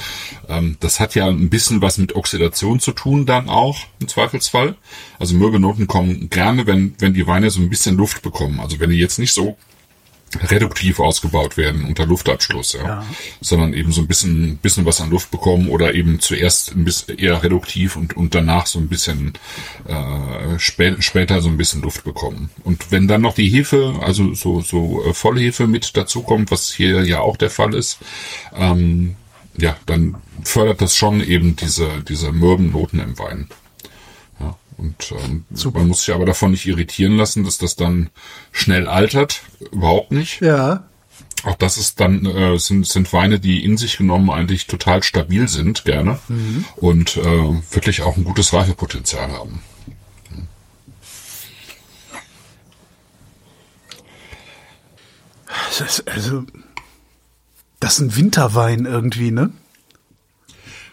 Ähm, 0.48 0.76
das 0.80 1.00
hat 1.00 1.14
ja 1.14 1.28
ein 1.28 1.50
bisschen 1.50 1.82
was 1.82 1.98
mit 1.98 2.16
Oxidation 2.16 2.80
zu 2.80 2.92
tun 2.92 3.26
dann 3.26 3.48
auch 3.48 3.78
im 4.00 4.08
Zweifelsfall. 4.08 4.76
Also 5.18 5.34
Mürbenoten 5.34 5.86
kommen 5.86 6.30
gerne, 6.30 6.66
wenn 6.66 6.94
wenn 6.98 7.14
die 7.14 7.26
Weine 7.26 7.50
so 7.50 7.60
ein 7.60 7.70
bisschen 7.70 7.96
Luft 7.96 8.22
bekommen. 8.22 8.60
Also 8.60 8.80
wenn 8.80 8.90
die 8.90 8.98
jetzt 8.98 9.18
nicht 9.18 9.32
so 9.32 9.56
reduktiv 10.40 11.00
ausgebaut 11.00 11.56
werden 11.56 11.84
unter 11.84 12.06
Luftabschluss, 12.06 12.72
ja. 12.74 12.86
Ja. 12.86 13.06
Sondern 13.40 13.74
eben 13.74 13.92
so 13.92 14.00
ein 14.00 14.06
bisschen, 14.06 14.56
bisschen 14.58 14.86
was 14.86 15.00
an 15.00 15.10
Luft 15.10 15.30
bekommen 15.30 15.68
oder 15.68 15.94
eben 15.94 16.20
zuerst 16.20 16.72
ein 16.72 16.84
bisschen 16.84 17.18
eher 17.18 17.42
reduktiv 17.42 17.96
und, 17.96 18.16
und 18.16 18.34
danach 18.34 18.66
so 18.66 18.78
ein 18.78 18.88
bisschen 18.88 19.34
äh, 19.86 20.58
spä 20.58 20.96
später 21.00 21.40
so 21.40 21.48
ein 21.48 21.56
bisschen 21.56 21.82
Luft 21.82 22.04
bekommen. 22.04 22.50
Und 22.64 22.90
wenn 22.90 23.08
dann 23.08 23.20
noch 23.20 23.34
die 23.34 23.48
Hefe, 23.48 23.94
also 24.02 24.34
so, 24.34 24.60
so 24.60 25.04
äh, 25.04 25.14
Vollhefe 25.14 25.66
mit 25.66 25.96
dazukommt, 25.96 26.50
was 26.50 26.72
hier 26.72 27.04
ja 27.04 27.20
auch 27.20 27.36
der 27.36 27.50
Fall 27.50 27.74
ist, 27.74 27.98
ähm, 28.54 29.16
ja, 29.58 29.76
dann 29.86 30.16
fördert 30.44 30.80
das 30.80 30.96
schon 30.96 31.22
eben 31.22 31.56
diese, 31.56 32.02
diese 32.08 32.32
mürben 32.32 32.72
Noten 32.72 33.00
im 33.00 33.18
Wein. 33.18 33.48
Und 34.78 35.12
ähm, 35.12 35.44
Super. 35.52 35.78
man 35.78 35.88
muss 35.88 36.04
sich 36.04 36.14
aber 36.14 36.26
davon 36.26 36.50
nicht 36.50 36.66
irritieren 36.66 37.16
lassen, 37.16 37.44
dass 37.44 37.58
das 37.58 37.76
dann 37.76 38.10
schnell 38.50 38.88
altert. 38.88 39.42
Überhaupt 39.70 40.12
nicht. 40.12 40.40
Ja. 40.40 40.84
Auch 41.44 41.56
das 41.56 41.76
ist 41.76 41.98
dann 41.98 42.24
äh, 42.24 42.58
sind 42.58 42.86
sind 42.86 43.12
Weine, 43.12 43.40
die 43.40 43.64
in 43.64 43.76
sich 43.76 43.98
genommen 43.98 44.30
eigentlich 44.30 44.66
total 44.68 45.02
stabil 45.02 45.48
sind, 45.48 45.84
gerne 45.84 46.20
und 46.76 47.16
äh, 47.16 47.22
wirklich 47.70 48.02
auch 48.02 48.16
ein 48.16 48.22
gutes 48.24 48.52
Reifepotenzial 48.52 49.32
haben. 49.32 49.60
Das 55.46 55.80
ist, 55.80 56.08
also, 56.08 56.44
das 57.80 57.94
ist 57.94 58.00
ein 58.00 58.16
Winterwein 58.16 58.84
irgendwie, 58.84 59.30
ne? 59.30 59.50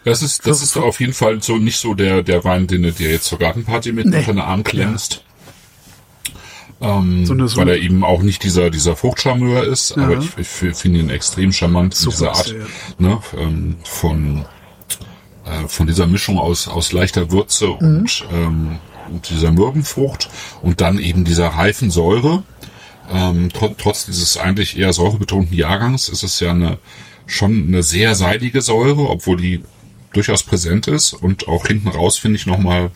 Das 0.10 0.22
ist 0.22 0.45
das 0.48 0.62
ist 0.62 0.76
auf 0.78 1.00
jeden 1.00 1.13
Fall 1.13 1.41
so 1.41 1.58
nicht 1.58 1.78
so 1.80 1.93
der 1.93 2.24
der 2.24 2.43
Wein, 2.43 2.67
den 2.67 2.84
du 2.84 2.91
dir 2.91 3.12
jetzt 3.12 3.26
zur 3.26 3.39
Gartenparty 3.39 3.91
mit 3.91 4.06
Nee. 4.08 4.17
unter 4.17 4.34
den 4.34 4.39
Arm 4.39 4.63
klemmst. 4.63 5.24
Ähm, 6.82 7.26
So 7.26 7.34
eine- 7.34 7.48
so 7.50 7.58
weil 7.58 7.69
er 7.69 7.78
eben 7.78 8.04
auch 8.04 8.22
nicht 8.22 8.43
dieser 8.43 8.69
dieser 8.69 8.95
Fruchtcharmeur 8.95 9.63
ist, 9.65 9.98
aber 9.98 10.17
ich, 10.19 10.30
ich 10.38 10.48
finde 10.48 11.00
ihn 11.00 11.10
extrem 11.10 11.52
charmant 11.52 11.93
in 11.93 12.00
Super 12.00 12.15
dieser 12.15 12.32
Art 12.32 12.48
ja. 12.48 13.08
ne, 13.10 13.22
ähm, 13.38 13.76
von 13.84 14.45
äh, 15.45 15.67
von 15.67 15.88
dieser 15.88 16.08
Mischung 16.08 16.38
aus 16.39 16.67
aus 16.69 16.93
leichter 16.93 17.32
Würze 17.32 17.67
Mhm. 17.67 17.76
und, 17.82 18.26
ähm, 18.32 18.78
und 19.12 19.30
dieser 19.30 19.52
Mürbenfrucht 19.52 20.30
und 20.62 20.80
dann 20.82 21.00
eben 21.00 21.26
dieser 21.26 21.48
reifen 21.48 21.91
Säure. 21.91 22.43
Ähm, 23.12 23.50
tr 23.52 23.76
trotz 23.78 24.06
dieses 24.06 24.38
eigentlich 24.38 24.78
eher 24.78 24.93
säurebetonten 24.93 25.58
Jahrgangs 25.58 26.08
ist 26.10 26.22
es 26.24 26.39
ja 26.39 26.52
eine 26.52 26.78
schon 27.26 27.65
eine 27.67 27.84
sehr 27.84 28.15
seidige 28.15 28.62
Säure, 28.62 29.10
obwohl 29.10 29.38
die 29.38 29.63
durchaus 30.13 30.43
präsent 30.43 30.88
ist 30.88 31.13
und 31.13 31.48
auch 31.48 31.67
hinten 31.67 31.89
raus 31.89 32.17
finde 32.17 32.38
ich 32.38 32.45
noch 32.45 32.58
mal 32.58 32.91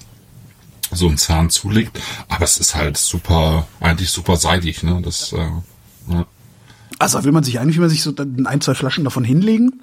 so 0.91 1.07
einen 1.07 1.17
Zahn 1.17 1.49
zulegt, 1.49 1.99
aber 2.27 2.43
es 2.43 2.57
ist 2.57 2.75
halt 2.75 2.97
super, 2.97 3.67
eigentlich 3.79 4.11
super 4.11 4.37
seidig, 4.37 4.83
ne? 4.83 5.01
Das, 5.03 5.33
äh, 5.33 5.49
ja. 6.09 6.25
Also 6.99 7.23
will 7.23 7.31
man 7.31 7.43
sich 7.43 7.59
eigentlich, 7.59 7.77
will 7.77 7.83
man 7.83 7.89
sich 7.89 8.03
so 8.03 8.13
ein, 8.15 8.61
zwei 8.61 8.75
Flaschen 8.75 9.03
davon 9.03 9.23
hinlegen 9.23 9.81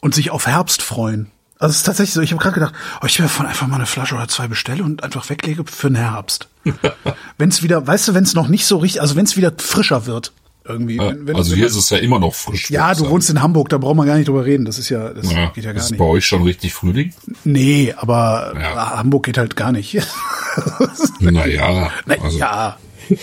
und 0.00 0.14
sich 0.14 0.30
auf 0.30 0.46
Herbst 0.46 0.82
freuen. 0.82 1.30
Also 1.58 1.72
es 1.72 1.78
ist 1.78 1.82
tatsächlich 1.84 2.14
so, 2.14 2.22
ich 2.22 2.32
habe 2.32 2.42
gerade 2.42 2.54
gedacht, 2.54 2.74
oh, 3.02 3.06
ich 3.06 3.18
will 3.18 3.26
davon 3.26 3.46
einfach 3.46 3.66
mal 3.66 3.76
eine 3.76 3.86
Flasche 3.86 4.14
oder 4.14 4.28
zwei 4.28 4.48
bestelle 4.48 4.82
und 4.82 5.04
einfach 5.04 5.28
weglege 5.28 5.64
für 5.66 5.88
den 5.88 5.96
Herbst. 5.96 6.48
wenn 7.38 7.50
es 7.50 7.62
wieder, 7.62 7.86
weißt 7.86 8.08
du, 8.08 8.14
wenn 8.14 8.24
es 8.24 8.34
noch 8.34 8.48
nicht 8.48 8.66
so 8.66 8.78
richtig, 8.78 9.02
also 9.02 9.14
wenn 9.14 9.26
es 9.26 9.36
wieder 9.36 9.52
frischer 9.56 10.06
wird 10.06 10.32
irgendwie. 10.64 10.98
Wenn, 10.98 11.26
wenn, 11.26 11.36
also 11.36 11.54
hier 11.54 11.64
man- 11.64 11.70
ist 11.70 11.76
es 11.76 11.90
ja 11.90 11.98
immer 11.98 12.18
noch 12.18 12.34
frisch. 12.34 12.70
ja, 12.70 12.94
du 12.94 13.08
wohnst 13.08 13.28
in 13.30 13.40
Hamburg, 13.42 13.68
da 13.70 13.78
brauchen 13.78 13.96
wir 13.96 14.04
gar 14.06 14.16
nicht 14.16 14.28
drüber 14.28 14.44
reden. 14.44 14.64
Das 14.64 14.78
ist 14.78 14.88
ja, 14.88 15.10
das 15.10 15.30
ja, 15.32 15.46
geht 15.50 15.64
ja 15.64 15.70
ist 15.70 15.76
gar 15.76 15.84
es 15.84 15.90
nicht. 15.90 15.98
bei 15.98 16.04
euch 16.04 16.24
schon 16.26 16.42
richtig 16.42 16.74
Frühling? 16.74 17.12
Nee, 17.44 17.94
aber 17.96 18.52
Ja. 18.60 18.96
Hamburg 18.98 19.24
geht 19.26 19.38
halt 19.38 19.56
gar 19.56 19.72
nicht. 19.72 19.96
Naja, 21.20 21.90
Na, 22.06 22.14
also, 22.20 22.38
ja, 22.38 22.76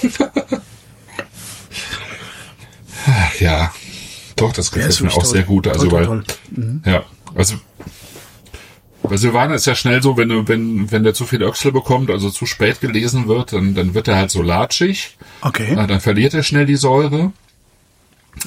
ja, 3.40 3.72
doch, 4.36 4.54
das 4.54 4.66
ist 4.68 4.72
gefällt 4.72 5.02
mir 5.02 5.10
auch 5.10 5.16
toll. 5.16 5.26
sehr 5.26 5.44
gut. 5.44 5.68
Also, 5.68 5.88
Toll, 5.88 6.00
weil, 6.00 6.06
toll, 6.06 6.24
toll. 6.56 6.80
ja, 6.86 7.04
also, 7.36 7.56
bei 9.08 9.18
Silvaner 9.18 9.56
ist 9.56 9.66
ja 9.68 9.76
schnell 9.76 10.02
so, 10.02 10.18
wenn, 10.18 10.30
du- 10.30 10.48
wenn, 10.48 10.92
wenn 10.92 11.04
der 11.04 11.14
zu 11.14 11.26
viel 11.26 11.42
Öchsel 11.44 11.72
bekommt, 11.72 12.10
also 12.10 12.30
zu 12.30 12.46
spät 12.46 12.80
gelesen 12.82 13.28
wird, 13.28 13.54
dann, 13.54 13.74
dann 13.76 13.94
wird 13.94 14.08
er 14.08 14.16
halt 14.18 14.32
so 14.32 14.42
latschig. 14.42 15.18
okay. 15.42 15.74
Äh, 15.74 15.88
dann 15.88 16.00
verliert 16.00 16.34
er 16.34 16.44
schnell 16.44 16.66
die 16.66 16.76
Säure. 16.76 17.32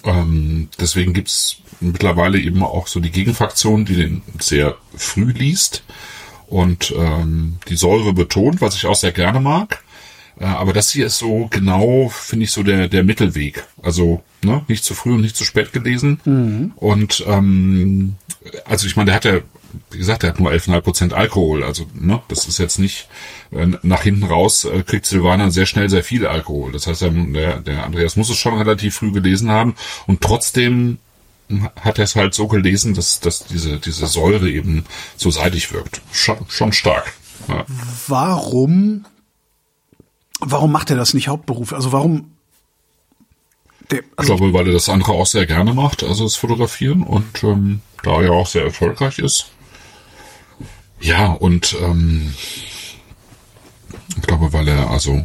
Ähm, 0.05 0.69
deswegen 0.81 1.13
gibt's 1.13 1.57
mittlerweile 1.81 2.39
eben 2.39 2.63
auch 2.63 2.87
so 2.87 3.01
die 3.01 3.11
Gegenfraktion, 3.11 3.85
die 3.85 3.97
den 3.97 4.23
sehr 4.39 4.77
früh 4.95 5.33
liest 5.33 5.83
und 6.47 6.95
ähm, 6.97 7.57
die 7.69 7.77
Säure 7.77 8.13
betont, 8.13 8.61
was 8.61 8.77
ich 8.77 8.87
auch 8.87 8.95
sehr 8.95 9.13
gerne 9.13 9.41
mag. 9.41 9.83
Äh, 10.39 10.45
aber 10.45 10.73
das 10.73 10.91
hier 10.91 11.07
ist 11.07 11.19
so 11.19 11.49
genau, 11.51 12.09
finde 12.09 12.45
ich, 12.45 12.53
so 12.53 12.63
der, 12.63 12.89
der 12.89 13.03
Mittelweg. 13.03 13.65
Also 13.83 14.23
ne, 14.43 14.63
nicht 14.69 14.85
zu 14.85 14.95
früh 14.95 15.13
und 15.15 15.23
nicht 15.23 15.37
zu 15.37 15.45
spät 15.45 15.73
gelesen. 15.73 16.73
Und 16.77 17.25
ähm, 17.27 18.15
also 18.65 18.87
ich 18.87 18.95
meine, 18.97 19.07
der 19.07 19.15
hat 19.17 19.25
ja, 19.25 19.39
wie 19.91 19.99
gesagt, 19.99 20.23
der 20.23 20.31
hat 20.31 20.41
nur 20.41 20.51
11,5 20.51 20.81
Prozent 20.81 21.15
Alkohol. 21.15 21.63
Also 21.63 21.87
ne, 21.95 22.23
das 22.29 22.47
ist 22.47 22.59
jetzt 22.59 22.79
nicht 22.79 23.09
äh, 23.53 23.67
nach 23.83 24.03
hinten 24.03 24.25
raus 24.25 24.65
äh, 24.65 24.83
kriegt 24.83 25.07
Silvaner 25.07 25.51
sehr 25.51 25.67
schnell 25.67 25.89
sehr 25.89 26.05
viel 26.05 26.27
Alkohol. 26.27 26.73
Das 26.73 26.87
heißt, 26.87 27.03
der, 27.03 27.61
der 27.61 27.85
Andreas 27.85 28.17
muss 28.17 28.31
es 28.31 28.37
schon 28.37 28.57
relativ 28.59 28.97
früh 28.97 29.13
gelesen 29.13 29.51
haben 29.51 29.75
und 30.07 30.21
trotzdem 30.21 30.99
hat 31.81 31.99
er 31.99 32.05
es 32.05 32.17
halt 32.17 32.35
so 32.35 32.47
gelesen, 32.47 32.95
dass, 32.95 33.21
dass 33.21 33.45
diese, 33.45 33.79
diese 33.79 34.07
Säure 34.07 34.49
eben 34.49 34.85
so 35.17 35.31
seidig 35.31 35.73
wirkt. 35.73 36.01
Schon, 36.13 36.39
schon 36.49 36.73
stark. 36.73 37.13
Ja. 37.49 37.65
Warum, 38.07 39.05
warum 40.39 40.73
macht 40.73 40.91
er 40.91 40.97
das 40.97 41.15
nicht 41.15 41.29
Hauptberuf? 41.29 41.73
Also 41.73 41.93
warum, 41.93 42.33
der, 43.91 44.01
Ich 44.01 44.05
also 44.17 44.37
glaube, 44.37 44.53
weil 44.53 44.67
er 44.67 44.73
das 44.73 44.89
andere 44.89 45.13
auch 45.13 45.27
sehr 45.27 45.47
gerne 45.47 45.75
macht, 45.75 46.05
also 46.05 46.25
das 46.25 46.37
Fotografieren 46.37 47.03
und 47.03 47.43
ähm, 47.43 47.81
da 48.03 48.23
er 48.23 48.33
auch 48.33 48.47
sehr 48.47 48.65
erfolgreich 48.65 49.19
ist. 49.19 49.51
Ja, 51.01 51.27
und 51.29 51.77
ähm, 51.81 52.35
ich 54.17 54.23
glaube, 54.23 54.53
weil 54.53 54.69
er 54.69 54.91
also 54.91 55.25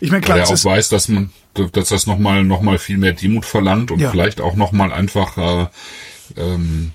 ich 0.00 0.10
meine, 0.10 0.22
weil 0.22 0.34
klar, 0.34 0.38
er 0.38 0.50
es 0.50 0.66
auch 0.66 0.70
weiß, 0.70 0.88
dass 0.88 1.08
man 1.08 1.30
dass 1.54 1.90
das 1.90 2.06
nochmal 2.06 2.44
noch 2.44 2.62
mal 2.62 2.78
viel 2.78 2.96
mehr 2.96 3.12
Demut 3.12 3.44
verlangt 3.44 3.90
und 3.90 4.00
Ja. 4.00 4.10
vielleicht 4.10 4.40
auch 4.40 4.54
nochmal 4.56 4.92
einfach 4.92 5.36
äh, 5.36 5.66
ähm, 6.36 6.92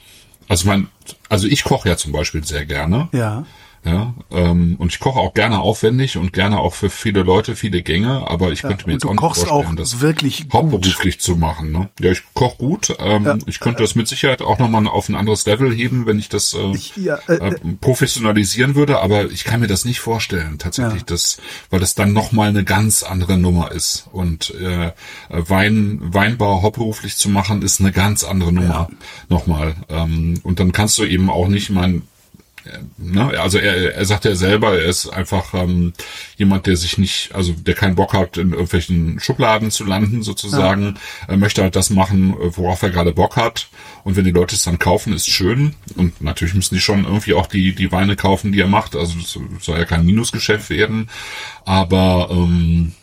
also 0.48 0.68
man 0.68 0.90
also 1.30 1.48
ich 1.48 1.64
koche 1.64 1.90
ja 1.90 1.98
zum 1.98 2.12
Beispiel 2.12 2.44
sehr 2.44 2.66
gerne. 2.66 3.10
ja, 3.12 3.46
Ja, 3.88 4.14
ähm, 4.32 4.76
und 4.80 4.92
ich 4.92 5.00
koche 5.00 5.18
auch 5.20 5.34
gerne 5.34 5.60
aufwendig 5.62 6.18
und 6.18 6.34
gerne 6.34 6.60
auch 6.60 6.74
für 6.74 6.90
viele 6.90 7.24
Leute 7.24 7.56
viele 7.56 7.82
Gänge, 7.84 8.30
aber 8.30 8.52
ich 8.52 8.62
könnte 8.64 8.86
mir 8.86 8.94
jetzt 8.94 9.06
auch 9.06 9.12
nicht 9.12 9.20
vorstellen, 9.22 9.52
auch 9.52 9.76
das 9.76 10.02
wirklich 10.02 10.50
gut. 10.50 10.54
hauptberuflich 10.54 11.22
zu 11.22 11.38
machen. 11.38 11.72
Ne? 11.72 11.88
Ja, 12.02 12.12
ich 12.12 12.22
koche 12.34 12.58
gut. 12.58 12.94
Ähm, 13.00 13.24
Ja. 13.24 13.38
Ich 13.46 13.62
könnte 13.62 13.84
das 13.84 13.96
mit 13.96 14.08
Sicherheit 14.10 14.42
auch 14.42 14.60
nochmal 14.60 14.86
auf 14.88 15.08
ein 15.08 15.16
anderes 15.16 15.46
Level 15.46 15.74
heben, 15.74 16.06
wenn 16.06 16.20
ich 16.20 16.28
das 16.28 16.54
äh, 16.54 16.72
Ich- 16.76 16.98
ja, 16.98 17.18
äh, 17.30 17.36
äh, 17.36 17.56
professionalisieren 17.80 18.76
würde, 18.76 19.00
aber 19.00 19.32
ich 19.32 19.44
kann 19.46 19.60
mir 19.62 19.68
das 19.68 19.86
nicht 19.86 20.00
vorstellen, 20.02 20.58
tatsächlich, 20.58 21.02
Ja. 21.02 21.06
das, 21.08 21.38
weil 21.70 21.80
das 21.80 21.96
dann 21.96 22.12
nochmal 22.12 22.50
eine 22.50 22.64
ganz 22.66 23.04
andere 23.04 23.38
Nummer 23.38 23.72
ist. 23.72 24.08
Und 24.12 24.54
äh, 24.56 24.92
Wein, 25.30 26.00
Weinbau 26.02 26.62
hauptberuflich 26.62 27.16
zu 27.16 27.30
machen, 27.30 27.62
ist 27.62 27.80
eine 27.80 27.92
ganz 27.92 28.24
andere 28.24 28.52
Nummer 28.52 28.90
nochmal. 29.30 29.76
Ähm, 29.90 30.40
und 30.44 30.60
dann 30.60 30.72
kannst 30.74 30.98
du 30.98 31.06
eben 31.06 31.30
auch 31.30 31.48
nicht 31.48 31.70
mein 31.70 32.02
Ne? 32.98 33.40
Also 33.40 33.58
er, 33.58 33.96
er 33.96 34.06
sagt 34.06 34.26
ja 34.26 34.36
selber, 34.36 34.80
er 34.80 34.86
ist 34.86 35.08
einfach 35.10 35.54
ähm, 35.54 35.94
jemand, 36.36 36.66
der 36.66 36.76
sich 36.76 36.98
nicht, 36.98 37.34
also 37.34 37.54
der 37.54 37.76
keinen 37.76 37.96
Bock 37.96 38.14
hat, 38.14 38.38
in 38.38 38.52
irgendwelchen 38.52 39.20
Schubladen 39.20 39.72
zu 39.72 39.84
landen, 39.84 40.24
sozusagen. 40.24 40.98
Er 41.28 41.38
möchte 41.38 41.62
halt 41.62 41.76
das 41.76 41.90
machen, 41.90 42.36
worauf 42.38 42.82
er 42.82 42.90
gerade 42.90 43.14
Bock 43.14 43.36
hat. 43.36 43.70
Und 44.04 44.16
wenn 44.16 44.26
die 44.26 44.32
Leute 44.32 44.56
es 44.56 44.64
dann 44.64 44.80
kaufen, 44.80 45.14
ist 45.14 45.30
schön. 45.30 45.76
Und 45.96 46.22
natürlich 46.22 46.54
müssen 46.54 46.76
die 46.76 46.82
schon 46.82 47.06
irgendwie 47.06 47.34
auch 47.34 47.48
die, 47.48 47.76
die 47.76 47.92
Weine 47.92 48.16
kaufen, 48.16 48.52
die 48.52 48.62
er 48.62 48.68
macht. 48.68 48.96
Also 48.96 49.16
das 49.20 49.38
soll 49.62 49.78
ja 49.78 49.86
kein 49.86 50.06
Minusgeschäft 50.06 50.70
werden. 50.70 51.10
Aber 51.66 52.30
ähm, 52.32 52.94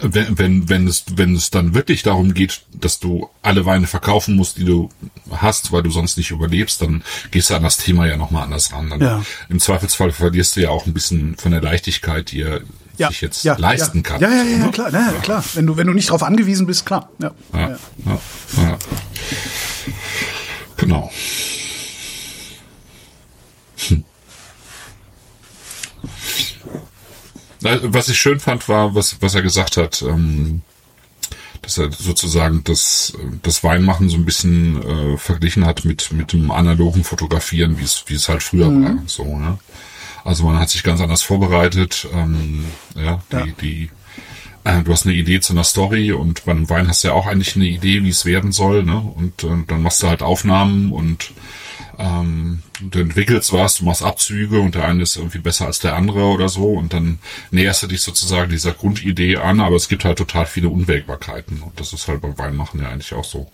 wenn, 0.00 0.38
wenn, 0.38 0.68
wenn 0.68 0.86
es, 0.86 1.04
wenn 1.16 1.34
es 1.34 1.50
dann 1.50 1.74
wirklich 1.74 2.02
darum 2.02 2.34
geht, 2.34 2.62
dass 2.72 3.00
du 3.00 3.28
alle 3.42 3.66
Weine 3.66 3.86
verkaufen 3.86 4.36
musst, 4.36 4.58
die 4.58 4.64
du 4.64 4.90
hast, 5.30 5.72
weil 5.72 5.82
du 5.82 5.90
sonst 5.90 6.16
nicht 6.16 6.30
überlebst, 6.30 6.80
dann 6.82 7.02
gehst 7.30 7.50
du 7.50 7.54
an 7.54 7.62
das 7.62 7.78
Thema 7.78 8.06
ja 8.06 8.16
nochmal 8.16 8.44
anders 8.44 8.72
ran. 8.72 8.90
Dann 8.90 9.00
Ja. 9.00 9.24
Im 9.48 9.60
Zweifelsfall 9.60 10.12
verlierst 10.12 10.56
du 10.56 10.60
ja 10.60 10.70
auch 10.70 10.86
ein 10.86 10.94
bisschen 10.94 11.36
von 11.36 11.52
der 11.52 11.60
Leichtigkeit, 11.60 12.30
die 12.30 12.42
er 12.42 12.60
ja, 12.96 13.08
sich 13.08 13.20
jetzt 13.20 13.44
ja, 13.44 13.56
leisten 13.56 13.98
ja. 13.98 14.02
kann. 14.02 14.20
Ja, 14.20 14.30
ja, 14.30 14.42
ja, 14.42 14.50
ja 14.50 14.66
Ne? 14.66 14.70
klar, 14.70 14.92
ja, 14.92 15.12
klar. 15.22 15.44
Wenn 15.54 15.66
du, 15.66 15.76
wenn 15.76 15.86
du 15.86 15.92
nicht 15.92 16.08
darauf 16.08 16.22
angewiesen 16.22 16.66
bist, 16.66 16.86
klar. 16.86 17.10
Ja, 17.20 17.32
Ja. 17.52 17.68
ja, 17.68 17.78
ja. 18.56 18.78
Genau. 20.76 21.10
Hm. 23.88 24.04
Was 27.60 28.08
ich 28.08 28.18
schön 28.18 28.40
fand, 28.40 28.68
war, 28.68 28.94
was, 28.94 29.20
was 29.20 29.34
er 29.34 29.42
gesagt 29.42 29.76
hat, 29.76 30.02
ähm, 30.02 30.62
dass 31.62 31.76
er 31.78 31.90
sozusagen 31.90 32.62
das, 32.64 33.14
das 33.42 33.64
Weinmachen 33.64 34.08
so 34.08 34.16
ein 34.16 34.24
bisschen 34.24 34.82
äh, 34.82 35.16
verglichen 35.18 35.66
hat 35.66 35.84
mit, 35.84 36.12
mit 36.12 36.32
dem 36.32 36.50
analogen 36.50 37.02
Fotografieren, 37.04 37.78
wie 37.78 37.84
es, 37.84 38.04
wie 38.06 38.14
es 38.14 38.28
halt 38.28 38.42
früher 38.42 38.68
war. 38.68 38.98
So, 39.06 39.36
ne? 39.36 39.58
Also 40.24 40.44
man 40.44 40.58
hat 40.58 40.70
sich 40.70 40.82
ganz 40.82 41.00
anders 41.00 41.22
vorbereitet. 41.22 42.06
Ähm, 42.12 42.64
ja, 42.94 43.20
die, 43.32 43.36
Ja. 43.36 43.46
die 43.60 43.90
äh, 44.64 44.82
du 44.82 44.92
hast 44.92 45.06
eine 45.06 45.14
Idee 45.14 45.40
zu 45.40 45.52
einer 45.52 45.64
Story 45.64 46.12
und 46.12 46.44
beim 46.44 46.68
Wein 46.70 46.86
hast 46.88 47.02
du 47.02 47.08
ja 47.08 47.14
auch 47.14 47.26
eigentlich 47.26 47.56
eine 47.56 47.66
Idee, 47.66 48.02
wie 48.04 48.08
es 48.10 48.24
werden 48.24 48.52
soll, 48.52 48.84
ne? 48.84 48.98
Und 49.00 49.42
äh, 49.44 49.64
dann 49.66 49.82
machst 49.82 50.02
du 50.02 50.08
halt 50.08 50.22
Aufnahmen 50.22 50.92
und 50.92 51.32
ähm, 51.98 52.62
du 52.80 53.00
entwickelst 53.00 53.52
was, 53.52 53.76
du 53.76 53.84
machst 53.84 54.02
Abzüge 54.02 54.60
und 54.60 54.76
der 54.76 54.84
eine 54.84 55.02
ist 55.02 55.16
irgendwie 55.16 55.38
besser 55.38 55.66
als 55.66 55.80
der 55.80 55.96
andere 55.96 56.24
oder 56.24 56.48
so 56.48 56.72
und 56.72 56.92
dann 56.92 57.18
näherst 57.50 57.82
du 57.82 57.88
dich 57.88 58.02
sozusagen 58.02 58.50
dieser 58.50 58.72
Grundidee 58.72 59.36
an, 59.36 59.60
aber 59.60 59.76
es 59.76 59.88
gibt 59.88 60.04
halt 60.04 60.18
total 60.18 60.46
viele 60.46 60.68
Unwägbarkeiten 60.68 61.60
und 61.60 61.78
das 61.80 61.92
ist 61.92 62.06
halt 62.06 62.20
beim 62.20 62.38
Weinmachen 62.38 62.80
ja 62.80 62.88
eigentlich 62.88 63.14
auch 63.14 63.24
so. 63.24 63.50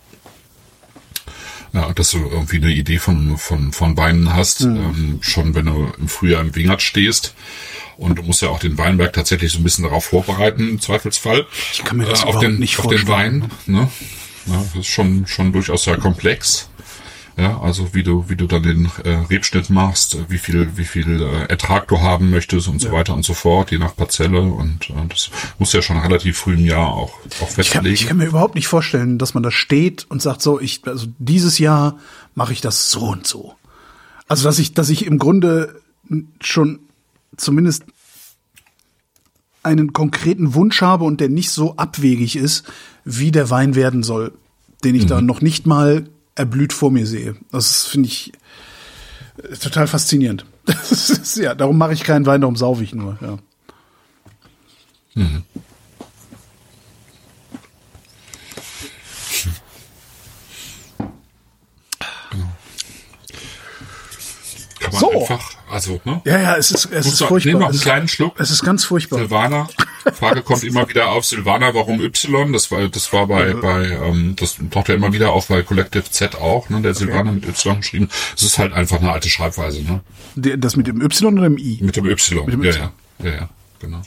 Ja, 1.72 1.92
dass 1.92 2.10
du 2.12 2.18
irgendwie 2.18 2.58
eine 2.58 2.70
Idee 2.70 2.98
von, 2.98 3.36
von, 3.36 3.72
von 3.72 3.96
Weinen 3.96 4.32
hast, 4.32 4.60
ähm, 4.60 5.18
schon 5.22 5.56
wenn 5.56 5.66
du 5.66 5.92
im 5.98 6.08
Frühjahr 6.08 6.40
im 6.40 6.54
Wingert 6.54 6.82
stehst. 6.82 7.34
Und 7.96 8.16
du 8.18 8.22
musst 8.22 8.42
ja 8.42 8.48
auch 8.48 8.60
den 8.60 8.78
Weinberg 8.78 9.12
tatsächlich 9.12 9.52
so 9.52 9.58
ein 9.58 9.64
bisschen 9.64 9.82
darauf 9.82 10.04
vorbereiten, 10.04 10.68
im 10.68 10.80
Zweifelsfall. 10.80 11.46
Ich 11.72 11.84
kann 11.84 11.96
mir 11.96 12.04
das 12.04 12.22
auf 12.22 12.30
überhaupt 12.30 12.44
den, 12.44 12.58
nicht 12.60 12.78
auf 12.78 12.86
den 12.86 12.98
vorstellen. 12.98 13.42
Wein. 13.42 13.50
Ne? 13.66 13.90
Ja, 14.46 14.64
das 14.72 14.76
ist 14.76 14.86
schon, 14.86 15.26
schon 15.26 15.52
durchaus 15.52 15.84
sehr 15.84 15.96
komplex. 15.96 16.68
Ja, 17.36 17.60
also 17.60 17.94
wie 17.94 18.04
du, 18.04 18.28
wie 18.28 18.36
du 18.36 18.46
dann 18.46 18.62
den 18.62 18.88
äh, 19.02 19.10
Rebschnitt 19.10 19.68
machst, 19.68 20.14
äh, 20.14 20.24
wie 20.28 20.38
viel, 20.38 20.76
wie 20.76 20.84
viel 20.84 21.20
äh, 21.20 21.46
Ertrag 21.46 21.88
du 21.88 22.00
haben 22.00 22.30
möchtest 22.30 22.68
und 22.68 22.80
so 22.80 22.92
weiter 22.92 23.12
und 23.12 23.24
so 23.24 23.34
fort, 23.34 23.72
je 23.72 23.78
nach 23.78 23.96
Parzelle. 23.96 24.40
Und 24.40 24.90
äh, 24.90 25.08
das 25.08 25.30
muss 25.58 25.72
ja 25.72 25.82
schon 25.82 25.98
relativ 25.98 26.38
früh 26.38 26.54
im 26.54 26.64
Jahr 26.64 26.92
auch, 26.92 27.12
auch 27.12 27.18
Ich 27.24 27.38
kann, 27.38 27.48
festlegen. 27.48 27.94
ich 27.94 28.06
kann 28.06 28.16
mir 28.18 28.26
überhaupt 28.26 28.54
nicht 28.54 28.68
vorstellen, 28.68 29.18
dass 29.18 29.34
man 29.34 29.42
da 29.42 29.50
steht 29.50 30.06
und 30.08 30.22
sagt, 30.22 30.42
so, 30.42 30.60
ich, 30.60 30.86
also 30.86 31.06
dieses 31.18 31.58
Jahr 31.58 31.98
mache 32.36 32.52
ich 32.52 32.60
das 32.60 32.90
so 32.90 33.00
und 33.00 33.26
so. 33.26 33.56
Also, 34.28 34.44
dass 34.44 34.60
ich, 34.60 34.74
dass 34.74 34.88
ich 34.88 35.04
im 35.04 35.18
Grunde 35.18 35.80
schon 36.40 36.78
zumindest 37.36 37.84
einen 39.64 39.92
konkreten 39.92 40.54
Wunsch 40.54 40.82
habe 40.82 41.04
und 41.04 41.20
der 41.20 41.30
nicht 41.30 41.50
so 41.50 41.76
abwegig 41.76 42.36
ist, 42.36 42.64
wie 43.04 43.32
der 43.32 43.50
Wein 43.50 43.74
werden 43.74 44.02
soll, 44.02 44.32
den 44.84 44.94
ich 44.94 45.06
da 45.06 45.20
noch 45.20 45.40
nicht 45.40 45.66
mal 45.66 46.06
erblüht 46.34 46.72
vor 46.72 46.90
mir 46.90 47.06
sehe. 47.06 47.36
Das 47.52 47.84
finde 47.86 48.08
ich 48.08 48.32
äh, 49.42 49.56
total 49.56 49.86
faszinierend. 49.86 50.46
Das 50.66 51.10
ist, 51.10 51.36
ja, 51.36 51.54
darum 51.54 51.76
mache 51.76 51.92
ich 51.92 52.04
keinen 52.04 52.24
Wein, 52.24 52.40
darum 52.40 52.56
saufe 52.56 52.82
ich 52.82 52.94
nur. 52.94 53.18
Ja. 53.20 53.38
Kann 64.80 64.92
man 64.92 65.00
So. 65.00 65.10
einfach, 65.20 65.53
also, 65.74 66.00
ne? 66.04 66.22
Ja, 66.24 66.38
ja, 66.38 66.56
es 66.56 66.70
ist, 66.70 66.86
es 66.86 67.04
Muss 67.04 67.14
ist 67.14 67.20
man- 67.20 67.28
furchtbar. 67.28 67.48
nehmen 67.50 67.60
wir 67.62 67.68
einen 67.68 67.80
kleinen 67.80 68.08
Schluck. 68.08 68.38
Es 68.38 68.50
ist 68.50 68.62
ganz 68.64 68.84
furchtbar. 68.84 69.18
Silvana. 69.18 69.68
Frage 70.14 70.42
kommt 70.42 70.62
immer 70.64 70.88
wieder 70.88 71.08
auf. 71.08 71.24
Silvana, 71.24 71.74
warum 71.74 72.00
Y? 72.00 72.52
Das 72.52 72.70
war, 72.70 72.88
das 72.88 73.12
war 73.12 73.26
bei, 73.26 73.54
bei, 73.54 73.88
ähm, 73.88 74.36
das 74.36 74.56
taucht 74.70 74.88
ja 74.88 74.94
immer 74.94 75.12
wieder 75.12 75.32
auf 75.32 75.48
bei 75.48 75.62
Collective 75.62 76.04
Z 76.10 76.36
auch, 76.36 76.68
ne? 76.68 76.80
Der 76.80 76.94
Silvana 76.94 77.32
mit 77.32 77.44
Y 77.48 77.76
geschrieben. 77.78 78.08
Es 78.36 78.42
ist 78.42 78.58
halt 78.58 78.72
einfach 78.72 79.00
eine 79.00 79.10
alte 79.12 79.28
Schreibweise, 79.28 79.82
ne? 79.82 80.00
Das 80.58 80.76
mit 80.76 80.86
dem 80.86 81.00
Y 81.02 81.38
oder 81.38 81.48
dem 81.48 81.58
I? 81.58 81.78
Mit 81.82 81.96
dem 81.96 82.06
Y. 82.06 82.46
dem 82.46 82.62
ja, 82.62 82.70
Y. 82.70 82.78
ja, 82.78 82.92
ja, 83.30 83.34
ja, 83.34 83.48
genau. 83.80 84.02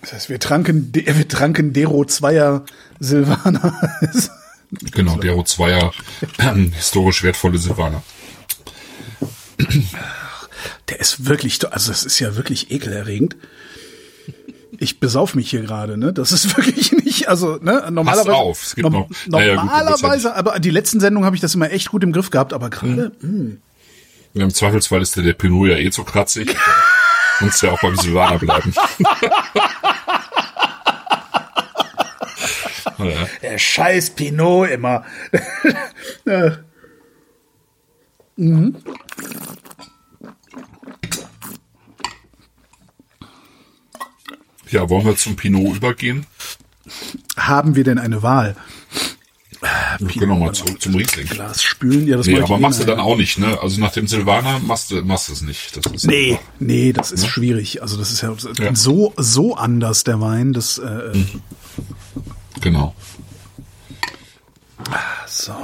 Das 0.00 0.12
heißt, 0.12 0.28
wir 0.28 0.38
tranken, 0.40 0.90
wir 0.94 1.28
tranken 1.28 1.72
Dero 1.72 2.04
Zweier 2.04 2.64
Silvaner. 3.00 3.74
Genau, 4.92 5.16
Dero 5.18 5.44
Zweier, 5.44 5.92
ähm, 6.38 6.72
historisch 6.72 7.22
wertvolle 7.22 7.58
Silvana. 7.58 8.02
Der 10.88 11.00
ist 11.00 11.26
wirklich, 11.26 11.58
also 11.72 11.90
das 11.90 12.04
ist 12.04 12.18
ja 12.20 12.36
wirklich 12.36 12.70
ekelerregend. 12.70 13.36
Ich 14.78 14.98
besauf 15.00 15.34
mich 15.34 15.50
hier 15.50 15.62
gerade, 15.62 15.96
ne? 15.96 16.12
Das 16.12 16.32
ist 16.32 16.56
wirklich 16.56 16.92
nicht, 16.92 17.28
also, 17.28 17.56
ne? 17.60 17.86
Normalerweise, 17.90 18.34
auf, 18.34 18.62
es 18.62 18.74
gibt 18.74 18.90
norm- 18.90 19.06
noch- 19.08 19.08
naja, 19.26 19.54
gut, 19.54 19.70
ja 19.70 19.84
normalerweise, 19.84 20.34
aber 20.34 20.58
die 20.58 20.70
letzten 20.70 21.00
Sendungen 21.00 21.24
habe 21.26 21.36
ich 21.36 21.42
das 21.42 21.54
immer 21.54 21.70
echt 21.70 21.90
gut 21.90 22.02
im 22.02 22.12
Griff 22.12 22.30
gehabt, 22.30 22.52
aber 22.52 22.70
gerade, 22.70 23.12
Mhm. 23.20 23.60
Im 24.36 24.52
Zweifelsfall 24.52 25.00
ist 25.00 25.14
der, 25.14 25.22
der 25.22 25.34
Pinot 25.34 25.68
ja 25.68 25.76
eh 25.76 25.90
zu 25.92 26.02
kratzig. 26.02 26.56
Muss 27.40 27.60
ja 27.62 27.70
auch 27.70 27.80
beim 27.80 27.96
Silvaner 27.96 28.38
bleiben. 28.40 28.74
ja. 32.98 33.28
der 33.42 33.58
scheiß 33.58 34.10
Pinot 34.10 34.70
immer. 34.70 35.04
Ja. 38.36 38.70
ja, 44.70 44.88
wollen 44.88 45.06
wir 45.06 45.16
zum 45.16 45.36
Pinot 45.36 45.76
übergehen? 45.76 46.26
Haben 47.36 47.76
wir 47.76 47.84
denn 47.84 47.98
eine 47.98 48.22
Wahl? 48.22 48.56
Wir 49.98 50.08
können 50.08 50.28
nochmal 50.28 50.52
zurück 50.52 50.80
zum 50.82 50.94
Riesling. 50.94 51.26
Glas 51.26 51.62
spülen, 51.62 52.06
ja, 52.06 52.18
das 52.18 52.26
Nee, 52.26 52.38
aber 52.40 52.56
eh 52.56 52.60
machst 52.60 52.80
du 52.80 52.84
dann 52.84 53.00
auch 53.00 53.16
nicht, 53.16 53.38
ne? 53.38 53.58
Also 53.62 53.80
nach 53.80 53.92
dem 53.92 54.06
Silvaner 54.06 54.58
machst 54.58 54.90
du, 54.90 55.02
machst 55.02 55.30
es 55.30 55.40
nicht. 55.40 55.74
Das 55.76 55.90
ist 55.90 56.06
Nee, 56.06 56.32
einfach- 56.32 56.44
nee, 56.58 56.92
das 56.92 57.12
ist 57.12 57.26
schwierig. 57.26 57.80
Also 57.80 57.96
das 57.96 58.10
ist 58.12 58.20
ja, 58.20 58.34
Ja. 58.58 58.74
so 58.74 59.14
so 59.16 59.54
anders 59.56 60.04
der 60.04 60.20
Wein. 60.20 60.52
Das 60.52 60.76
äh, 60.78 61.12
Genau. 62.60 62.94
so. 65.26 65.54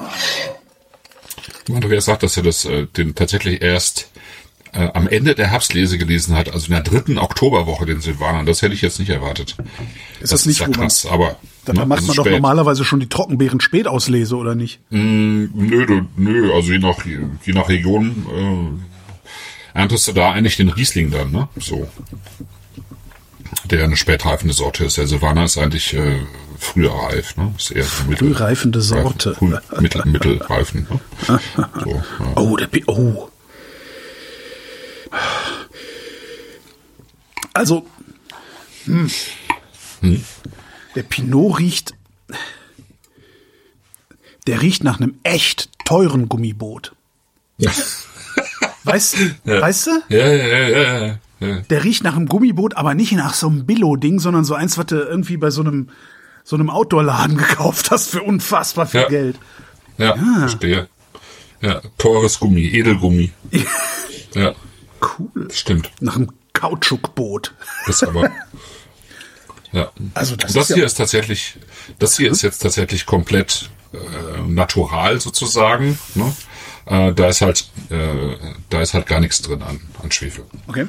Andreas 1.74 2.04
sagt, 2.04 2.22
dass 2.22 2.36
er 2.36 2.42
das 2.42 2.64
äh, 2.64 2.86
den 2.86 3.14
tatsächlich 3.14 3.62
erst 3.62 4.10
äh, 4.72 4.88
am 4.94 5.08
Ende 5.08 5.34
der 5.34 5.48
Herbstlese 5.48 5.98
gelesen 5.98 6.36
hat, 6.36 6.52
also 6.52 6.66
in 6.66 6.72
der 6.72 6.82
dritten 6.82 7.18
Oktoberwoche 7.18 7.86
den 7.86 8.00
Silvaner. 8.00 8.44
Das 8.44 8.62
hätte 8.62 8.74
ich 8.74 8.82
jetzt 8.82 8.98
nicht 8.98 9.10
erwartet. 9.10 9.56
Ist 10.20 10.32
das, 10.32 10.46
nicht, 10.46 10.60
ja 10.60 10.66
wo 10.66 10.70
man, 10.70 10.80
krass, 10.80 11.06
aber 11.06 11.36
dann 11.64 11.76
ne, 11.76 11.86
macht 11.86 11.98
das 11.98 12.06
man 12.06 12.12
ist 12.12 12.18
doch 12.18 12.24
spät. 12.24 12.32
normalerweise 12.34 12.84
schon 12.84 13.00
die 13.00 13.08
Trockenbeeren 13.08 13.60
Spätauslese 13.60 14.36
oder 14.36 14.54
nicht? 14.54 14.80
Nö, 14.90 15.48
du, 15.86 16.06
nö, 16.16 16.52
also 16.54 16.72
je 16.72 16.78
nach, 16.78 17.04
je 17.04 17.52
nach 17.52 17.68
Region 17.68 18.80
äh, 19.74 19.78
erntest 19.78 20.08
du 20.08 20.12
da 20.12 20.32
eigentlich 20.32 20.56
den 20.56 20.68
Riesling 20.68 21.10
dann, 21.10 21.32
ne? 21.32 21.48
So. 21.56 21.88
Der 23.64 23.84
eine 23.84 23.96
spätreifende 23.96 24.54
Sorte 24.54 24.84
ist. 24.84 24.96
Der 24.96 25.06
Silvaner 25.06 25.44
ist 25.44 25.58
eigentlich 25.58 25.94
äh, 25.94 26.20
früher 26.58 26.92
reif, 26.92 27.36
ne? 27.36 27.52
Ist 27.56 27.70
eher 27.70 27.84
so 27.84 28.04
mittel, 28.04 28.34
Frühreifende 28.34 28.80
Sorte. 28.80 29.34
Früh, 29.34 29.56
mittel, 29.80 30.02
mittelreifen, 30.06 30.86
ne? 30.88 31.00
So, 31.84 31.90
ja. 31.90 32.32
Oh, 32.36 32.56
der 32.56 32.66
Pi 32.66 32.84
oh. 32.86 33.28
Also, 37.52 37.86
hm. 38.84 39.10
der 40.94 41.02
Pinot 41.02 41.58
riecht, 41.58 41.94
der 44.46 44.62
riecht 44.62 44.84
nach 44.84 45.00
einem 45.00 45.18
echt 45.24 45.68
teuren 45.84 46.28
Gummiboot. 46.28 46.92
Weißt, 48.84 49.16
weißt 49.44 49.86
du? 49.88 49.90
Ja, 50.08 50.26
ja, 50.26 50.46
ja, 50.46 50.68
ja, 51.06 51.18
ja, 51.40 51.48
ja. 51.48 51.60
Der 51.70 51.84
riecht 51.84 52.04
nach 52.04 52.16
einem 52.16 52.26
Gummiboot, 52.26 52.76
aber 52.76 52.94
nicht 52.94 53.12
nach 53.12 53.34
so 53.34 53.48
einem 53.48 53.66
Billo-Ding, 53.66 54.18
sondern 54.20 54.44
so 54.44 54.54
eins, 54.54 54.78
was 54.78 54.86
du 54.86 54.96
irgendwie 54.96 55.36
bei 55.36 55.50
so 55.50 55.62
einem, 55.62 55.88
so 56.44 56.56
einem 56.56 56.70
Outdoor-Laden 56.70 57.36
gekauft 57.38 57.90
hast 57.90 58.10
für 58.10 58.22
unfassbar 58.22 58.86
viel 58.86 59.00
Ja. 59.02 59.08
Geld. 59.08 59.38
Ja, 59.98 60.16
verstehe. 60.38 60.88
Ja, 61.60 61.82
teures 61.98 62.38
Gummi, 62.40 62.62
Edelgummi. 62.66 63.32
ja, 64.34 64.54
Cool. 65.18 65.50
stimmt. 65.50 65.90
Nach 66.00 66.16
einem 66.16 66.30
Kautschukboot. 66.52 67.54
Das 67.86 68.02
aber. 68.02 68.30
Ja. 69.72 69.90
Also 70.14 70.36
das 70.36 70.52
das 70.52 70.62
ist 70.70 70.74
hier 70.74 70.78
ja- 70.82 70.86
ist 70.86 70.94
tatsächlich, 70.94 71.56
das 71.98 72.16
hier 72.16 72.30
ist 72.30 72.42
jetzt 72.42 72.58
tatsächlich 72.60 73.06
komplett 73.06 73.70
äh, 73.92 74.40
natural 74.48 75.20
sozusagen. 75.20 75.98
Ne? 76.14 76.34
Äh, 76.86 77.12
da 77.14 77.28
ist 77.28 77.40
halt, 77.40 77.68
äh, 77.90 78.36
da 78.68 78.80
ist 78.80 78.94
halt 78.94 79.06
gar 79.06 79.20
nichts 79.20 79.42
drin 79.42 79.62
an, 79.62 79.80
an 80.02 80.10
Schwefel. 80.10 80.44
Okay. 80.66 80.86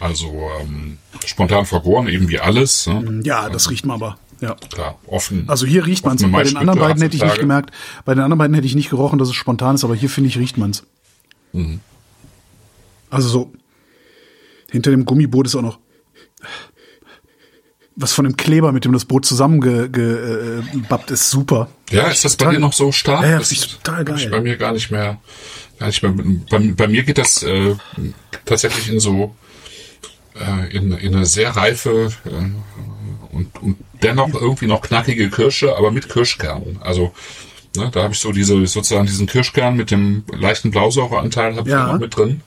Also 0.00 0.48
ähm, 0.60 0.98
spontan 1.26 1.66
vergoren, 1.66 2.08
eben 2.08 2.28
wie 2.28 2.38
alles. 2.38 2.86
Ne? 2.86 3.22
Ja, 3.24 3.48
das 3.48 3.70
riecht 3.70 3.84
man 3.84 3.96
aber. 3.96 4.18
Ja. 4.40 4.54
Klar, 4.72 4.98
offen. 5.06 5.44
Also 5.48 5.66
hier 5.66 5.84
riecht 5.84 6.04
man 6.04 6.16
es. 6.16 6.22
Bei 6.30 6.44
den 6.44 6.56
anderen 6.56 6.78
beiden 6.78 7.02
hätte 7.02 7.16
ich 7.16 7.24
nicht 7.24 7.40
gemerkt. 7.40 7.72
Bei 8.04 8.14
den 8.14 8.22
anderen 8.22 8.38
beiden 8.38 8.54
hätte 8.54 8.66
ich 8.66 8.76
nicht 8.76 8.90
gerochen, 8.90 9.18
dass 9.18 9.28
es 9.28 9.34
spontan 9.34 9.74
ist, 9.74 9.84
aber 9.84 9.96
hier 9.96 10.08
finde 10.08 10.28
ich, 10.28 10.38
riecht 10.38 10.58
man 10.58 10.70
es. 10.70 10.84
Mhm. 11.52 11.80
Also 13.10 13.28
so, 13.28 13.52
hinter 14.70 14.90
dem 14.90 15.04
Gummiboot 15.04 15.46
ist 15.46 15.56
auch 15.56 15.62
noch 15.62 15.78
was 18.00 18.12
von 18.12 18.24
dem 18.24 18.36
Kleber, 18.36 18.70
mit 18.70 18.84
dem 18.84 18.92
das 18.92 19.04
Boot 19.04 19.26
zusammengebappt 19.26 19.92
ge, 19.92 21.10
äh, 21.10 21.12
ist 21.12 21.30
super. 21.30 21.68
Ja, 21.90 22.06
ist 22.08 22.24
das 22.24 22.36
bei 22.36 22.52
dir 22.52 22.60
noch 22.60 22.72
so 22.72 22.92
stark? 22.92 23.24
Ja, 23.24 23.38
das 23.38 23.50
ich 23.50 23.76
total 23.78 24.06
hab 24.06 24.16
ich 24.16 24.22
geil. 24.22 24.30
bei 24.30 24.40
mir 24.40 24.56
gar 24.56 24.72
nicht 24.72 24.92
mehr, 24.92 25.20
Ja, 25.80 25.88
ich, 25.88 26.00
bei, 26.00 26.08
bei, 26.08 26.58
bei 26.76 26.86
mir 26.86 27.02
geht 27.02 27.18
das 27.18 27.42
äh, 27.42 27.74
tatsächlich 28.44 28.88
in 28.88 29.00
so 29.00 29.34
äh, 30.40 30.76
in, 30.76 30.92
in 30.92 31.14
eine 31.14 31.26
sehr 31.26 31.50
reife 31.56 32.12
äh, 32.24 33.34
und, 33.34 33.62
und 33.62 33.76
dennoch 34.02 34.32
irgendwie 34.34 34.66
noch 34.66 34.80
knackige 34.82 35.30
Kirsche, 35.30 35.76
aber 35.76 35.90
mit 35.90 36.08
Kirschkern. 36.08 36.78
Also 36.80 37.12
ne, 37.76 37.90
da 37.92 38.02
habe 38.04 38.14
ich 38.14 38.20
so 38.20 38.32
diese 38.32 38.66
sozusagen 38.66 39.06
diesen 39.06 39.26
Kirschkern 39.26 39.76
mit 39.76 39.90
dem 39.90 40.24
leichten 40.32 40.70
Blausäureanteil 40.70 41.56
habe 41.56 41.68
ich 41.68 41.72
Ja. 41.72 41.86
da 41.86 41.92
noch 41.92 42.00
mit 42.00 42.16
drin. 42.16 42.40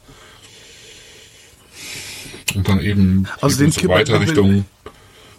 Und 2.56 2.68
dann 2.68 2.82
eben 2.82 3.28
Also 3.40 3.64
eben 3.64 3.72
den 3.72 3.82
so 3.82 3.88
weiter 3.90 4.20
Richtung 4.20 4.66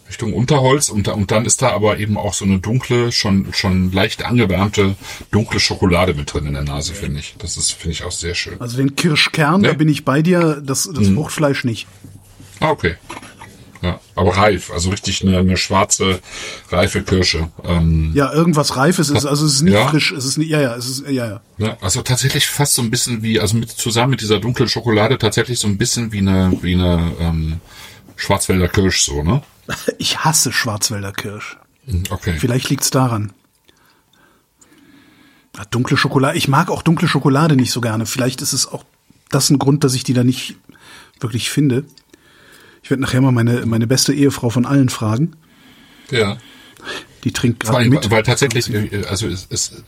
Richtung 0.08 0.34
Unterholz 0.34 0.90
und, 0.90 1.06
da, 1.06 1.12
und 1.12 1.30
dann 1.30 1.46
ist 1.46 1.62
da 1.62 1.70
aber 1.70 1.98
eben 1.98 2.18
auch 2.18 2.34
so 2.34 2.44
eine 2.44 2.58
dunkle, 2.58 3.12
schon 3.12 3.52
schon 3.54 3.92
leicht 3.92 4.24
angewärmte 4.24 4.94
dunkle 5.30 5.58
Schokolade 5.58 6.12
mit 6.12 6.32
drin 6.34 6.44
in 6.46 6.52
der 6.52 6.64
Nase, 6.64 6.92
finde 6.92 7.20
ich. 7.20 7.34
Das 7.38 7.56
ist 7.56 7.72
finde 7.72 7.92
ich 7.92 8.04
auch 8.04 8.12
sehr 8.12 8.34
schön. 8.34 8.60
Also 8.60 8.76
den 8.76 8.94
Kirschkern, 8.94 9.62
da 9.62 9.70
Ne? 9.70 9.74
bin 9.74 9.88
ich 9.88 10.04
bei 10.04 10.20
dir, 10.20 10.60
das, 10.64 10.88
das 10.94 11.08
Mhm. 11.08 11.14
Fruchtfleisch 11.16 11.64
nicht. 11.64 11.86
Ah, 12.62 12.70
okay. 12.70 12.94
Ja, 13.82 13.98
aber 14.14 14.36
reif, 14.36 14.70
also 14.70 14.90
richtig 14.90 15.22
eine, 15.22 15.38
eine 15.38 15.56
schwarze, 15.56 16.20
reife 16.70 17.02
Kirsche. 17.02 17.50
Ähm, 17.64 18.12
Ja, 18.14 18.32
irgendwas 18.32 18.76
Reifes 18.76 19.10
ist, 19.10 19.26
also 19.26 19.44
es 19.44 19.54
ist 19.54 19.62
nicht 19.62 19.74
Ja. 19.74 19.88
frisch, 19.88 20.12
es 20.12 20.24
ist 20.24 20.36
nicht, 20.38 20.50
ja, 20.50 20.60
ja, 20.60 20.76
es 20.76 20.88
ist, 20.88 21.08
ja, 21.08 21.26
ja. 21.26 21.40
ja, 21.58 21.76
also 21.80 22.00
tatsächlich 22.02 22.46
fast 22.46 22.74
so 22.74 22.82
ein 22.82 22.90
bisschen 22.92 23.22
wie, 23.24 23.40
also 23.40 23.56
mit 23.56 23.70
zusammen 23.70 24.10
mit 24.10 24.20
dieser 24.20 24.38
dunklen 24.38 24.68
Schokolade 24.68 25.18
tatsächlich 25.18 25.58
so 25.58 25.66
ein 25.66 25.78
bisschen 25.78 26.12
wie 26.12 26.18
eine, 26.18 26.56
wie 26.62 26.74
eine 26.74 27.12
ähm, 27.18 27.60
Schwarzwälder 28.14 28.68
Kirsch, 28.68 29.02
so, 29.02 29.24
ne? 29.24 29.42
Ich 29.98 30.18
hasse 30.20 30.52
Schwarzwälder 30.52 31.12
Kirsch. 31.12 31.56
Hm, 31.86 32.04
Okay. 32.10 32.36
Vielleicht 32.38 32.70
liegt's 32.70 32.90
daran. 32.90 33.32
Dunkle 35.70 35.96
Schokolade, 35.96 36.38
ich 36.38 36.48
mag 36.48 36.70
auch 36.70 36.82
dunkle 36.82 37.08
Schokolade 37.08 37.56
nicht 37.56 37.72
so 37.72 37.80
gerne. 37.80 38.06
Vielleicht 38.06 38.40
ist 38.42 38.52
es 38.52 38.66
auch 38.66 38.84
das 39.30 39.50
ein 39.50 39.58
Grund, 39.58 39.84
dass 39.84 39.94
ich 39.94 40.02
die 40.04 40.14
da 40.14 40.24
nicht 40.24 40.56
wirklich 41.20 41.50
finde. 41.50 41.84
Ich 42.82 42.90
werde 42.90 43.02
nachher 43.02 43.20
mal 43.20 43.32
meine, 43.32 43.64
meine 43.66 43.86
beste 43.86 44.12
Ehefrau 44.12 44.50
von 44.50 44.66
allen 44.66 44.88
fragen. 44.88 45.34
Ja. 46.10 46.36
Die 47.24 47.32
trinkt 47.32 47.60
gerade 47.60 47.88
mit. 47.88 48.10
weil 48.10 48.22
tatsächlich, 48.24 48.72
äh, 48.72 49.04
also 49.08 49.28
es 49.28 49.46
ist, 49.46 49.84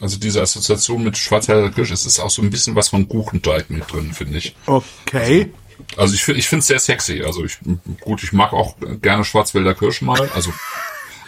also 0.00 0.18
diese 0.18 0.40
Assoziation 0.40 1.04
mit 1.04 1.18
Schwarzwälder 1.18 1.70
Kirsch, 1.70 1.90
es 1.90 2.06
ist 2.06 2.18
auch 2.20 2.30
so 2.30 2.40
ein 2.42 2.50
bisschen 2.50 2.74
was 2.74 2.88
von 2.88 3.08
Kuchenteig 3.08 3.68
mit 3.68 3.92
drin, 3.92 4.12
finde 4.14 4.38
ich. 4.38 4.54
Okay. 4.66 5.52
Also 5.96 6.14
ich 6.14 6.24
finde 6.24 6.40
ich 6.40 6.48
finde 6.48 6.60
es 6.60 6.66
sehr 6.68 6.78
sexy. 6.78 7.22
Also 7.24 7.44
ich 7.44 7.58
gut, 8.00 8.22
ich 8.22 8.32
mag 8.32 8.52
auch 8.52 8.76
gerne 9.02 9.24
Schwarzwälder 9.24 9.74
Kirsch 9.74 10.00
mal, 10.02 10.28
also 10.34 10.52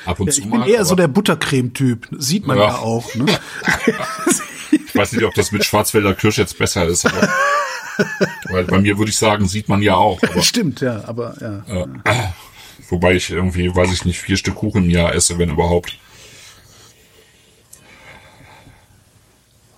ab 0.06 0.18
und 0.20 0.26
Ja, 0.28 0.32
zu 0.32 0.40
ich 0.40 0.50
bin 0.50 0.60
mal. 0.60 0.68
eher 0.68 0.84
so 0.84 0.94
der 0.94 1.08
Buttercreme-Typ. 1.08 2.08
Sieht 2.18 2.46
man 2.46 2.56
ja, 2.58 2.68
Ja. 2.68 2.78
auch. 2.78 3.14
Ne? 3.14 3.26
ich 4.72 4.94
weiß 4.94 5.12
nicht, 5.12 5.24
ob 5.24 5.34
das 5.34 5.52
mit 5.52 5.64
Schwarzwälder 5.64 6.14
Kirsch 6.14 6.38
jetzt 6.38 6.58
besser 6.58 6.86
ist. 6.86 7.04
Aber, 7.06 7.28
weil 8.50 8.64
bei 8.64 8.80
mir 8.80 8.98
würde 8.98 9.10
ich 9.10 9.16
sagen, 9.16 9.46
sieht 9.48 9.68
man 9.68 9.82
ja 9.82 9.94
auch. 9.94 10.22
Aber, 10.22 10.42
Stimmt, 10.42 10.80
ja, 10.80 11.04
aber 11.06 11.34
ja. 11.40 11.86
wobei 12.88 13.14
ich 13.14 13.30
irgendwie, 13.30 13.74
weiß 13.74 13.92
ich 13.92 14.04
nicht, 14.04 14.20
vier 14.20 14.36
Stück 14.36 14.56
Kuchen 14.56 14.84
im 14.84 14.90
Jahr 14.90 15.14
esse, 15.14 15.38
wenn 15.38 15.50
überhaupt. 15.50 15.98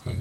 Ja. 0.04 0.12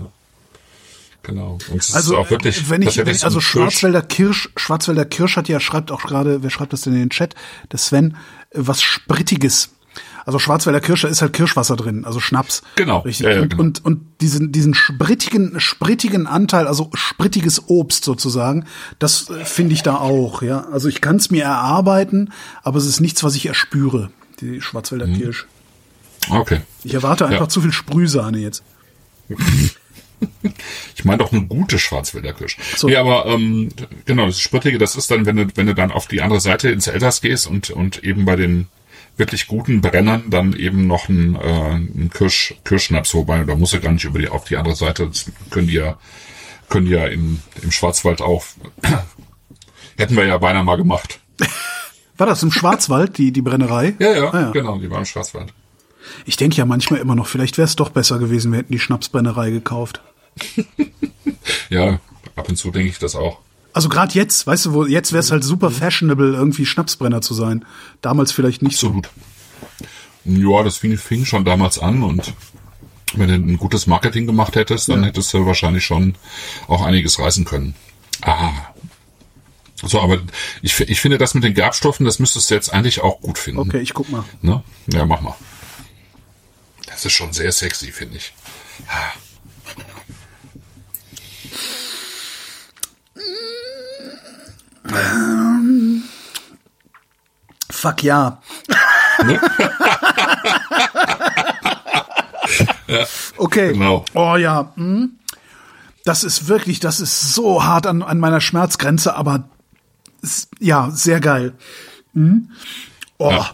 Genau. 1.23 1.57
Und 1.69 1.79
es 1.79 1.93
Also 1.93 2.17
auch 2.17 2.29
wirklich 2.29 2.57
äh, 2.57 2.69
wenn 2.69 2.81
ich, 2.81 2.97
wenn 2.97 3.07
ich 3.07 3.19
so 3.19 3.25
also 3.25 3.41
Schwarzwälder 3.41 4.01
Kirsch, 4.01 4.49
Schwarzwälder 4.55 5.05
Kirsch 5.05 5.37
hat 5.37 5.47
ja 5.47 5.59
schreibt 5.59 5.91
auch 5.91 6.01
gerade, 6.01 6.41
wer 6.43 6.49
schreibt 6.49 6.73
das 6.73 6.81
denn 6.81 6.93
in 6.93 6.99
den 6.99 7.09
Chat? 7.09 7.35
Der 7.71 7.79
Sven, 7.79 8.17
äh, 8.51 8.59
was 8.59 8.81
sprittiges. 8.81 9.69
Also 10.25 10.39
Schwarzwälder 10.39 10.79
Kirsch, 10.81 11.01
da 11.01 11.07
ist 11.07 11.21
halt 11.21 11.33
Kirschwasser 11.33 11.75
drin, 11.75 12.05
also 12.05 12.19
Schnaps. 12.19 12.61
Genau, 12.75 12.99
Richtig. 12.99 13.25
ja, 13.25 13.33
ja, 13.33 13.41
und, 13.41 13.49
genau. 13.49 13.63
und 13.63 13.83
und 13.85 14.01
diesen 14.21 14.51
diesen 14.51 14.73
sprittigen 14.73 15.59
sprittigen 15.59 16.27
Anteil, 16.27 16.67
also 16.67 16.89
sprittiges 16.93 17.63
Obst 17.67 18.03
sozusagen, 18.05 18.65
das 18.99 19.29
äh, 19.29 19.45
finde 19.45 19.73
ich 19.73 19.83
da 19.83 19.95
auch, 19.95 20.41
ja. 20.41 20.65
Also 20.71 20.87
ich 20.87 21.01
kann 21.01 21.15
es 21.17 21.31
mir 21.31 21.43
erarbeiten, 21.43 22.31
aber 22.63 22.77
es 22.77 22.85
ist 22.85 22.99
nichts, 23.01 23.23
was 23.23 23.35
ich 23.35 23.45
erspüre. 23.47 24.11
Die 24.39 24.61
Schwarzwälder 24.61 25.07
Mhm. 25.07 25.17
Kirsch. 25.17 25.45
Okay. 26.29 26.61
Ich 26.83 26.93
erwarte 26.93 27.25
einfach 27.25 27.41
Ja. 27.41 27.49
zu 27.49 27.61
viel 27.61 27.71
Sprühsahne 27.71 28.37
jetzt. 28.39 28.63
Ich 30.95 31.03
meine 31.03 31.17
doch 31.17 31.31
eine 31.31 31.45
gute 31.47 31.79
Schwarzwälder 31.79 32.33
Kirsch. 32.33 32.55
So. 32.75 32.87
Nee, 32.87 32.95
aber 32.97 33.25
ähm, 33.25 33.69
genau, 34.05 34.27
das 34.27 34.39
Sprittige, 34.39 34.77
das 34.77 34.95
ist 34.95 35.09
dann, 35.09 35.25
wenn 35.25 35.35
du, 35.35 35.47
wenn 35.55 35.65
du 35.65 35.73
dann 35.73 35.91
auf 35.91 36.07
die 36.07 36.21
andere 36.21 36.39
Seite 36.39 36.69
ins 36.69 36.85
Elters 36.85 37.21
gehst 37.21 37.47
und, 37.47 37.71
und 37.71 38.03
eben 38.03 38.25
bei 38.25 38.35
den 38.35 38.67
wirklich 39.21 39.45
guten 39.47 39.81
Brennern 39.81 40.23
dann 40.31 40.53
eben 40.53 40.87
noch 40.87 41.07
ein, 41.07 41.35
äh, 41.35 41.69
ein 41.75 42.09
Kirsch, 42.11 42.55
Kirschschnaps, 42.65 43.13
wobei, 43.13 43.43
da 43.43 43.55
muss 43.55 43.71
er 43.73 43.79
gar 43.79 43.91
nicht 43.91 44.03
über 44.03 44.17
die, 44.17 44.27
auf 44.27 44.45
die 44.45 44.57
andere 44.57 44.75
Seite, 44.75 45.05
das 45.07 45.31
können 45.51 45.67
die 45.67 45.75
ja, 45.75 45.97
können 46.69 46.87
die 46.87 46.93
ja 46.93 47.05
im, 47.05 47.39
im 47.61 47.71
Schwarzwald 47.71 48.19
auch, 48.21 48.43
hätten 49.97 50.15
wir 50.17 50.25
ja 50.25 50.39
beinahe 50.39 50.63
mal 50.63 50.75
gemacht. 50.77 51.19
War 52.17 52.25
das 52.27 52.41
im 52.43 52.51
Schwarzwald, 52.51 53.17
die, 53.19 53.31
die 53.31 53.41
Brennerei? 53.43 53.93
Ja, 53.99 54.11
ja, 54.15 54.29
Ah, 54.33 54.41
ja. 54.41 54.51
genau, 54.51 54.77
die 54.79 54.89
war 54.89 54.97
im 54.99 55.05
Schwarzwald. 55.05 55.53
Ich 56.25 56.35
denke 56.35 56.57
ja 56.57 56.65
manchmal 56.65 56.99
immer 56.99 57.15
noch, 57.15 57.27
vielleicht 57.27 57.57
wäre 57.57 57.65
es 57.65 57.75
doch 57.75 57.89
besser 57.89 58.17
gewesen, 58.19 58.51
wir 58.51 58.59
hätten 58.59 58.73
die 58.73 58.79
Schnapsbrennerei 58.79 59.51
gekauft. 59.51 60.01
Ja, 61.69 61.99
ab 62.35 62.49
und 62.49 62.57
zu 62.57 62.69
denke 62.69 62.89
ich 62.89 62.99
das 62.99 63.15
auch. 63.15 63.39
Also 63.73 63.89
gerade 63.89 64.13
jetzt, 64.13 64.45
weißt 64.47 64.65
du, 64.65 64.73
wo 64.73 64.85
jetzt 64.85 65.13
wäre 65.13 65.21
es 65.21 65.31
halt 65.31 65.43
super 65.43 65.71
fashionable, 65.71 66.33
irgendwie 66.33 66.65
Schnapsbrenner 66.65 67.21
zu 67.21 67.33
sein. 67.33 67.65
Damals 68.01 68.31
vielleicht 68.31 68.61
nicht 68.61 68.77
so. 68.77 68.87
Absolut. 68.87 69.09
Ja, 70.25 70.63
das 70.63 70.77
fing, 70.77 70.97
fing 70.97 71.25
schon 71.25 71.45
damals 71.45 71.79
an 71.79 72.03
und 72.03 72.33
wenn 73.13 73.27
du 73.27 73.35
ein 73.35 73.57
gutes 73.57 73.87
Marketing 73.87 74.25
gemacht 74.25 74.55
hättest, 74.55 74.89
dann 74.89 75.03
hättest 75.03 75.33
du 75.33 75.45
wahrscheinlich 75.45 75.83
schon 75.83 76.15
auch 76.67 76.81
einiges 76.81 77.19
reißen 77.19 77.45
können. 77.45 77.75
Ah. 78.21 78.51
So, 79.83 79.99
aber 79.99 80.19
ich, 80.61 80.79
ich 80.79 81.01
finde 81.01 81.17
das 81.17 81.33
mit 81.33 81.43
den 81.43 81.53
Gerbstoffen, 81.53 82.05
das 82.05 82.19
müsstest 82.19 82.49
du 82.49 82.55
jetzt 82.55 82.71
eigentlich 82.71 83.01
auch 83.01 83.19
gut 83.19 83.37
finden. 83.37 83.59
Okay, 83.61 83.79
ich 83.79 83.93
guck 83.93 84.09
mal. 84.09 84.23
Ne? 84.41 84.63
Ja, 84.87 85.05
mach 85.05 85.21
mal. 85.21 85.35
Das 86.85 87.05
ist 87.05 87.13
schon 87.13 87.33
sehr 87.33 87.51
sexy, 87.51 87.91
finde 87.91 88.17
ich. 88.17 88.33
Fuck 97.69 98.03
ja. 98.03 98.41
Okay. 103.37 103.73
Genau. 103.73 104.05
Oh 104.13 104.35
ja. 104.35 104.71
hm. 104.75 105.17
Das 106.03 106.23
ist 106.23 106.47
wirklich, 106.47 106.79
das 106.79 106.99
ist 106.99 107.33
so 107.33 107.63
hart 107.63 107.85
an, 107.85 108.01
an 108.01 108.19
meiner 108.19 108.41
Schmerzgrenze, 108.41 109.15
aber 109.15 109.49
ja, 110.59 110.89
sehr 110.91 111.19
geil. 111.19 111.53
Hm. 112.13 112.49
Oh, 113.17 113.31
Ja. 113.31 113.51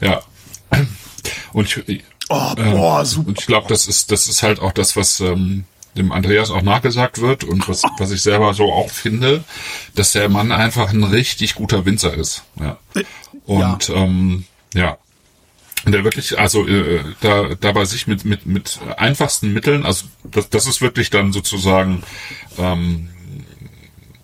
Ja. 0.00 0.20
Und 1.52 1.76
ich, 1.88 2.04
oh 2.28 2.54
Ähm, 2.56 2.72
boah, 2.72 3.04
super. 3.04 3.28
Und 3.28 3.38
ich 3.40 3.46
glaube, 3.46 3.68
das 3.68 3.86
ist, 3.86 4.10
das 4.12 4.28
ist 4.28 4.42
halt 4.42 4.60
auch 4.60 4.72
das, 4.72 4.96
was 4.96 5.20
ähm, 5.20 5.64
dem 5.96 6.12
Andreas 6.12 6.50
auch 6.50 6.62
nachgesagt 6.62 7.20
wird 7.20 7.44
und 7.44 7.68
was, 7.68 7.82
was 7.98 8.10
ich 8.10 8.22
selber 8.22 8.54
so 8.54 8.72
auch 8.72 8.90
finde, 8.90 9.44
dass 9.94 10.12
der 10.12 10.28
Mann 10.28 10.52
einfach 10.52 10.92
ein 10.92 11.04
richtig 11.04 11.54
guter 11.54 11.84
Winzer 11.84 12.14
ist. 12.14 12.44
Ja. 12.60 12.78
Und 13.46 13.88
ja, 13.88 13.94
ähm, 13.94 14.44
ja. 14.74 14.98
Und 15.84 15.92
der 15.92 16.04
wirklich, 16.04 16.38
also 16.38 16.66
äh, 16.66 17.00
da, 17.20 17.54
da 17.58 17.72
bei 17.72 17.84
sich 17.86 18.06
mit, 18.06 18.24
mit, 18.24 18.46
mit 18.46 18.78
einfachsten 18.96 19.52
Mitteln, 19.52 19.86
also 19.86 20.06
das, 20.24 20.50
das 20.50 20.66
ist 20.66 20.82
wirklich 20.82 21.10
dann 21.10 21.32
sozusagen 21.32 22.02
ähm, 22.58 23.08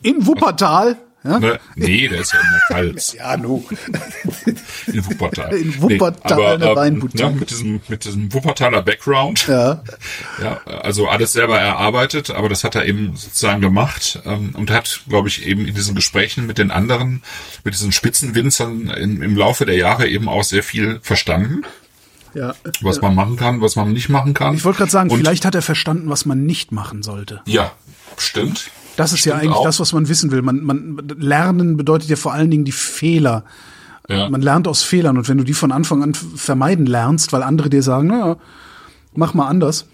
In 0.03 0.27
Wuppertal. 0.27 0.99
Ja? 1.27 1.39
Ne? 1.41 1.61
Nee, 1.75 2.09
der 2.09 2.21
ist 2.21 2.33
ja 2.33 2.41
in 2.41 2.47
der 2.51 2.61
Pfalz. 2.69 3.13
Ja, 3.15 3.37
nu. 3.37 3.65
In 4.87 5.07
Wuppertal. 5.07 5.53
In 5.55 5.83
Wuppertal 5.83 6.59
nee, 6.59 6.65
aber, 6.65 6.77
Weinboutique. 6.77 7.25
ne, 7.25 7.31
mit 7.33 7.51
diesem, 7.51 7.81
mit 7.89 8.05
diesem 8.05 8.33
Wuppertaler 8.33 8.83
Background. 8.83 9.47
Ja. 9.47 9.83
Ja, 10.43 10.61
also 10.67 11.09
alles 11.09 11.33
selber 11.33 11.59
erarbeitet, 11.59 12.31
aber 12.31 12.49
das 12.49 12.63
hat 12.63 12.75
er 12.75 12.85
eben 12.85 13.17
sozusagen 13.17 13.61
gemacht 13.61 14.21
ähm, 14.27 14.51
und 14.55 14.71
hat, 14.71 15.01
glaube 15.09 15.29
ich, 15.29 15.47
eben 15.47 15.67
in 15.67 15.75
diesen 15.75 15.95
Gesprächen 15.95 16.47
mit 16.47 16.59
den 16.59 16.71
anderen, 16.71 17.23
mit 17.65 17.75
diesen 17.75 17.91
Spitzenwinzern 17.91 18.91
in, 18.91 19.23
im 19.23 19.37
Laufe 19.37 19.65
der 19.65 19.77
Jahre 19.77 20.07
eben 20.09 20.29
auch 20.29 20.45
sehr 20.45 20.63
viel 20.63 21.01
verstanden, 21.03 21.65
ja. 22.35 22.55
was 22.83 23.01
man 23.01 23.15
machen 23.15 23.37
kann, 23.37 23.61
was 23.61 23.77
man 23.77 23.93
nicht 23.93 24.09
machen 24.09 24.35
kann. 24.35 24.55
Ich 24.55 24.65
wollte 24.65 24.79
gerade 24.79 24.91
sagen, 24.91 25.11
und, 25.11 25.19
vielleicht 25.19 25.45
hat 25.45 25.55
er 25.55 25.63
verstanden, 25.63 26.11
was 26.11 26.27
man 26.27 26.45
nicht 26.45 26.71
machen 26.71 27.03
sollte. 27.03 27.41
Ja, 27.47 27.73
stimmt. 28.19 28.71
Das 28.97 29.13
ist 29.13 29.25
ja 29.25 29.37
Stimmt 29.37 29.43
eigentlich 29.51 29.59
auch. 29.59 29.65
das, 29.65 29.81
was 29.81 29.93
man 29.93 30.09
wissen 30.09 30.31
will. 30.31 30.43
Man, 30.43 30.63
man 30.63 31.03
lernen 31.19 31.77
bedeutet 31.77 32.09
ja 32.09 32.17
vor 32.17 32.33
allen 32.33 32.51
Dingen 32.51 32.65
die 32.65 32.73
Fehler. 32.73 33.45
Ja. 34.09 34.29
Man 34.29 34.41
lernt 34.41 34.69
aus 34.69 34.83
Fehlern 34.83 35.19
und 35.19 35.29
wenn 35.29 35.39
du 35.39 35.45
die 35.45 35.55
von 35.55 35.73
Anfang 35.73 36.03
an 36.03 36.15
vermeiden 36.15 36.87
lernst, 36.87 37.33
weil 37.33 37.43
andere 37.43 37.69
dir 37.71 37.83
sagen, 37.83 38.09
naja, 38.09 38.37
mach 39.15 39.35
mal 39.35 39.49
anders. 39.49 39.87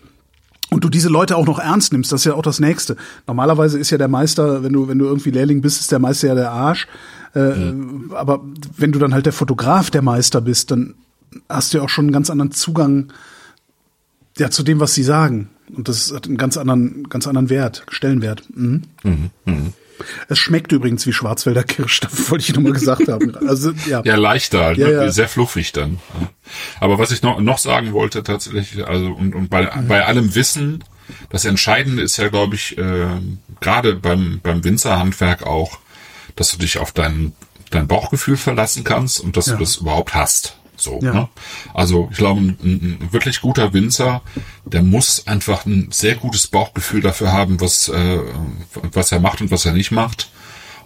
Und 0.71 0.85
du 0.85 0.89
diese 0.89 1.09
Leute 1.09 1.37
auch 1.37 1.47
noch 1.47 1.59
ernst 1.59 1.93
nimmst, 1.93 2.13
das 2.13 2.23
ist 2.23 2.25
ja 2.25 2.35
auch 2.35 2.43
das 2.43 2.59
Nächste. 2.59 2.97
Normalerweise 3.27 3.79
ist 3.79 3.91
ja 3.91 3.99
der 3.99 4.09
Meister, 4.09 4.63
wenn 4.63 4.73
du, 4.73 4.89
wenn 4.89 4.99
du 4.99 5.05
irgendwie 5.05 5.31
Lehrling 5.31 5.61
bist, 5.61 5.81
ist 5.81 5.93
der 5.93 5.99
Meister 5.99 6.29
ja 6.29 6.35
der 6.35 6.51
Arsch. 6.51 6.87
Äh, 7.35 7.53
Aber 8.15 8.41
wenn 8.77 8.93
du 8.93 8.99
dann 8.99 9.13
halt 9.13 9.27
der 9.27 9.33
Fotograf 9.35 9.91
der 9.91 10.03
Meister 10.03 10.41
bist, 10.41 10.71
dann 10.71 10.95
hast 11.49 11.73
du 11.73 11.79
ja 11.79 11.85
auch 11.85 11.89
schon 11.89 12.07
einen 12.07 12.13
ganz 12.13 12.31
anderen 12.31 12.53
Zugang 12.53 13.13
ja, 14.39 14.51
zu 14.51 14.63
dem, 14.63 14.81
was 14.81 14.95
sie 14.95 15.03
sagen. 15.03 15.51
Und 15.75 15.89
das 15.89 16.13
hat 16.13 16.27
einen 16.27 16.37
ganz 16.37 16.57
anderen, 16.57 17.09
ganz 17.09 17.27
anderen 17.27 17.49
Wert, 17.51 17.85
Stellenwert. 17.91 18.43
Mhm. 18.55 18.83
Es 20.29 20.39
schmeckt 20.39 20.73
übrigens 20.73 21.07
wie 21.07 21.13
Schwarzwälder 21.13 21.63
Kirsch, 21.65 22.01
das 22.01 22.31
wollte 22.31 22.45
ich 22.45 22.55
nochmal 22.55 22.73
gesagt 22.73 23.09
haben. 23.09 23.35
Also, 23.47 23.73
ja. 23.89 24.03
Ja, 24.05 24.17
leichter, 24.17 24.73
Ja, 24.73 24.89
ne? 24.89 24.93
ja. 24.95 25.11
sehr 25.11 25.29
fluffig 25.29 25.73
dann. 25.73 25.99
Aber 26.81 26.99
was 26.99 27.11
ich 27.11 27.23
noch, 27.23 27.41
noch 27.41 27.59
sagen 27.59 27.93
wollte 27.93 28.23
tatsächlich, 28.23 28.87
also 28.87 29.07
und, 29.13 29.35
und 29.35 29.49
bei, 29.49 29.67
bei 29.89 30.05
allem 30.05 30.35
Wissen, 30.35 30.85
das 31.31 31.45
Entscheidende 31.45 32.03
ist 32.03 32.17
ja, 32.17 32.29
glaube 32.29 32.55
ich, 32.55 32.79
äh, 32.79 33.07
gerade 33.61 33.95
beim, 33.95 34.41
beim 34.43 34.65
Winzerhandwerk 34.65 35.45
auch, 35.45 35.79
dass 36.37 36.51
du 36.53 36.59
dich 36.59 36.79
auf 36.79 36.93
dein, 36.93 37.33
dein 37.71 37.87
Bauchgefühl 37.87 38.37
verlassen 38.37 38.85
kannst 38.85 39.21
und 39.21 39.37
dass 39.37 39.47
du 39.47 39.57
das 39.57 39.77
überhaupt 39.77 40.15
hast. 40.15 40.57
So, 40.83 40.99
Ja. 41.03 41.13
ne? 41.13 41.29
Also 41.75 42.09
ich 42.11 42.19
glaube, 42.19 42.41
ein, 42.41 42.59
ein 42.63 43.09
wirklich 43.13 43.41
guter 43.41 43.73
Winzer, 43.73 44.23
der 44.65 44.83
muss 44.83 45.27
einfach 45.27 45.65
ein 45.67 45.89
sehr 45.93 46.17
gutes 46.17 46.47
Bauchgefühl 46.49 47.01
dafür 47.01 47.33
haben, 47.33 47.61
was, 47.61 47.89
äh, 47.89 48.19
was 48.93 49.13
er 49.13 49.21
macht 49.21 49.41
und 49.41 49.51
was 49.51 49.65
er 49.65 49.73
nicht 49.73 49.91
macht. 49.93 50.31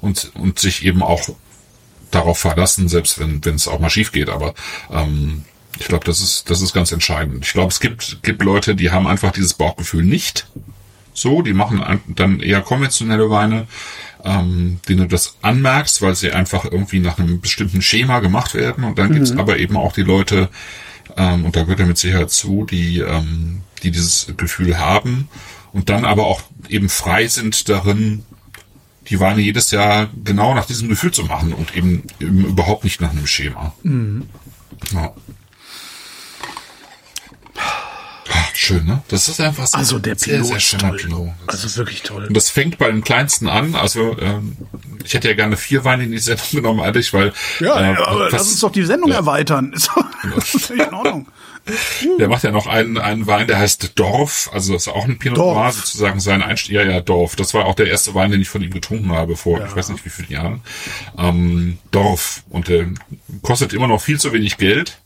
Und, 0.03 0.31
und 0.35 0.59
sich 0.59 0.85
eben 0.85 1.03
auch 1.03 1.23
darauf 2.11 2.39
verlassen, 2.39 2.89
selbst 2.89 3.19
wenn 3.19 3.45
wenn 3.45 3.55
es 3.57 3.67
auch 3.67 3.81
mal 3.81 3.91
schief 3.91 4.13
geht. 4.13 4.29
Aber 4.29 4.55
ähm, 4.93 5.45
ich 5.79 5.87
glaube, 5.89 6.05
das 6.05 6.21
ist 6.21 6.51
das 6.51 6.61
ist 6.61 6.73
ganz 6.75 6.93
entscheidend. 6.93 7.45
Ich 7.45 7.53
glaube, 7.53 7.73
es 7.73 7.81
gibt 7.81 8.23
gibt 8.23 8.43
Leute, 8.43 8.75
die 8.77 8.91
haben 8.91 9.07
einfach 9.07 9.33
dieses 9.33 9.55
Bauchgefühl 9.55 10.05
nicht. 10.05 10.47
So, 11.15 11.41
die 11.41 11.55
machen 11.55 12.03
dann 12.09 12.41
eher 12.41 12.61
konventionelle 12.61 13.31
Weine, 13.31 13.67
ähm, 14.25 14.81
denen 14.89 15.01
du 15.01 15.09
das 15.09 15.37
anmerkst, 15.43 16.03
weil 16.03 16.15
sie 16.15 16.33
einfach 16.33 16.65
irgendwie 16.65 17.01
nach 17.01 17.19
einem 17.19 17.41
bestimmten 17.41 17.83
Schema 17.83 18.21
gemacht 18.21 18.55
werden. 18.55 18.85
Und 18.85 18.99
dann 18.99 19.13
gibt's 19.13 19.33
aber 19.33 19.59
eben 19.59 19.77
auch 19.77 19.93
die 19.93 20.03
Leute, 20.03 20.49
ähm, 21.17 21.45
und 21.45 21.57
da 21.57 21.63
gehört 21.63 21.81
er 21.81 21.87
mit 21.87 21.99
Sicherheit 21.99 22.31
zu, 22.31 22.65
die 22.65 22.77
die, 22.77 23.05
die 23.83 23.91
dieses 23.91 24.33
Gefühl 24.37 24.79
haben 24.79 25.29
und 25.73 25.89
dann 25.89 26.05
aber 26.05 26.27
auch 26.27 26.43
eben 26.69 26.89
frei 26.89 27.27
sind 27.29 27.69
darin, 27.69 28.25
die 29.09 29.21
Weine 29.21 29.41
jedes 29.41 29.71
Jahr 29.71 30.09
genau 30.25 30.55
nach 30.55 30.67
diesem 30.67 30.89
Gefühl 30.89 31.13
zu 31.13 31.25
machen 31.25 31.53
und 31.53 31.77
eben, 31.77 32.05
eben 32.21 32.45
überhaupt 32.45 32.85
nicht 32.85 33.01
nach 33.01 33.11
einem 33.11 33.27
Schema. 33.27 33.75
Ja. 34.93 35.15
Ah, 38.31 38.45
Schön, 38.55 38.85
ne? 38.87 39.03
Das 39.09 39.29
ist 39.29 39.41
einfach 39.41 39.67
so 39.67 39.77
Also 39.79 39.99
der 39.99 40.17
sehr, 40.19 40.35
Pilot 40.35 40.47
sehr 40.49 40.57
ist 40.57 40.63
schöner 40.65 40.89
toll. 40.89 40.97
Pinot. 40.99 41.29
Also 41.47 41.77
wirklich 41.77 42.03
toll. 42.03 42.25
Und 42.27 42.37
das 42.37 42.51
fängt 42.51 42.79
bei 42.79 42.91
den 42.91 43.05
kleinsten 43.05 43.49
an. 43.49 43.75
Also 43.75 44.17
ähm, 44.19 44.57
ich 45.05 45.15
hätte 45.15 45.29
ja 45.29 45.35
gerne 45.35 45.57
vier 45.57 45.85
Weine 45.85 46.05
in 46.05 46.11
die 46.13 46.19
Sendung 46.19 46.47
genommen, 46.51 46.81
eigentlich, 46.81 47.13
weil 47.13 47.33
Ja, 47.61 47.79
äh, 47.79 47.93
ja, 47.95 48.07
aber 48.07 48.31
lass 48.31 48.49
uns 48.49 48.61
doch 48.61 48.73
die 48.73 48.85
Sendung 48.85 49.13
erweitern. 49.13 49.73
Ist 49.77 49.89
doch- 49.95 50.05
das 50.35 50.55
ist 50.55 50.67
völlig 50.67 50.87
in 50.89 50.95
Ordnung. 50.95 51.29
Der 52.21 52.29
macht 52.29 52.45
ja 52.45 52.53
noch 52.53 52.69
einen, 52.69 52.97
einen 52.97 53.27
Wein, 53.27 53.49
der 53.49 53.59
heißt 53.59 53.91
Dorf, 53.99 54.49
also 54.53 54.73
das 54.75 54.83
ist 54.87 54.89
auch 54.89 55.05
ein 55.05 55.19
Pinot. 55.19 55.37
Noir, 55.39 55.73
sozusagen 55.73 56.21
sein 56.21 56.41
Einstieg. 56.41 56.77
Ja, 56.77 56.83
ja, 56.85 57.01
Dorf. 57.01 57.35
Das 57.35 57.55
war 57.55 57.65
auch 57.65 57.75
der 57.75 57.89
erste 57.89 58.15
Wein, 58.15 58.31
den 58.31 58.41
ich 58.41 58.49
von 58.49 58.63
ihm 58.63 58.71
getrunken 58.71 59.11
habe 59.11 59.37
vor, 59.37 59.61
ich 59.67 59.75
weiß 59.75 59.89
nicht 59.89 60.05
wie 60.05 60.11
vielen 60.11 60.31
Jahren. 60.31 60.61
Ähm, 61.19 61.79
Dorf. 61.91 62.45
Und 62.51 62.69
der 62.69 62.87
kostet 63.43 63.73
immer 63.73 63.89
noch 63.89 64.01
viel 64.01 64.21
zu 64.21 64.33
wenig 64.33 64.59
Geld. 64.59 64.99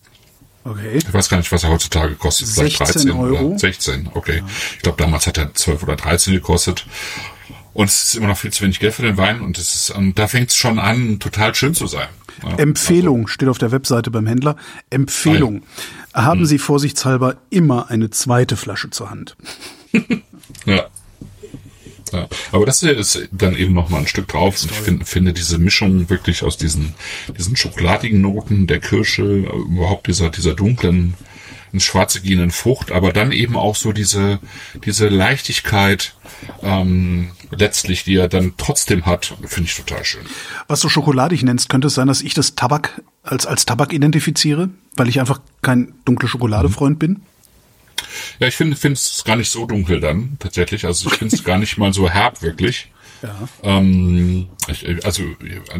Okay. 0.64 0.96
Ich 0.98 1.12
weiß 1.12 1.28
gar 1.28 1.38
nicht, 1.38 1.50
was 1.52 1.64
er 1.64 1.70
heutzutage 1.70 2.14
kostet. 2.14 2.48
Vielleicht 2.48 2.76
16 2.78 3.02
13 3.08 3.10
Euro. 3.12 3.46
oder 3.48 3.58
16, 3.58 4.10
okay. 4.14 4.42
Ich 4.76 4.82
glaube, 4.82 5.02
damals 5.02 5.26
hat 5.26 5.38
er 5.38 5.54
12 5.54 5.82
oder 5.82 5.96
13 5.96 6.34
gekostet. 6.34 6.86
Und 7.72 7.86
es 7.88 8.02
ist 8.02 8.14
immer 8.16 8.26
noch 8.26 8.36
viel 8.36 8.52
zu 8.52 8.64
wenig 8.64 8.80
Geld 8.80 8.94
für 8.94 9.02
den 9.02 9.16
Wein 9.16 9.40
und 9.40 9.56
es 9.56 9.72
ist, 9.74 9.90
und 9.90 10.18
da 10.18 10.26
fängt 10.26 10.50
es 10.50 10.56
schon 10.56 10.78
an, 10.78 11.18
total 11.20 11.54
schön 11.54 11.72
zu 11.72 11.86
sein. 11.86 12.08
Ja, 12.42 12.56
Empfehlung 12.56 13.28
steht 13.28 13.48
auf 13.48 13.58
der 13.58 13.70
Webseite 13.70 14.10
beim 14.10 14.26
Händler. 14.26 14.56
Empfehlung. 14.90 15.62
Haben 16.12 16.46
Sie 16.46 16.58
vorsichtshalber 16.58 17.36
immer 17.50 17.88
eine 17.90 18.10
zweite 18.10 18.56
Flasche 18.56 18.90
zur 18.90 19.10
Hand. 19.10 19.36
Ja. 20.66 20.88
Ja. 22.12 22.28
Aber 22.52 22.66
das 22.66 22.80
hier 22.80 22.96
ist 22.96 23.28
dann 23.32 23.56
eben 23.56 23.72
noch 23.72 23.88
mal 23.88 23.98
ein 23.98 24.06
Stück 24.06 24.28
drauf. 24.28 24.62
Und 24.62 24.70
ich 24.70 24.76
find, 24.76 25.08
finde 25.08 25.32
diese 25.32 25.58
Mischung 25.58 26.10
wirklich 26.10 26.42
aus 26.42 26.56
diesen, 26.56 26.94
diesen 27.36 27.56
schokoladigen 27.56 28.20
Noten 28.20 28.66
der 28.66 28.80
Kirsche, 28.80 29.22
äh, 29.22 29.74
überhaupt 29.74 30.06
dieser, 30.06 30.30
dieser 30.30 30.54
dunklen, 30.54 31.14
schwarzeginen 31.78 32.50
Frucht, 32.50 32.90
aber 32.90 33.12
dann 33.12 33.30
eben 33.30 33.56
auch 33.56 33.76
so 33.76 33.92
diese, 33.92 34.40
diese 34.84 35.08
Leichtigkeit, 35.08 36.14
ähm, 36.62 37.30
letztlich, 37.50 38.02
die 38.04 38.16
er 38.16 38.28
dann 38.28 38.54
trotzdem 38.56 39.06
hat, 39.06 39.34
finde 39.44 39.68
ich 39.68 39.76
total 39.76 40.04
schön. 40.04 40.22
Was 40.66 40.80
du 40.80 40.88
schokoladig 40.88 41.42
nennst, 41.44 41.68
könnte 41.68 41.86
es 41.86 41.94
sein, 41.94 42.08
dass 42.08 42.22
ich 42.22 42.34
das 42.34 42.56
Tabak 42.56 43.02
als, 43.22 43.46
als 43.46 43.66
Tabak 43.66 43.92
identifiziere, 43.92 44.70
weil 44.96 45.08
ich 45.08 45.20
einfach 45.20 45.40
kein 45.62 45.94
dunkle 46.04 46.28
Schokoladefreund 46.28 46.98
bin? 46.98 47.22
Ja, 48.38 48.48
ich 48.48 48.56
finde 48.56 48.76
finde 48.76 48.94
es 48.94 49.22
gar 49.24 49.36
nicht 49.36 49.50
so 49.50 49.66
dunkel 49.66 50.00
dann, 50.00 50.36
tatsächlich. 50.38 50.84
Also 50.86 51.10
ich 51.10 51.16
finde 51.16 51.34
es 51.34 51.44
gar 51.44 51.58
nicht 51.58 51.78
mal 51.78 51.92
so 51.92 52.08
herb, 52.08 52.42
wirklich. 52.42 52.88
Ja. 53.22 53.48
Ähm, 53.62 54.48
ich, 54.66 55.04
also 55.04 55.22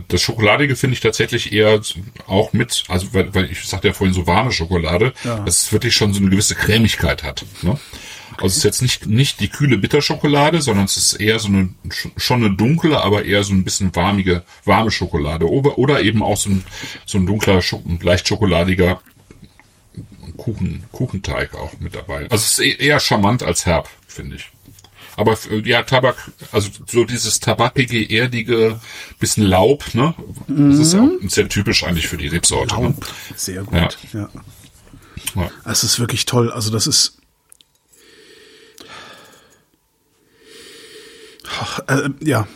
das 0.08 0.20
Schokoladige 0.20 0.76
finde 0.76 0.92
ich 0.92 1.00
tatsächlich 1.00 1.54
eher 1.54 1.80
auch 2.26 2.52
mit, 2.52 2.84
also 2.88 3.14
weil, 3.14 3.34
weil 3.34 3.50
ich 3.50 3.66
sagte 3.66 3.88
ja 3.88 3.94
vorhin 3.94 4.12
so 4.12 4.26
warme 4.26 4.52
Schokolade, 4.52 5.14
dass 5.24 5.62
es 5.62 5.72
wirklich 5.72 5.94
schon 5.94 6.12
so 6.12 6.20
eine 6.20 6.28
gewisse 6.28 6.54
Cremigkeit 6.54 7.22
hat. 7.22 7.46
Ne? 7.62 7.78
Also 8.36 8.46
es 8.46 8.56
ist 8.58 8.64
jetzt 8.64 8.82
nicht 8.82 9.06
nicht 9.06 9.40
die 9.40 9.48
kühle 9.48 9.76
Bitterschokolade, 9.76 10.62
sondern 10.62 10.86
es 10.86 10.96
ist 10.96 11.14
eher 11.14 11.38
so 11.38 11.48
eine 11.48 11.70
schon 12.16 12.44
eine 12.44 12.54
dunkle, 12.54 13.02
aber 13.02 13.24
eher 13.24 13.44
so 13.44 13.52
ein 13.52 13.64
bisschen 13.64 13.94
warmige 13.94 14.44
warme 14.64 14.90
Schokolade 14.90 15.48
oder, 15.48 15.78
oder 15.78 16.02
eben 16.02 16.22
auch 16.22 16.36
so 16.36 16.50
ein 16.50 16.64
so 17.04 17.18
ein 17.18 17.26
dunkler, 17.26 17.62
leicht 18.00 18.28
schokoladiger 18.28 19.00
Kuchen, 20.40 20.84
Kuchenteig 20.92 21.54
auch 21.54 21.78
mit 21.80 21.94
dabei. 21.94 22.22
Also 22.30 22.36
es 22.36 22.52
ist 22.52 22.60
e- 22.60 22.76
eher 22.86 22.98
charmant 23.00 23.42
als 23.42 23.66
herb, 23.66 23.88
finde 24.08 24.36
ich. 24.36 24.50
Aber 25.16 25.36
ja, 25.64 25.82
Tabak, 25.82 26.16
also 26.50 26.70
so 26.86 27.04
dieses 27.04 27.40
tabakige, 27.40 28.02
erdige, 28.10 28.80
bisschen 29.18 29.44
Laub, 29.44 29.84
ne? 29.94 30.14
Das 30.48 30.78
ist 30.78 30.94
ja 30.94 31.02
auch 31.02 31.10
sehr 31.28 31.48
typisch 31.48 31.84
eigentlich 31.84 32.08
für 32.08 32.16
die 32.16 32.28
Rebsorte. 32.28 32.74
Ne? 32.76 32.82
Laub. 32.82 33.06
Sehr 33.36 33.62
gut. 33.64 33.74
Ja. 33.74 33.88
Ja. 34.14 34.28
Ja. 35.34 35.50
Es 35.66 35.84
ist 35.84 35.98
wirklich 36.00 36.24
toll. 36.24 36.50
Also 36.50 36.70
das 36.70 36.86
ist. 36.86 37.18
Ach, 41.60 41.80
äh, 41.88 42.08
ja, 42.20 42.46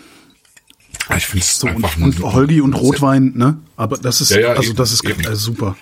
Ich 1.16 1.26
finde 1.26 1.44
es 1.44 1.58
so 1.58 1.66
und, 1.66 1.76
einfach 1.76 1.96
und 1.98 2.18
ein- 2.18 2.32
Holgi 2.32 2.60
und 2.60 2.72
Rotwein, 2.74 3.32
ne? 3.34 3.58
Aber 3.76 3.98
das 3.98 4.20
ist 4.20 4.30
Ja, 4.30 4.40
ja, 4.40 4.48
also 4.50 4.62
eben, 4.70 4.76
das 4.76 4.92
ist 4.92 5.04
eben. 5.04 5.20
äh, 5.24 5.36
super. 5.36 5.76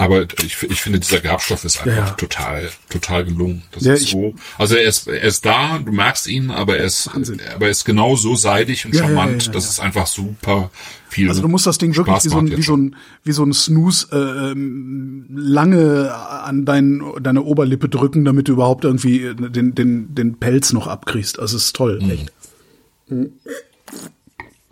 Aber 0.00 0.22
ich, 0.44 0.62
ich 0.62 0.80
finde, 0.80 1.00
dieser 1.00 1.18
Gerbstoff 1.18 1.64
ist 1.64 1.80
einfach 1.84 1.96
Ja, 2.08 2.10
total, 2.12 2.70
total 2.88 3.24
gelungen. 3.24 3.62
Das 3.72 3.82
Ja, 3.84 3.94
ist 3.94 4.08
so. 4.08 4.32
Also 4.56 4.76
er 4.76 4.84
ist, 4.84 5.08
er 5.08 5.20
ist 5.22 5.44
da, 5.44 5.78
du 5.84 5.90
merkst 5.90 6.28
ihn, 6.28 6.52
aber 6.52 6.76
er 6.78 6.84
ist, 6.84 7.12
Wahnsinn. 7.12 7.40
aber 7.52 7.64
er 7.64 7.72
ist 7.72 7.84
genau 7.84 8.14
so 8.14 8.36
seidig 8.36 8.86
und 8.86 8.94
Ja, 8.94 9.02
charmant, 9.02 9.46
ja. 9.46 9.54
es 9.54 9.80
einfach 9.80 10.06
super 10.06 10.70
viel. 11.08 11.28
Also 11.28 11.42
du 11.42 11.48
musst 11.48 11.66
das 11.66 11.78
Ding 11.78 11.96
wirklich 11.96 12.14
Spaß 12.14 12.24
wie 12.26 12.28
so, 12.28 12.38
ein, 12.38 12.56
wie 12.56 12.62
so 12.62 12.76
ein 12.76 12.96
wie 13.24 13.32
so 13.32 13.42
ein 13.44 13.52
Snooze 13.52 14.06
äh, 14.12 14.52
ähm, 14.52 15.26
lange 15.30 16.14
an 16.14 16.64
dein, 16.64 17.02
deine 17.20 17.42
Oberlippe 17.42 17.88
drücken, 17.88 18.24
damit 18.24 18.46
du 18.46 18.52
überhaupt 18.52 18.84
irgendwie 18.84 19.24
äh, 19.24 19.34
den 19.34 19.74
den 19.74 20.14
den 20.14 20.38
Pelz 20.38 20.72
noch 20.72 20.86
abkriegst. 20.86 21.40
Also 21.40 21.56
es 21.56 21.64
ist 21.66 21.76
toll, 21.76 21.98
Mhm. 22.00 22.10
echt. 22.10 22.32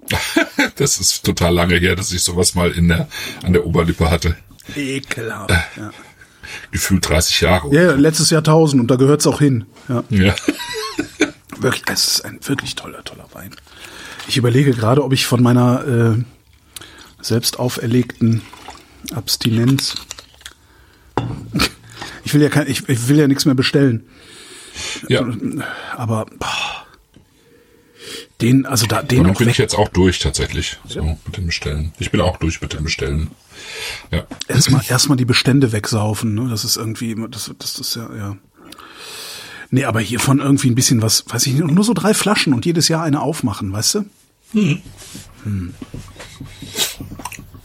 Das 0.77 0.99
ist 1.01 1.25
total 1.25 1.53
lange 1.55 1.77
her, 1.77 1.97
dass 1.97 2.13
ich 2.13 2.23
sowas 2.23 2.55
mal 2.55 2.71
in 2.71 2.89
der, 2.89 3.09
an 3.43 3.53
der 3.53 3.67
Oberlippe 3.67 4.09
hatte. 4.11 4.37
Ekelhaft. 4.75 5.51
Ja. 5.77 5.91
Gefühlt 6.71 7.09
30 7.09 7.41
Jahre. 7.41 7.75
ja, 7.75 7.93
letztes 7.93 8.31
Jahrtausend 8.31 8.81
und 8.81 8.91
da 8.91 8.97
gehört's 8.97 9.27
auch 9.27 9.39
hin. 9.41 9.67
Ja. 9.89 10.05
Ja. 10.11 10.35
Wirklich, 11.59 11.85
es 11.91 12.07
ist 12.07 12.25
ein 12.25 12.39
wirklich 12.47 12.75
toller, 12.75 13.03
toller 13.03 13.27
Wein. 13.33 13.51
Ich 14.29 14.37
überlege 14.37 14.73
gerade, 14.73 15.03
ob 15.03 15.13
ich 15.15 15.25
von 15.27 15.43
meiner 15.43 16.17
äh, 16.19 16.23
selbst 17.23 17.59
auferlegten 17.59 18.43
Abstinenz. 19.15 19.95
Ich 22.25 22.35
will 22.35 22.43
ja 22.43 22.49
kein, 22.49 22.67
ich, 22.69 22.89
ich 22.89 23.07
will 23.07 23.21
ja 23.21 23.29
nichts 23.29 23.45
mehr 23.45 23.55
bestellen. 23.55 24.05
ja. 25.09 25.25
Aber 25.97 26.27
boah, 26.41 26.66
den, 28.41 28.67
also 28.67 28.87
da, 28.87 29.03
den 29.03 29.21
Und 29.21 29.25
dann 29.25 29.35
auch 29.35 29.39
bin 29.39 29.49
ich 29.49 29.59
jetzt 29.59 29.75
auch 29.75 29.89
durch 29.89 30.19
tatsächlich. 30.19 30.79
So, 30.87 31.03
mit 31.03 31.37
dem 31.37 31.47
Bestellen. 31.47 31.93
Ich 31.99 32.11
bin 32.11 32.21
auch 32.21 32.37
durch 32.37 32.61
mit 32.61 32.73
dem 32.75 32.85
Bestellen. 32.85 33.31
Ja. 34.11 34.27
erstmal 34.49 34.83
erstmal 34.89 35.17
die 35.17 35.25
Bestände 35.25 35.73
wegsaufen. 35.73 36.35
Ne? 36.35 36.49
Das 36.51 36.65
ist 36.65 36.77
irgendwie, 36.77 37.17
das, 37.31 37.51
das 37.59 37.79
ist 37.79 37.97
ja, 37.97 38.09
ja. 38.15 38.37
Nee, 39.71 39.85
aber 39.85 40.01
hiervon 40.01 40.39
irgendwie 40.39 40.71
ein 40.71 40.75
bisschen 40.75 41.03
was, 41.03 41.25
weiß 41.29 41.47
ich 41.47 41.55
nicht, 41.55 41.65
nur 41.67 41.85
so 41.85 41.95
drei 41.95 42.15
Flaschen 42.15 42.53
und 42.53 42.65
jedes 42.67 42.89
Jahr 42.89 43.03
eine 43.03 43.21
aufmachen, 43.21 43.73
weißt 43.73 43.95
du? 43.97 44.05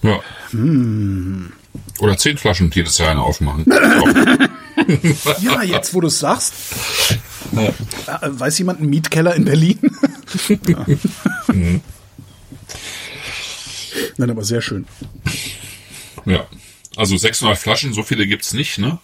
Ja. 0.01 0.19
Hm. 0.51 1.51
Oder 1.99 2.17
zehn 2.17 2.37
Flaschen 2.37 2.71
jedes 2.73 2.97
Jahr 2.97 3.11
eine 3.11 3.21
aufmachen. 3.21 3.65
Ja, 5.41 5.61
jetzt, 5.61 5.93
wo 5.93 6.01
du 6.01 6.07
es 6.07 6.19
sagst. 6.19 6.53
Äh, 7.55 7.71
Weiß 8.21 8.57
jemand 8.59 8.79
einen 8.79 8.89
Mietkeller 8.89 9.35
in 9.35 9.45
Berlin? 9.45 9.79
ja. 10.67 10.85
Nein, 14.17 14.29
aber 14.29 14.43
sehr 14.43 14.61
schön. 14.61 14.85
ja. 16.25 16.45
Also 16.95 17.15
600 17.17 17.57
Flaschen, 17.57 17.93
so 17.93 18.03
viele 18.03 18.27
gibt's 18.27 18.53
nicht, 18.53 18.77
ne? 18.77 18.99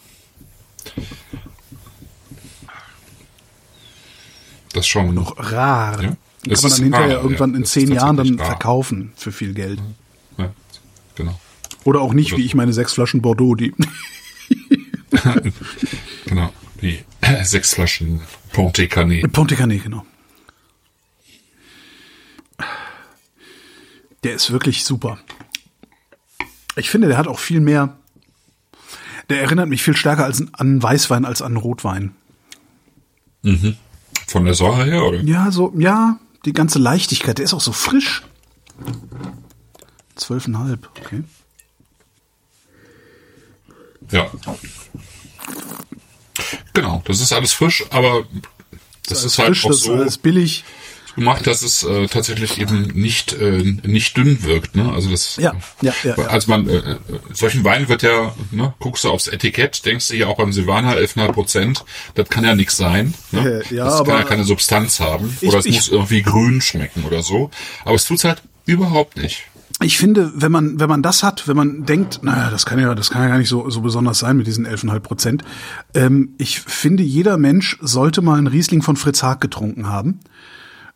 Das 4.74 4.88
schon. 4.88 5.14
Noch 5.16 5.38
rar. 5.38 6.02
Ja. 6.04 6.10
Kann 6.10 6.18
Es 6.50 6.62
man 6.62 6.72
ist 6.72 6.78
dann 6.78 6.84
hinterher 6.84 7.16
rar, 7.18 7.24
irgendwann 7.24 7.52
ja. 7.52 7.58
in 7.58 7.64
ist 7.64 7.72
zehn 7.72 7.92
Jahren 7.92 8.18
dann 8.18 8.38
rar. 8.40 8.46
verkaufen 8.46 9.14
für 9.16 9.32
viel 9.32 9.54
Geld. 9.54 9.80
Ja, 10.38 10.54
genau. 11.16 11.40
Oder 11.84 12.02
auch 12.02 12.14
nicht, 12.14 12.34
Oder 12.34 12.42
wie 12.42 12.46
ich 12.46 12.56
meine 12.56 12.74
sechs 12.74 12.94
Flaschen 12.94 13.22
Bordeaux, 13.22 13.56
die. 13.56 13.74
Genau. 16.26 16.54
Die 16.82 17.00
sechs 17.44 17.74
Flaschen 17.74 18.22
Ponte 18.58 18.88
Canet. 18.88 19.32
Ponte 19.34 19.56
Canet, 19.56 19.84
genau. 19.84 20.04
Der 24.24 24.34
ist 24.34 24.52
wirklich 24.52 24.84
super. 24.84 25.20
Ich 26.76 26.90
finde, 26.90 27.08
der 27.08 27.20
hat 27.20 27.28
auch 27.28 27.38
viel 27.38 27.60
mehr. 27.60 27.96
Der 29.30 29.44
erinnert 29.44 29.70
mich 29.70 29.84
viel 29.84 29.96
stärker 29.96 30.26
als 30.26 30.44
an 30.54 30.82
Weißwein 30.82 31.24
als 31.24 31.44
an 31.44 31.56
Rotwein. 31.56 32.16
Von 34.26 34.46
der 34.46 34.56
Säure 34.56 34.86
her, 34.86 35.04
oder? 35.06 35.22
Ja, 35.22 35.52
so, 35.52 35.72
ja, 35.78 36.20
die 36.46 36.54
ganze 36.54 36.80
Leichtigkeit, 36.80 37.38
der 37.38 37.46
ist 37.46 37.54
auch 37.54 37.62
so 37.62 37.72
frisch. 37.72 38.24
Zwölfeinhalb, 40.16 40.90
okay. 40.98 41.24
Ja. 44.10 44.32
Genau, 46.82 47.02
das 47.06 47.20
ist 47.22 47.34
alles 47.34 47.54
frisch, 47.54 47.84
aber 47.90 48.26
das 49.08 49.24
ist 49.24 49.38
halt 49.38 49.50
frisch, 49.50 49.66
auch 49.66 49.70
das 49.70 49.78
ist 49.80 49.84
so 49.86 49.94
alles 49.94 50.18
billig. 50.18 50.64
gemacht, 51.16 51.48
dass 51.48 51.64
es 51.64 51.82
äh, 51.84 52.06
tatsächlich 52.08 52.60
eben 52.62 52.92
nicht 52.94 53.34
äh, 53.34 53.64
nicht 53.84 54.16
dünn 54.18 54.44
wirkt. 54.44 54.76
Ne? 54.76 54.92
Also 54.94 55.10
das. 55.10 55.38
Ja, 55.38 55.56
ja, 55.82 55.92
ja, 56.04 56.16
ja. 56.16 56.24
Also 56.28 56.52
man, 56.52 56.70
äh, 56.70 56.76
äh, 56.76 56.98
solchen 57.34 57.64
Wein 57.64 57.90
wird 57.90 58.04
ja, 58.04 58.36
ne, 58.52 58.74
guckst 58.80 59.04
du 59.04 59.10
aufs 59.10 59.28
Etikett, 59.28 59.84
denkst 59.86 60.10
du 60.10 60.16
ja 60.16 60.28
auch 60.28 60.38
beim 60.38 60.54
Silvaner 60.54 60.96
11,5 60.96 61.32
Prozent, 61.32 61.86
das 62.14 62.30
kann 62.30 62.44
ja 62.46 62.54
nichts 62.54 62.78
sein. 62.78 63.16
Ne? 63.32 63.64
Äh, 63.68 63.76
ja, 63.76 63.86
das 63.86 63.96
aber- 63.96 64.12
kann 64.12 64.22
ja 64.22 64.28
keine 64.28 64.44
Substanz 64.44 65.00
haben. 65.00 65.36
Ich- 65.42 65.50
oder 65.50 65.58
es 65.58 65.66
ich- 65.66 65.76
muss 65.76 65.90
irgendwie 65.90 66.22
grün 66.22 66.62
schmecken 66.62 67.04
oder 67.06 67.24
so. 67.24 67.50
Aber 67.86 67.96
es 67.96 68.06
tut's 68.06 68.24
halt 68.24 68.44
überhaupt 68.68 69.18
nicht. 69.18 69.44
Ich 69.82 69.98
finde, 69.98 70.32
wenn 70.36 70.52
man, 70.52 70.80
wenn 70.80 70.90
man 70.90 71.04
das 71.04 71.22
hat, 71.22 71.48
wenn 71.48 71.56
man 71.56 71.86
denkt, 71.86 72.24
naja, 72.24 72.50
das 72.50 72.66
kann 72.66 72.80
ja, 72.80 72.96
das 72.96 73.12
kann 73.12 73.22
ja 73.22 73.28
gar 73.28 73.38
nicht 73.38 73.50
so, 73.50 73.70
so 73.70 73.82
besonders 73.82 74.18
sein 74.20 74.36
mit 74.36 74.48
diesen 74.48 74.66
11,5 74.66 75.00
Prozent. 75.02 75.44
Ähm, 75.94 76.34
ich 76.40 76.62
finde, 76.62 77.04
jeder 77.04 77.38
Mensch 77.38 77.78
sollte 77.82 78.24
mal 78.24 78.40
einen 78.40 78.48
Riesling 78.48 78.82
von 78.82 78.96
Fritz 78.96 79.22
Haag 79.22 79.40
getrunken 79.40 79.88
haben. 79.88 80.20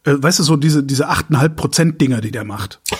Äh, 0.03 0.15
weißt 0.17 0.39
du, 0.39 0.43
so 0.43 0.55
diese, 0.55 0.83
diese 0.83 1.11
8,5 1.11 1.49
Prozent 1.49 2.01
Dinger, 2.01 2.21
die 2.21 2.31
der 2.31 2.43
macht. 2.43 2.79
Ja, 2.89 2.97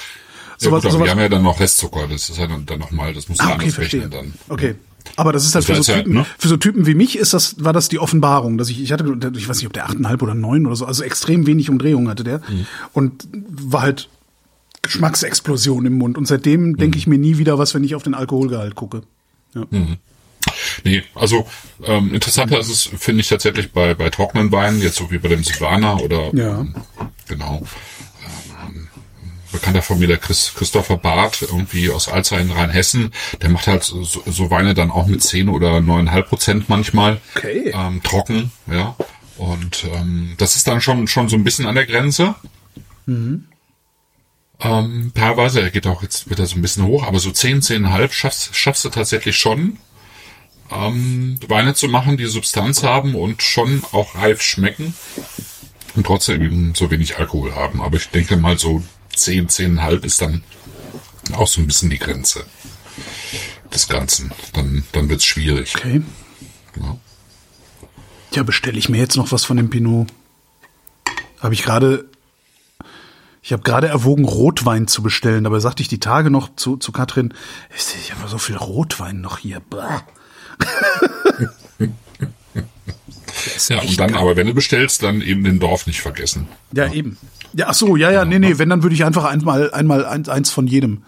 Sowas, 0.62 0.84
gut, 0.84 0.92
aber 0.92 0.92
sowas, 0.92 1.06
wir 1.06 1.12
haben 1.12 1.20
ja 1.20 1.30
dann 1.30 1.42
noch 1.42 1.60
Restzucker, 1.60 2.08
das 2.08 2.30
ist 2.30 2.38
ja 2.38 2.46
dann, 2.46 2.68
dann 2.68 2.78
nochmal, 2.78 3.16
das 3.16 3.28
muss 3.28 3.40
ah, 3.40 3.50
ja 3.50 3.56
okay, 3.56 3.70
rechnen 3.70 4.12
dann. 4.12 4.34
Okay. 4.48 4.76
Aber 5.16 5.34
das 5.34 5.46
ist 5.46 5.56
halt 5.56 5.68
Das 5.68 5.78
für 5.78 5.84
so, 5.84 5.94
Typen, 5.94 6.14
ne? 6.14 6.26
für 6.38 6.48
so 6.48 6.58
Typen 6.58 6.86
wie 6.86 6.94
mich 6.94 7.18
ist 7.18 7.34
das, 7.34 7.64
war 7.64 7.74
das 7.74 7.90
die 7.90 7.98
Offenbarung, 7.98 8.60
dass 8.60 8.70
ich, 8.70 8.80
ich 8.80 8.92
hatte, 8.92 9.04
ich 9.36 9.50
weiß 9.50 9.58
nicht, 9.58 9.66
ob 9.66 9.74
der 9.74 9.90
8,5 9.90 10.22
oder 10.22 10.36
9 10.36 10.68
oder 10.68 10.76
so, 10.76 10.86
also 10.86 11.04
extrem 11.04 11.48
wenig 11.48 11.72
Umdrehungen 11.72 12.08
hatte 12.08 12.24
der. 12.24 12.38
Mhm. 12.40 12.68
Und 12.94 13.28
war 13.34 13.82
halt 13.82 14.10
Geschmacksexplosion 14.82 15.86
im 15.86 15.94
Mund. 15.98 16.18
Und 16.18 16.28
seitdem 16.28 16.70
Mhm. 16.72 16.78
denke 16.78 16.98
ich 16.98 17.08
mir 17.08 17.18
nie 17.18 17.38
wieder 17.38 17.58
was, 17.60 17.74
wenn 17.74 17.84
ich 17.84 17.96
auf 17.96 18.04
den 18.04 18.14
Alkoholgehalt 18.14 18.76
gucke. 18.76 19.04
Ja. 19.54 19.66
Nee, 20.84 21.04
also 21.14 21.46
ähm, 21.86 22.14
interessanter 22.14 22.60
ist 22.60 22.70
es, 22.70 22.84
finde 22.84 23.22
ich 23.22 23.28
tatsächlich 23.30 23.72
bei, 23.72 23.94
bei 23.94 24.10
trockenen 24.10 24.52
Weinen, 24.52 24.82
jetzt 24.82 24.96
so 24.96 25.12
wie 25.12 25.18
bei 25.20 25.28
dem 25.30 25.44
Silvaner 25.44 26.02
oder 26.02 26.34
Ja. 26.34 26.62
ähm, 26.62 26.76
genau. 27.28 27.62
Ähm, 28.66 28.88
Bekannter 29.52 29.82
von 29.82 30.00
mir, 30.00 30.08
der 30.08 30.18
Chris, 30.18 30.54
Christopher 30.56 30.98
Barth, 30.98 31.42
irgendwie 31.42 31.90
aus 31.90 32.08
Alzey 32.08 32.42
in 32.42 32.52
Rheinhessen, 32.52 33.12
der 33.42 33.50
macht 33.50 33.68
halt 33.68 33.84
so, 33.84 34.02
so 34.04 34.50
Weine 34.50 34.74
dann 34.74 34.90
auch 34.92 35.08
mit 35.08 35.22
10 35.22 35.50
oder 35.50 35.78
9,5 35.82 36.22
Prozent 36.24 36.70
manchmal. 36.70 37.20
Okay. 37.36 37.72
Ähm, 37.76 38.02
trocken, 38.02 38.52
ja. 38.72 38.96
Und 39.38 39.86
ähm, 39.94 40.34
das 40.38 40.56
ist 40.56 40.68
dann 40.68 40.80
schon, 40.82 41.08
schon 41.08 41.28
so 41.30 41.36
ein 41.36 41.44
bisschen 41.44 41.66
an 41.66 41.76
der 41.76 41.86
Grenze. 41.86 42.36
Ähm, 44.62 45.12
teilweise, 45.16 45.62
er 45.62 45.72
geht 45.72 45.88
auch 45.88 46.04
jetzt 46.04 46.30
wieder 46.30 46.46
so 46.46 46.56
ein 46.56 46.62
bisschen 46.62 46.86
hoch, 46.86 47.04
aber 47.04 47.20
so 47.20 47.32
10, 47.32 47.62
10,5 47.62 48.12
schaffst, 48.12 48.56
schaffst 48.56 48.86
du 48.86 48.90
tatsächlich 48.90 49.38
schon, 49.38 49.78
ähm, 50.72 51.40
Weine 51.48 51.74
zu 51.74 51.88
machen, 51.88 52.18
die 52.18 52.26
Substanz 52.26 52.84
haben 52.84 53.16
und 53.16 53.42
schon 53.42 53.84
auch 53.92 54.16
reif 54.16 54.42
schmecken 54.42 54.94
und 55.96 56.06
trotzdem 56.06 56.42
eben 56.42 56.76
so 56.76 56.92
wenig 56.92 57.18
Alkohol 57.18 57.56
haben. 57.56 57.82
Aber 57.82 57.98
ich 57.98 58.10
denke 58.10 58.38
mal 58.38 58.58
so 58.58 58.84
10, 59.16 59.50
10,5 59.50 60.06
ist 60.06 60.22
dann 60.22 60.44
auch 61.34 61.48
so 61.48 61.60
ein 61.60 61.68
bisschen 61.68 61.90
die 61.90 62.00
Grenze 62.00 62.46
des 63.74 63.88
Ganzen. 63.88 64.32
Dann, 64.54 64.84
dann 64.92 65.10
wird's 65.10 65.26
schwierig. 65.26 65.76
Okay. 65.76 66.02
Ja. 66.80 66.98
Ja, 68.34 68.44
bestelle 68.44 68.78
ich 68.78 68.90
mir 68.90 68.98
jetzt 68.98 69.18
noch 69.18 69.32
was 69.32 69.44
von 69.44 69.58
dem 69.58 69.70
Pinot. 69.70 70.08
Habe 71.40 71.54
ich 71.54 71.64
gerade, 71.64 72.06
ich 73.42 73.54
habe 73.54 73.64
gerade 73.64 73.88
erwogen, 73.88 74.26
Rotwein 74.26 74.88
zu 74.88 75.02
bestellen. 75.04 75.44
Dabei 75.46 75.60
sagte 75.60 75.82
ich 75.82 75.88
die 75.88 76.00
Tage 76.00 76.30
noch 76.30 76.56
zu, 76.56 76.78
zu 76.78 76.92
Katrin, 76.92 77.34
ich, 77.76 77.84
ich 78.02 78.14
habe 78.14 78.28
so 78.30 78.38
viel 78.38 78.56
Rotwein 78.58 79.22
noch 79.22 79.40
hier. 79.40 79.62
Ja, 83.70 83.80
und 83.82 84.00
dann, 84.00 84.14
aber 84.16 84.36
wenn 84.36 84.46
du 84.48 84.54
bestellst, 84.54 85.02
dann 85.04 85.22
eben 85.22 85.44
den 85.44 85.60
Dorf 85.60 85.88
nicht 85.88 86.02
vergessen. 86.02 86.48
Ja, 86.74 86.92
eben. 86.92 87.18
Ja, 87.54 87.68
ach 87.70 87.74
so, 87.74 87.96
ja, 87.96 88.12
ja, 88.12 88.24
nee, 88.26 88.38
nee, 88.40 88.58
wenn, 88.60 88.70
dann 88.70 88.84
würde 88.84 88.94
ich 88.94 89.04
einfach 89.04 89.24
einmal, 89.26 89.72
einmal 89.74 90.06
eins, 90.06 90.30
eins 90.30 90.52
von 90.52 90.68
jedem. 90.68 91.04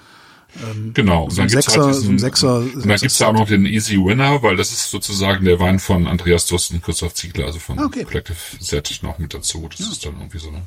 Genau. 0.94 1.26
Und 1.26 1.32
So 1.32 1.42
ein 1.42 1.48
dann 1.48 1.52
gibt's 1.56 1.66
Sechser- 1.74 1.86
halt 1.86 1.96
so 1.96 2.10
ein 2.10 2.20
Sechser- 2.20 2.56
und 2.58 2.74
dann 2.76 2.82
Sechser- 2.84 3.00
gibt's 3.02 3.18
da 3.20 3.28
auch 3.28 3.34
noch 3.34 3.48
den 3.48 3.66
Easy 3.66 3.98
Winner, 3.98 4.42
weil 4.42 4.56
das 4.56 4.72
ist 4.72 4.90
sozusagen 4.90 5.46
der 5.46 5.60
Wein 5.60 5.80
von 5.80 6.08
Andreas 6.08 6.46
Durst 6.48 6.72
und 6.72 6.82
Christoph 6.84 7.14
Ziegler, 7.14 7.46
also 7.46 7.60
von 7.60 7.78
Ah, 7.80 7.86
okay. 7.86 8.04
Collective 8.04 8.38
Set 8.60 9.00
noch 9.04 9.20
mit 9.20 9.34
dazu. 9.34 9.68
Das 9.70 9.82
ist 9.88 10.06
dann 10.06 10.14
irgendwie 10.18 10.40
so 10.40 10.50
eine, 10.50 10.62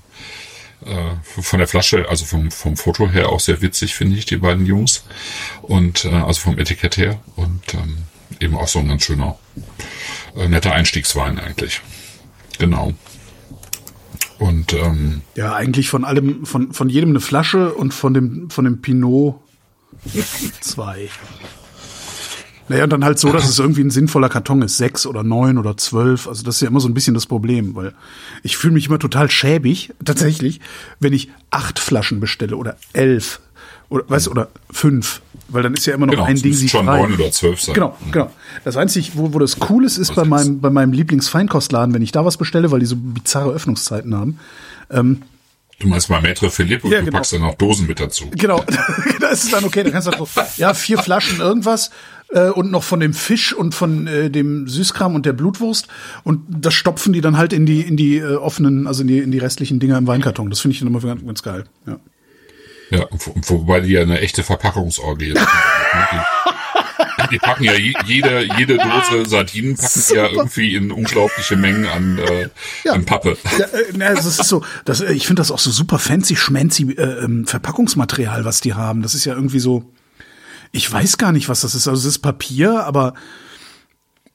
äh, 0.85 1.41
von 1.43 1.59
der 1.59 1.69
Flasche, 1.69 2.09
also 2.09 2.25
vom, 2.25 2.51
vom 2.51 2.77
Foto 2.77 3.09
her 3.09 3.29
auch 3.29 3.41
sehr 3.41 3.63
witzig, 3.63 3.95
finde 3.95 4.17
ich, 4.17 4.27
die 4.27 4.37
beiden 4.37 4.67
Jungs. 4.67 5.05
Und, 5.63 6.05
äh, 6.05 6.11
also 6.11 6.41
vom 6.41 6.59
Etikett 6.59 6.97
her. 6.97 7.21
Und, 7.37 7.75
ähm, 7.75 7.99
eben 8.41 8.57
auch 8.57 8.69
so 8.69 8.79
ein 8.81 8.89
ganz 8.89 9.05
schöner, 9.05 9.39
äh, 10.37 10.49
netter 10.49 10.73
Einstiegswein 10.73 11.39
eigentlich. 11.39 11.81
Genau. 12.59 12.95
Und, 14.39 14.75
ähm, 14.75 15.23
Ja, 15.35 15.55
eigentlich 15.55 15.89
von 15.89 16.05
allem, 16.05 16.45
von, 16.45 16.73
von 16.73 16.91
jedem 16.91 17.11
eine 17.11 17.21
Flasche 17.21 17.73
und 17.73 17.95
von 17.95 18.13
dem, 18.13 18.51
von 18.51 18.65
dem 18.65 18.83
Pinot 18.83 19.41
zwei. 20.61 21.09
Naja, 22.69 22.85
und 22.85 22.91
dann 22.91 23.05
halt 23.05 23.19
so, 23.19 23.33
dass 23.33 23.49
es 23.49 23.59
irgendwie 23.59 23.83
ein 23.83 23.91
sinnvoller 23.91 24.29
Karton 24.29 24.63
ist. 24.63 24.77
Sechs 24.77 25.07
oder 25.07 25.23
neun 25.23 25.59
oder 25.59 25.77
zwölf. 25.77 26.27
Also 26.27 26.43
das 26.43 26.57
ist 26.57 26.61
ja 26.63 26.69
immer 26.69 26.81
so 26.81 26.89
ein 26.89 26.95
bisschen 26.95 27.15
das 27.15 27.27
Problem, 27.27 27.75
weil 27.77 27.93
ich 28.43 28.57
fühle 28.57 28.75
mich 28.75 28.87
immer 28.87 28.99
total 28.99 29.31
schäbig, 29.31 29.93
tatsächlich, 30.05 30.61
wenn 30.99 31.13
ich 31.13 31.31
acht 31.51 31.79
Flaschen 31.79 32.19
bestelle 32.21 32.57
oder 32.57 32.77
elf. 32.93 33.41
Oder, 33.89 34.05
weißt 34.09 34.27
du, 34.27 34.31
oder 34.33 34.49
fünf. 34.71 35.21
Weil 35.49 35.63
dann 35.63 35.75
ist 35.75 35.87
ja 35.87 35.95
immer 35.95 36.07
noch 36.07 36.15
genau, 36.15 36.25
ein 36.25 36.35
Ding 36.43 36.53
sie 36.53 36.69
schon 36.69 36.87
frei. 36.87 37.03
neun 37.03 37.15
oder 37.15 37.31
zwölf 37.31 37.61
sein. 37.61 37.75
Genau, 37.75 37.97
genau. 38.11 38.33
Das 38.65 38.77
Einzige, 38.77 39.11
wo, 39.15 39.33
wo 39.33 39.39
das 39.39 39.59
cool 39.71 39.85
ist, 39.85 39.97
ist 39.97 40.15
bei 40.17 40.25
meinem, 40.25 40.61
bei 40.61 40.71
meinem 40.71 40.93
Lieblingsfeinkostladen, 40.93 41.95
wenn 41.95 42.03
ich 42.03 42.11
da 42.11 42.25
was 42.25 42.37
bestelle, 42.37 42.73
weil 42.73 42.81
die 42.81 42.87
so 42.87 42.97
bizarre 42.97 43.53
Öffnungszeiten 43.53 44.13
haben. 44.15 44.41
Du 45.79 45.89
meinst 45.89 46.09
mal 46.09 46.21
Maître 46.21 46.49
Philippe 46.51 46.87
und 46.87 46.93
Ja, 46.93 47.01
du 47.01 47.05
genau. 47.07 47.19
packst 47.19 47.35
dann 47.35 47.43
auch 47.43 47.55
Dosen 47.55 47.87
mit 47.87 48.01
dazu. 48.01 48.31
Genau, 48.33 48.65
da 49.21 49.29
ist 49.29 49.45
es 49.45 49.51
dann 49.51 49.65
okay. 49.65 49.85
Da 49.85 49.91
kannst 49.91 50.09
du 50.09 50.13
dann 50.13 50.21
so, 50.27 50.41
ja, 50.57 50.73
vier 50.73 50.99
Flaschen 50.99 51.39
irgendwas 51.41 51.91
äh, 52.31 52.49
und 52.51 52.71
noch 52.71 52.83
von 52.83 53.01
dem 53.01 53.15
Fisch 53.15 53.53
und 53.53 53.75
von 53.75 54.07
äh, 54.07 54.31
dem 54.31 54.67
Süßkram 54.69 55.15
und 55.15 55.27
der 55.27 55.33
Blutwurst 55.33 55.89
und 56.25 56.43
das 56.49 56.75
stopfen 56.75 57.13
die 57.13 57.21
dann 57.21 57.37
halt 57.37 57.53
in 57.53 57.67
die 57.67 57.81
in 57.83 57.97
die 57.97 58.19
äh, 58.19 58.35
offenen, 58.37 58.87
also 58.87 59.03
in 59.03 59.09
die 59.09 59.19
in 59.19 59.31
die 59.31 59.39
restlichen 59.39 59.79
Dinger 59.81 59.99
im 59.99 60.07
Weinkarton. 60.07 60.51
Das 60.51 60.61
finde 60.61 60.73
ich 60.75 60.81
dann 60.81 60.89
immer 60.89 61.01
ganz, 61.01 61.25
ganz 61.25 61.43
geil. 61.43 61.65
Ja. 61.87 61.99
Ja, 62.91 63.07
wo- 63.11 63.35
wobei 63.59 63.81
die 63.81 63.93
ja 63.93 64.03
eine 64.03 64.21
echte 64.21 64.45
Verpackungsorgie 64.45 65.33
sind. 65.35 65.41
die, 67.33 67.39
packen 67.39 67.65
ja 67.65 67.73
je- 67.75 67.95
jede, 68.07 68.47
jede 68.59 68.77
Dose 68.77 69.29
Sardinen 69.29 69.77
packen 69.77 70.03
die 70.09 70.15
ja 70.15 70.29
irgendwie 70.29 70.75
in 70.77 70.93
unglaubliche 70.93 71.57
Mengen 71.57 71.87
an, 71.87 72.19
äh, 72.19 72.49
Ja. 72.85 72.93
an 72.93 73.05
Pappe. 73.05 73.37
Ja, 73.59 73.65
äh, 73.67 73.85
na, 73.97 74.15
das 74.15 74.27
ist 74.27 74.45
so, 74.45 74.63
das, 74.85 75.01
äh, 75.01 75.13
ich 75.13 75.27
finde 75.27 75.41
das 75.41 75.51
auch 75.51 75.59
so 75.59 75.71
super 75.73 75.99
fancy, 75.99 76.37
schmancy 76.37 76.93
äh, 76.93 77.25
ähm, 77.25 77.47
Verpackungsmaterial, 77.47 78.45
was 78.45 78.61
die 78.61 78.75
haben. 78.75 79.03
Das 79.03 79.15
ist 79.15 79.25
ja 79.25 79.35
irgendwie 79.35 79.59
so, 79.61 79.83
ich 80.77 80.91
weiß 80.93 81.19
gar 81.19 81.33
nicht, 81.33 81.49
was 81.49 81.63
das 81.63 81.75
ist. 81.75 81.89
Also 81.89 82.01
es 82.01 82.05
ist 82.17 82.19
Papier, 82.21 82.85
aber 82.85 83.15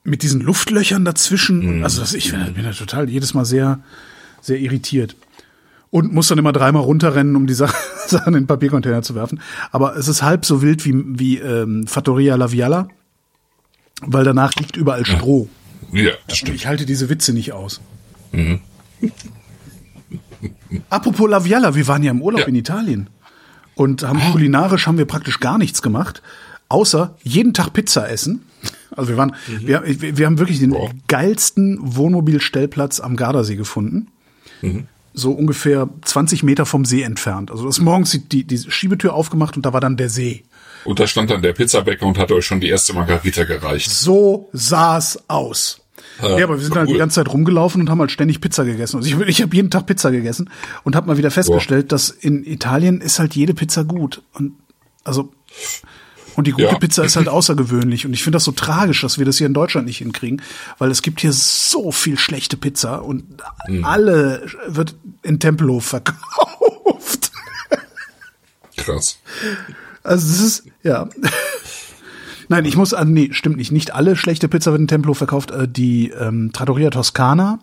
mit 0.03 0.23
diesen 0.23 0.41
Luftlöchern 0.41 1.05
dazwischen, 1.05 1.83
also 1.83 2.01
das, 2.01 2.13
ich 2.13 2.31
bin 2.31 2.63
da 2.63 2.71
total 2.71 3.09
jedes 3.09 3.33
Mal 3.33 3.45
sehr, 3.45 3.79
sehr 4.41 4.59
irritiert. 4.59 5.15
Und 5.91 6.13
muss 6.13 6.29
dann 6.29 6.37
immer 6.37 6.53
dreimal 6.53 6.83
runterrennen, 6.83 7.35
um 7.35 7.47
die 7.47 7.53
Sachen 7.53 8.27
in 8.27 8.33
den 8.33 8.47
Papiercontainer 8.47 9.01
zu 9.01 9.13
werfen. 9.13 9.41
Aber 9.71 9.95
es 9.97 10.07
ist 10.07 10.21
halb 10.23 10.45
so 10.45 10.61
wild 10.61 10.85
wie, 10.85 10.93
wie 11.05 11.37
ähm, 11.37 11.85
Fattoria 11.85 12.35
Laviala, 12.35 12.87
weil 14.01 14.23
danach 14.23 14.53
liegt 14.55 14.77
überall 14.77 15.05
Stroh. 15.05 15.49
Ja, 15.91 16.11
das 16.11 16.13
Und 16.29 16.35
stimmt. 16.37 16.55
ich 16.55 16.65
halte 16.67 16.85
diese 16.85 17.09
Witze 17.09 17.33
nicht 17.33 17.51
aus. 17.51 17.81
Apropos 20.89 21.29
Laviala, 21.29 21.75
wir 21.75 21.87
waren 21.87 22.03
ja 22.03 22.11
im 22.11 22.21
Urlaub 22.21 22.41
Ja. 22.41 22.47
in 22.47 22.55
Italien 22.55 23.09
und 23.75 24.03
haben 24.03 24.19
kulinarisch 24.31 24.87
haben 24.87 24.97
wir 24.97 25.05
praktisch 25.05 25.39
gar 25.39 25.57
nichts 25.57 25.81
gemacht, 25.81 26.21
außer 26.69 27.15
jeden 27.23 27.53
Tag 27.53 27.73
Pizza 27.73 28.09
essen. 28.09 28.43
Also 28.93 29.07
wir 29.11 29.17
waren, 29.17 29.33
wir, 29.47 29.83
wir 29.85 30.17
wir 30.17 30.25
haben 30.25 30.37
wirklich 30.37 30.59
den 30.59 30.71
Wow. 30.71 30.91
geilsten 31.07 31.79
Wohnmobilstellplatz 31.81 32.99
am 32.99 33.15
Gardasee 33.15 33.55
gefunden. 33.55 34.07
so 35.13 35.31
ungefähr 35.31 35.87
20 36.03 36.43
Meter 36.43 36.65
vom 36.65 36.83
See 36.85 37.01
entfernt. 37.01 37.51
Also 37.51 37.65
das 37.65 37.77
ist 37.77 37.83
morgens 37.83 38.11
die, 38.11 38.19
die, 38.27 38.43
die 38.43 38.57
Schiebetür 38.57 39.13
aufgemacht 39.13 39.55
und 39.55 39.65
da 39.65 39.71
war 39.73 39.79
dann 39.79 39.95
der 39.95 40.09
See. 40.09 40.43
Und 40.83 40.99
da 40.99 41.07
stand 41.07 41.29
dann 41.31 41.41
der 41.41 41.53
Pizzabäcker 41.53 42.05
und 42.05 42.17
hat 42.17 42.31
euch 42.31 42.45
schon 42.45 42.59
die 42.59 42.67
erste 42.69 42.93
Margarita 42.93 43.45
gereicht. 43.45 43.89
So 43.89 44.49
sah's 44.51 45.17
aus. 45.29 45.79
Ja, 46.21 46.43
aber 46.43 46.57
wir 46.57 46.63
sind 46.63 46.75
halt 46.75 46.87
cool. 46.87 46.93
die 46.93 46.99
ganze 46.99 47.15
Zeit 47.15 47.31
rumgelaufen 47.33 47.81
und 47.81 47.89
haben 47.89 47.99
halt 47.99 48.11
ständig 48.11 48.41
Pizza 48.41 48.63
gegessen. 48.63 48.97
Also 48.97 49.09
ich, 49.09 49.27
ich 49.27 49.41
habe 49.41 49.55
jeden 49.55 49.69
Tag 49.71 49.85
Pizza 49.85 50.11
gegessen 50.11 50.49
und 50.83 50.95
habe 50.95 51.07
mal 51.07 51.17
wieder 51.17 51.31
festgestellt, 51.31 51.91
dass 51.91 52.09
in 52.09 52.43
Italien 52.45 53.01
ist 53.01 53.19
halt 53.19 53.35
jede 53.35 53.53
Pizza 53.53 53.83
gut. 53.83 54.21
Und 54.33 54.53
also 55.03 55.31
und 56.35 56.47
die 56.47 56.51
gute 56.51 56.63
Ja. 56.65 56.75
Pizza 56.75 57.03
ist 57.03 57.15
halt 57.17 57.27
außergewöhnlich. 57.27 58.05
Und 58.05 58.13
ich 58.13 58.23
finde 58.23 58.37
das 58.37 58.45
so 58.45 58.51
tragisch, 58.53 59.01
dass 59.01 59.17
wir 59.19 59.25
das 59.25 59.37
hier 59.37 59.47
in 59.47 59.53
Deutschland 59.53 59.85
nicht 59.87 59.97
hinkriegen, 59.97 60.41
weil 60.77 60.89
es 60.91 61.01
gibt 61.01 61.19
hier 61.21 61.33
so 61.33 61.91
viel 61.91 62.17
schlechte 62.17 62.55
Pizza 62.55 63.03
und 63.03 63.23
Mhm. 63.67 63.83
alle 63.83 64.45
wird 64.67 64.95
in 65.23 65.39
Tempelhof 65.39 65.85
verkauft. 65.85 67.31
Krass. 68.77 69.17
Also 70.03 70.27
das 70.27 70.39
ist, 70.39 70.63
ja. 70.83 71.09
Nein, 72.51 72.65
ich 72.65 72.75
muss, 72.75 72.93
ah, 72.93 73.05
nee, 73.05 73.29
stimmt 73.31 73.55
nicht. 73.55 73.71
Nicht 73.71 73.95
alle 73.95 74.17
schlechte 74.17 74.49
Pizza 74.49 74.71
wird 74.71 74.81
in 74.81 74.87
Tempelhof 74.89 75.17
verkauft. 75.17 75.51
Äh, 75.51 75.69
Die 75.69 76.09
ähm, 76.09 76.51
Trattoria 76.51 76.89
Toscana, 76.89 77.59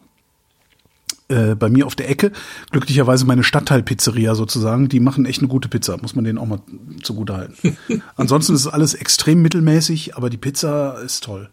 äh, 1.28 1.54
bei 1.54 1.68
mir 1.68 1.84
auf 1.84 1.94
der 1.94 2.08
Ecke, 2.08 2.32
glücklicherweise 2.70 3.26
meine 3.26 3.44
Stadtteilpizzeria 3.44 4.34
sozusagen, 4.34 4.88
die 4.88 5.00
machen 5.00 5.26
echt 5.26 5.40
eine 5.40 5.48
gute 5.48 5.68
Pizza, 5.68 5.98
muss 5.98 6.14
man 6.14 6.24
denen 6.24 6.38
auch 6.38 6.46
mal 6.46 6.62
zugute 7.02 7.36
halten. 7.36 7.76
Ansonsten 8.16 8.54
ist 8.54 8.66
alles 8.66 8.94
extrem 8.94 9.42
mittelmäßig, 9.42 10.16
aber 10.16 10.30
die 10.30 10.38
Pizza 10.38 10.98
ist 11.04 11.22
toll. 11.22 11.50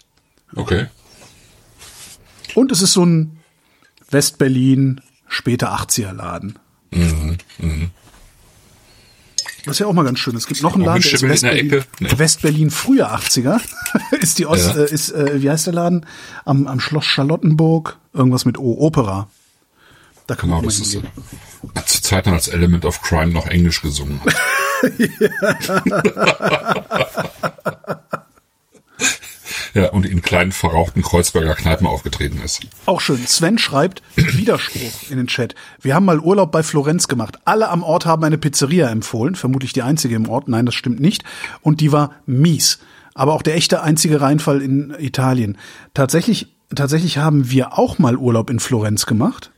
Okay. 0.56 0.86
Und 2.54 2.72
es 2.72 2.82
ist 2.82 2.94
so 2.94 3.06
ein 3.06 3.40
Westberlin, 4.12 5.02
später 5.28 5.76
80er 5.76 6.14
Laden. 6.14 6.58
Was 9.66 9.80
ja 9.80 9.88
auch 9.88 9.94
mal 9.94 10.04
ganz 10.04 10.20
schön 10.20 10.36
ist. 10.36 10.44
Es 10.44 10.48
gibt 10.48 10.62
noch 10.62 10.76
einen 10.76 10.86
Laden, 10.86 11.02
der 11.02 11.14
ist 11.14 11.22
Westberlin? 11.24 11.84
Nee. 12.00 12.10
Westberlin 12.18 12.72
früher 12.72 13.14
80er. 13.16 13.60
ist 14.22 14.40
die 14.40 14.46
Ost, 14.46 14.76
Ja. 14.76 14.82
äh, 14.84 14.90
ist, 14.92 15.12
äh, 15.12 15.42
wie 15.42 15.50
heißt 15.50 15.68
der 15.68 15.74
Laden? 15.74 16.06
Am, 16.46 16.68
am 16.68 16.80
Schloss 16.80 17.06
Charlottenburg. 17.06 17.98
Irgendwas 18.14 18.46
mit 18.46 18.58
O, 18.58 18.78
Opera. 18.80 19.28
Da 20.28 20.36
kann 20.36 20.50
Genau, 20.50 20.62
man 20.62 20.66
auch 20.66 20.70
das 20.70 20.80
mal 20.80 20.86
ist 20.86 20.92
hingehen. 20.94 21.12
zu 21.86 22.02
Zeiten 22.02 22.30
als 22.34 22.48
Element 22.48 22.86
of 22.86 23.02
Crime 23.02 23.32
noch 23.34 23.48
Englisch 23.48 23.82
gesungen. 23.82 24.20
ja, 29.76 29.90
und 29.90 30.06
in 30.06 30.22
kleinen 30.22 30.54
verrauchten 30.54 31.02
Kreuzberger 31.02 31.54
Kneipen 31.54 31.86
aufgetreten 31.86 32.40
ist. 32.44 32.62
Auch 32.86 33.02
schön. 33.02 33.28
Sven 33.28 33.58
schreibt 33.58 34.02
Widerspruch 34.16 35.10
in 35.10 35.18
den 35.18 35.28
Chat. 35.28 35.54
Wir 35.82 35.94
haben 35.94 36.06
mal 36.06 36.20
Urlaub 36.20 36.54
bei 36.54 36.64
Florenz 36.64 37.10
gemacht. 37.10 37.40
Alle 37.44 37.68
am 37.68 37.84
Ort 37.84 38.06
haben 38.06 38.24
eine 38.24 38.38
Pizzeria 38.38 38.90
empfohlen. 38.90 39.36
Vermutlich 39.36 39.74
die 39.74 39.82
einzige 39.82 40.16
im 40.16 40.30
Ort. 40.30 40.48
Nein, 40.48 40.66
das 40.66 40.76
stimmt 40.76 41.02
nicht. 41.02 41.26
Und 41.62 41.82
die 41.82 41.92
war 41.92 42.14
mies. 42.26 42.80
Aber 43.14 43.34
auch 43.34 43.42
der 43.42 43.56
echte 43.56 43.84
einzige 43.84 44.22
Reinfall 44.22 44.62
in 44.62 44.96
Italien. 44.98 45.58
Tatsächlich, 45.94 46.56
tatsächlich 46.74 47.18
haben 47.18 47.52
wir 47.52 47.78
auch 47.78 48.00
mal 48.00 48.16
Urlaub 48.16 48.50
in 48.50 48.62
Florenz 48.62 49.06
gemacht. 49.06 49.52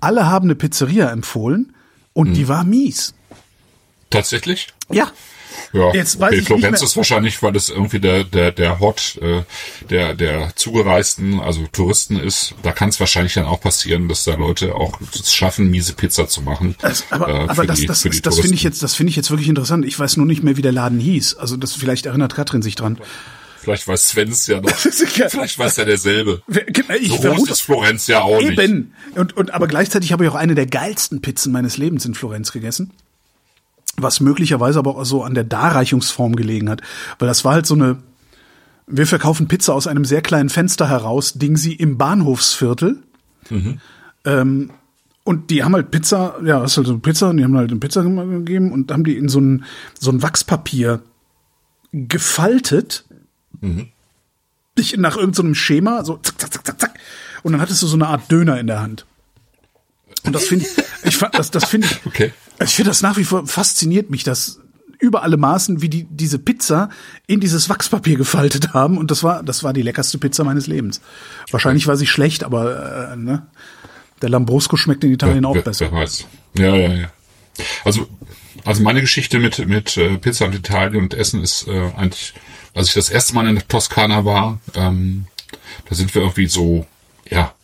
Alle 0.00 0.26
haben 0.26 0.44
eine 0.44 0.54
Pizzeria 0.54 1.10
empfohlen. 1.10 1.72
Und 2.12 2.34
die 2.34 2.48
war 2.48 2.64
mies. 2.64 3.14
Tatsächlich? 4.10 4.68
Ja. 4.90 5.10
Ja, 5.72 5.92
Jetzt 5.94 6.18
weiß 6.20 6.28
okay, 6.28 6.34
ich 6.34 6.48
nicht 6.48 6.60
Florenz 6.60 6.82
ist 6.82 6.96
wahrscheinlich, 6.96 7.42
weil 7.42 7.54
es 7.56 7.68
irgendwie 7.70 8.00
der, 8.00 8.24
der, 8.24 8.52
der 8.52 8.80
Hot 8.80 9.18
äh, 9.20 9.42
der, 9.90 10.14
der 10.14 10.52
Zugereisten, 10.56 11.40
also 11.40 11.66
Touristen 11.72 12.18
ist. 12.18 12.54
Da 12.62 12.72
kann 12.72 12.88
es 12.90 13.00
wahrscheinlich 13.00 13.34
dann 13.34 13.44
auch 13.46 13.60
passieren, 13.60 14.08
dass 14.08 14.24
da 14.24 14.34
Leute 14.34 14.74
auch 14.74 14.98
es 15.14 15.34
schaffen, 15.34 15.70
miese 15.70 15.92
Pizza 15.94 16.28
zu 16.28 16.42
machen. 16.42 16.76
Das, 16.80 17.04
aber 17.10 17.28
äh, 17.28 17.48
aber 17.48 17.66
das, 17.66 17.80
die- 17.80 17.86
das, 17.86 18.02
das, 18.02 18.22
das 18.22 18.38
finde 18.40 18.54
ich 18.54 18.62
jetzt, 18.62 18.82
das 18.82 18.94
finde 18.94 19.10
ich 19.10 19.16
jetzt 19.16 19.30
wirklich 19.30 19.48
interessant. 19.48 19.84
Ich 19.84 19.98
weiß 19.98 20.16
nur 20.16 20.26
nicht 20.26 20.42
mehr, 20.42 20.56
wie 20.56 20.62
der 20.62 20.72
Laden 20.72 21.00
hieß. 21.00 21.36
Also 21.36 21.56
das 21.56 21.72
vielleicht 21.74 22.06
erinnert 22.06 22.34
Katrin 22.34 22.62
sich 22.62 22.74
dran. 22.74 22.98
Vielleicht 23.60 23.88
weiß 23.88 24.10
Sven 24.10 24.28
es 24.28 24.46
ja 24.46 24.60
noch. 24.60 24.70
Vielleicht 24.76 25.58
weiß 25.58 25.78
er 25.78 25.86
derselbe. 25.86 26.40
Ich 27.00 27.08
So 27.08 27.16
groß 27.18 27.50
ist 27.50 27.62
Florenz 27.62 28.06
ja 28.06 28.22
auch 28.22 28.40
nicht. 28.40 28.56
Eben. 28.60 28.92
Und, 29.16 29.36
und 29.36 29.52
aber 29.54 29.66
gleichzeitig 29.66 30.12
habe 30.12 30.22
ich 30.24 30.30
auch 30.30 30.36
eine 30.36 30.54
der 30.54 30.66
geilsten 30.66 31.20
Pizzen 31.20 31.50
meines 31.52 31.76
Lebens 31.76 32.04
in 32.04 32.14
Florenz 32.14 32.52
gegessen. 32.52 32.92
Was 33.98 34.20
möglicherweise 34.20 34.78
aber 34.78 34.96
auch 34.96 35.04
so 35.04 35.22
an 35.22 35.34
der 35.34 35.44
Darreichungsform 35.44 36.36
gelegen 36.36 36.68
hat. 36.68 36.82
Weil 37.18 37.28
das 37.28 37.44
war 37.44 37.54
halt 37.54 37.66
so 37.66 37.74
eine, 37.74 37.98
wir 38.86 39.06
verkaufen 39.06 39.48
Pizza 39.48 39.74
aus 39.74 39.86
einem 39.86 40.04
sehr 40.04 40.22
kleinen 40.22 40.48
Fenster 40.48 40.88
heraus, 40.88 41.34
Ding 41.34 41.56
sie 41.56 41.74
im 41.74 41.96
Bahnhofsviertel. 41.98 43.02
Ähm, 44.24 44.70
und 45.24 45.50
die 45.50 45.64
haben 45.64 45.74
halt 45.74 45.90
Pizza, 45.90 46.36
ja, 46.44 46.60
das 46.60 46.72
ist 46.72 46.76
halt 46.76 46.86
so 46.86 46.98
Pizza, 46.98 47.30
und 47.30 47.38
die 47.38 47.44
haben 47.44 47.56
halt 47.56 47.70
eine 47.70 47.80
Pizza 47.80 48.02
gegeben 48.02 48.70
und 48.70 48.92
haben 48.92 49.02
die 49.02 49.16
in 49.16 49.28
so 49.28 49.40
ein, 49.40 49.64
so 49.98 50.10
ein 50.10 50.22
Wachspapier 50.22 51.02
gefaltet. 51.92 53.04
Nicht 54.76 54.96
nach 54.98 55.16
irgendeinem 55.16 55.54
Schema, 55.54 56.04
so 56.04 56.18
zack, 56.18 56.40
zack, 56.40 56.52
zack, 56.52 56.66
zack, 56.66 56.80
zack. 56.80 57.00
Und 57.42 57.52
dann 57.52 57.60
hattest 57.60 57.82
du 57.82 57.86
so 57.86 57.96
eine 57.96 58.08
Art 58.08 58.30
Döner 58.30 58.60
in 58.60 58.66
der 58.66 58.80
Hand. 58.80 59.06
Und 60.24 60.34
das 60.34 60.44
finde 60.46 60.66
ich, 60.66 60.84
ich 61.04 61.16
fand, 61.16 61.34
das, 61.36 61.50
das 61.50 61.64
finde 61.64 61.88
ich, 61.88 62.06
Okay. 62.06 62.32
Ich 62.60 62.70
finde 62.70 62.90
das 62.90 63.02
nach 63.02 63.16
wie 63.16 63.24
vor 63.24 63.46
fasziniert 63.46 64.10
mich, 64.10 64.24
dass 64.24 64.60
über 64.98 65.22
alle 65.22 65.36
Maßen, 65.36 65.82
wie 65.82 65.88
die 65.88 66.04
diese 66.04 66.38
Pizza 66.38 66.88
in 67.26 67.40
dieses 67.40 67.68
Wachspapier 67.68 68.16
gefaltet 68.16 68.72
haben. 68.74 68.98
Und 68.98 69.10
das 69.10 69.22
war, 69.22 69.42
das 69.42 69.62
war 69.62 69.72
die 69.72 69.82
leckerste 69.82 70.18
Pizza 70.18 70.44
meines 70.44 70.66
Lebens. 70.66 71.00
Wahrscheinlich 71.50 71.86
war 71.86 71.96
sie 71.96 72.06
schlecht, 72.06 72.44
aber 72.44 73.12
äh, 73.12 73.16
ne? 73.16 73.46
der 74.22 74.30
Lambrusco 74.30 74.76
schmeckt 74.76 75.04
in 75.04 75.12
Italien 75.12 75.44
auch 75.44 75.54
wer, 75.54 75.62
besser. 75.62 75.90
Wer 75.90 76.00
weiß. 76.00 76.26
Ja, 76.58 76.74
ja, 76.74 76.94
ja. 76.94 77.10
Also, 77.84 78.06
also 78.64 78.82
meine 78.82 79.00
Geschichte 79.00 79.38
mit, 79.38 79.66
mit 79.66 79.96
äh, 79.96 80.18
Pizza 80.18 80.46
und 80.46 80.54
Italien 80.54 81.02
und 81.02 81.14
Essen 81.14 81.42
ist 81.42 81.66
äh, 81.68 81.90
eigentlich, 81.96 82.34
als 82.74 82.88
ich 82.88 82.94
das 82.94 83.10
erste 83.10 83.34
Mal 83.34 83.46
in 83.46 83.56
der 83.56 83.68
Toskana 83.68 84.24
war, 84.24 84.58
ähm, 84.74 85.26
da 85.88 85.94
sind 85.94 86.14
wir 86.14 86.22
irgendwie 86.22 86.46
so, 86.46 86.86
ja, 87.28 87.54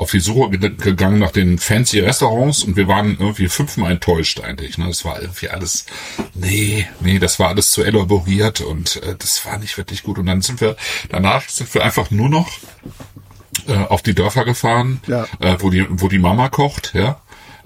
auf 0.00 0.10
die 0.10 0.20
Suche 0.20 0.50
ge- 0.50 0.74
gegangen 0.76 1.18
nach 1.18 1.30
den 1.30 1.58
fancy 1.58 2.00
Restaurants 2.00 2.64
und 2.64 2.76
wir 2.76 2.88
waren 2.88 3.16
irgendwie 3.20 3.48
fünfmal 3.48 3.92
enttäuscht 3.92 4.40
eigentlich. 4.40 4.78
Ne? 4.78 4.86
Das 4.88 5.04
war 5.04 5.20
irgendwie 5.20 5.48
alles, 5.50 5.84
nee, 6.34 6.86
nee, 7.00 7.18
das 7.18 7.38
war 7.38 7.48
alles 7.48 7.70
zu 7.70 7.82
elaboriert 7.82 8.60
und 8.62 8.96
äh, 9.02 9.14
das 9.18 9.44
war 9.44 9.58
nicht 9.58 9.76
wirklich 9.76 10.02
gut. 10.02 10.18
Und 10.18 10.26
dann 10.26 10.40
sind 10.42 10.60
wir, 10.60 10.76
danach 11.10 11.48
sind 11.48 11.72
wir 11.74 11.84
einfach 11.84 12.10
nur 12.10 12.28
noch 12.30 12.48
äh, 13.68 13.74
auf 13.74 14.02
die 14.02 14.14
Dörfer 14.14 14.44
gefahren, 14.44 15.00
Ja. 15.06 15.26
äh, 15.40 15.56
wo 15.60 15.70
die 15.70 15.86
wo 15.90 16.08
die 16.08 16.18
Mama 16.18 16.48
kocht, 16.48 16.92
ja. 16.94 17.20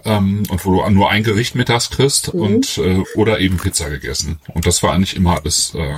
Ähm, 0.04 0.42
und 0.50 0.64
wo 0.66 0.82
du 0.82 0.90
nur 0.90 1.10
ein 1.10 1.22
Gericht 1.22 1.54
mittags 1.54 1.88
kriegst 1.88 2.28
und 2.28 2.76
äh, 2.78 3.02
oder 3.14 3.38
eben 3.40 3.56
Pizza 3.56 3.88
gegessen. 3.88 4.38
Und 4.52 4.66
das 4.66 4.82
war 4.82 4.92
eigentlich 4.92 5.16
immer 5.16 5.38
alles 5.40 5.72
äh, 5.74 5.94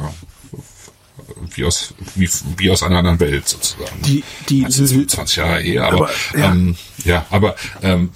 wie 1.55 1.65
aus 1.65 1.95
wie, 2.15 2.29
wie 2.59 2.71
aus 2.71 2.83
einer 2.83 2.99
anderen 2.99 3.21
Welt 3.21 3.49
sozusagen. 3.49 4.03
Die, 4.03 4.25
die, 4.49 4.63
ist 4.63 5.11
20 5.11 5.37
Jahre 5.37 5.63
eher, 5.63 5.85
aber, 5.87 5.97
Aber, 5.97 6.11
ja. 6.35 6.39
ja. 6.41 6.51
Ähm, 6.53 6.77
ja, 7.05 7.27
aber 7.31 7.57
ähm, 7.83 8.11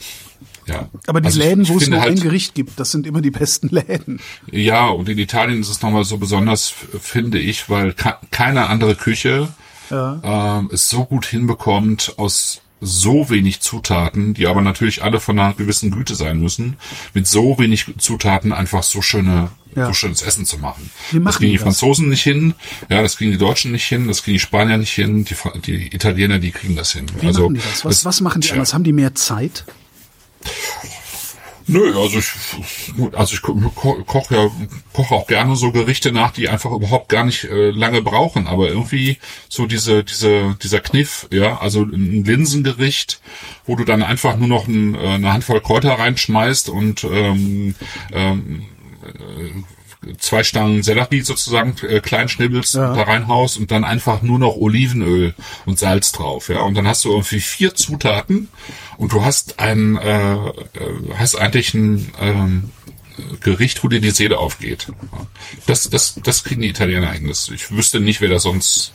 ja. 0.66 0.88
aber 1.06 1.20
die 1.20 1.26
Also 1.26 1.38
Läden, 1.40 1.68
wo 1.68 1.78
es 1.78 1.88
nur 1.88 2.00
halt, 2.00 2.12
ein 2.18 2.20
Gericht 2.22 2.54
gibt, 2.54 2.78
das 2.78 2.92
sind 2.92 3.06
immer 3.06 3.20
die 3.20 3.30
besten 3.30 3.68
Läden. 3.70 4.20
Ja, 4.50 4.88
und 4.88 5.08
in 5.08 5.18
Italien 5.18 5.60
ist 5.60 5.68
es 5.70 5.82
nochmal 5.82 6.04
so 6.04 6.18
besonders, 6.18 6.72
finde 7.00 7.38
ich, 7.38 7.68
weil 7.68 7.92
ke- 7.92 8.18
keine 8.30 8.68
andere 8.68 8.94
Küche 8.94 9.48
ähm, 9.90 10.70
es 10.72 10.88
so 10.88 11.04
gut 11.04 11.26
hinbekommt, 11.26 12.14
aus 12.16 12.60
so 12.80 13.28
wenig 13.30 13.60
Zutaten, 13.60 14.34
die 14.34 14.46
aber 14.46 14.62
natürlich 14.62 15.02
alle 15.02 15.20
von 15.20 15.38
einer 15.38 15.52
gewissen 15.54 15.90
Güte 15.90 16.14
sein 16.14 16.40
müssen, 16.40 16.76
mit 17.14 17.26
so 17.26 17.58
wenig 17.58 17.86
Zutaten 17.98 18.52
einfach 18.52 18.82
so 18.82 19.02
schöne, 19.02 19.50
Ja. 19.76 19.86
so 19.86 19.92
schönes 19.92 20.22
Essen 20.22 20.46
zu 20.46 20.58
machen. 20.58 20.90
Machen 21.12 21.24
das 21.24 21.36
kriegen 21.38 21.50
die 21.52 21.56
das? 21.58 21.62
Franzosen 21.64 22.08
nicht 22.08 22.22
hin, 22.22 22.54
ja, 22.88 23.02
das 23.02 23.16
kriegen 23.18 23.30
die 23.32 23.38
Deutschen 23.38 23.72
nicht 23.72 23.84
hin, 23.84 24.08
das 24.08 24.22
kriegen 24.22 24.36
die 24.36 24.40
Spanier 24.40 24.78
nicht 24.78 24.92
hin, 24.92 25.24
die, 25.24 25.34
die 25.66 25.94
Italiener, 25.94 26.38
die 26.38 26.50
kriegen 26.50 26.74
das 26.74 26.92
hin. 26.92 27.06
Wie 27.20 27.26
also 27.26 27.42
machen 27.50 27.54
die 27.54 27.60
das? 27.60 27.84
Was, 27.84 27.96
es- 27.98 28.04
was 28.04 28.20
machen 28.22 28.40
die 28.40 28.46
tja. 28.48 28.54
anders? 28.54 28.72
Haben 28.74 28.84
die 28.84 28.92
mehr 28.92 29.14
Zeit? 29.14 29.64
Nö, 31.66 31.94
also 32.00 32.18
ich, 32.18 32.30
also 33.14 33.34
ich 33.34 33.42
ko- 33.42 33.54
ko- 33.74 34.02
koche 34.04 34.34
ja, 34.34 34.50
koche 34.92 35.14
auch 35.14 35.26
gerne 35.26 35.54
so 35.56 35.70
Gerichte 35.72 36.10
nach, 36.10 36.32
die 36.32 36.48
einfach 36.48 36.72
überhaupt 36.72 37.08
gar 37.08 37.24
nicht 37.24 37.44
äh, 37.44 37.70
lange 37.70 38.02
brauchen, 38.02 38.46
aber 38.46 38.68
irgendwie 38.68 39.18
so 39.48 39.66
diese, 39.66 40.02
diese, 40.02 40.56
dieser 40.62 40.80
Kniff, 40.80 41.28
ja, 41.30 41.58
also 41.60 41.82
ein 41.82 42.24
Linsengericht, 42.24 43.20
wo 43.66 43.76
du 43.76 43.84
dann 43.84 44.02
einfach 44.02 44.36
nur 44.36 44.48
noch 44.48 44.66
ein, 44.66 44.94
äh, 44.94 44.98
eine 44.98 45.32
Handvoll 45.32 45.60
Kräuter 45.60 45.92
reinschmeißt 45.98 46.70
und 46.70 47.04
ähm, 47.04 47.74
ähm, 48.12 48.62
äh, 49.04 49.62
zwei 50.18 50.42
Stangen 50.42 50.82
Sellerie 50.82 51.20
sozusagen 51.20 51.74
äh, 51.86 52.00
klein 52.00 52.28
schnibbelst, 52.28 52.74
Ja. 52.74 52.94
da 52.94 53.02
reinhaust 53.02 53.58
und 53.58 53.70
dann 53.70 53.84
einfach 53.84 54.22
nur 54.22 54.38
noch 54.38 54.56
Olivenöl 54.56 55.34
und 55.66 55.78
Salz 55.78 56.12
drauf, 56.12 56.48
ja, 56.48 56.60
und 56.62 56.74
dann 56.74 56.86
hast 56.86 57.04
du 57.04 57.10
irgendwie 57.10 57.40
vier 57.40 57.74
Zutaten 57.74 58.48
und 58.96 59.12
du 59.12 59.24
hast 59.24 59.58
ein, 59.60 59.96
äh, 59.98 60.34
äh, 60.34 60.50
hast 61.16 61.36
eigentlich 61.36 61.74
ein 61.74 62.10
ähm, 62.20 62.70
Gericht, 63.40 63.84
wo 63.84 63.88
dir 63.88 64.00
die 64.00 64.10
Seele 64.12 64.38
aufgeht. 64.38 64.86
Das, 65.66 65.90
das, 65.90 66.14
das 66.24 66.42
kriegen 66.44 66.62
die 66.62 66.68
Italiener 66.70 67.10
eigentlich. 67.10 67.50
Ich 67.54 67.70
wüsste 67.70 68.00
nicht, 68.00 68.22
wer 68.22 68.30
das 68.30 68.44
sonst, 68.44 68.94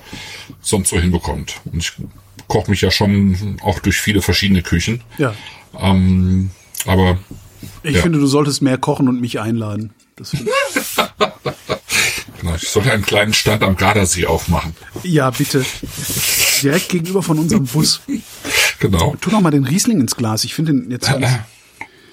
sonst 0.61 0.89
so 0.89 0.99
hinbekommt. 0.99 1.61
Und 1.65 1.77
ich 1.77 1.93
koche 2.47 2.71
mich 2.71 2.81
ja 2.81 2.89
schon 2.89 3.57
auch 3.63 3.77
durch 3.79 3.97
viele 3.97 4.23
verschiedene 4.23 4.63
Küchen. 4.63 5.03
Ja. 5.19 5.35
Ähm, 5.79 6.49
aber 6.87 7.19
Ich 7.83 7.95
Ja. 7.97 8.01
finde, 8.01 8.17
du 8.19 8.25
solltest 8.25 8.63
mehr 8.63 8.79
kochen 8.79 9.07
und 9.07 9.21
mich 9.21 9.39
einladen. 9.39 9.93
Das 10.17 10.33
ich- 10.33 10.45
genau, 12.39 12.55
ich 12.55 12.69
sollte 12.69 12.91
einen 12.93 13.05
kleinen 13.05 13.33
Stand 13.33 13.63
am 13.63 13.75
Gardasee 13.75 14.25
aufmachen. 14.27 14.75
ja, 15.03 15.29
bitte. 15.29 15.65
Direkt 16.61 16.89
gegenüber 16.89 17.21
von 17.21 17.37
unserem 17.37 17.65
Bus. 17.65 18.01
Genau. 18.79 19.15
Tu 19.19 19.29
doch 19.29 19.41
mal 19.41 19.51
den 19.51 19.65
Riesling 19.65 19.99
ins 19.99 20.15
Glas. 20.15 20.43
Ich 20.45 20.53
finde 20.55 20.73
den 20.73 20.89
jetzt 20.91 21.07
ganz, 21.07 21.27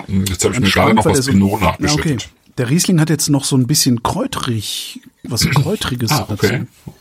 Jetzt 0.09 0.44
habe 0.44 0.55
ich 0.55 0.61
mir 0.61 0.70
gerade 0.70 0.94
noch 0.94 1.05
was 1.05 1.12
der 1.14 1.22
so- 1.22 1.30
Pinot 1.30 1.61
Ja, 1.62 1.68
okay. 1.74 1.82
nachgeschüttet. 1.84 2.28
Der 2.59 2.68
Riesling 2.70 3.00
hat 3.00 3.09
jetzt 3.09 3.28
noch 3.30 3.44
so 3.44 3.57
ein 3.57 3.66
bisschen 3.68 4.03
kräuterig, 4.03 5.00
was 5.22 5.42
Kräutriges 5.50 6.11
Ah, 6.11 6.26
okay. 6.28 6.66
dazu. 6.84 6.94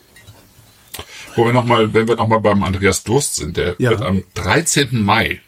Wo 1.35 1.45
wir 1.45 1.53
noch 1.53 1.65
mal, 1.65 1.93
wenn 1.93 2.07
wir 2.07 2.15
noch 2.17 2.27
mal 2.27 2.39
beim 2.39 2.61
Andreas 2.63 3.03
Durst 3.03 3.37
sind, 3.37 3.57
der 3.57 3.75
Ja. 3.79 3.89
wird 3.91 4.01
am 4.03 4.23
13. 4.35 5.03
Mai 5.03 5.41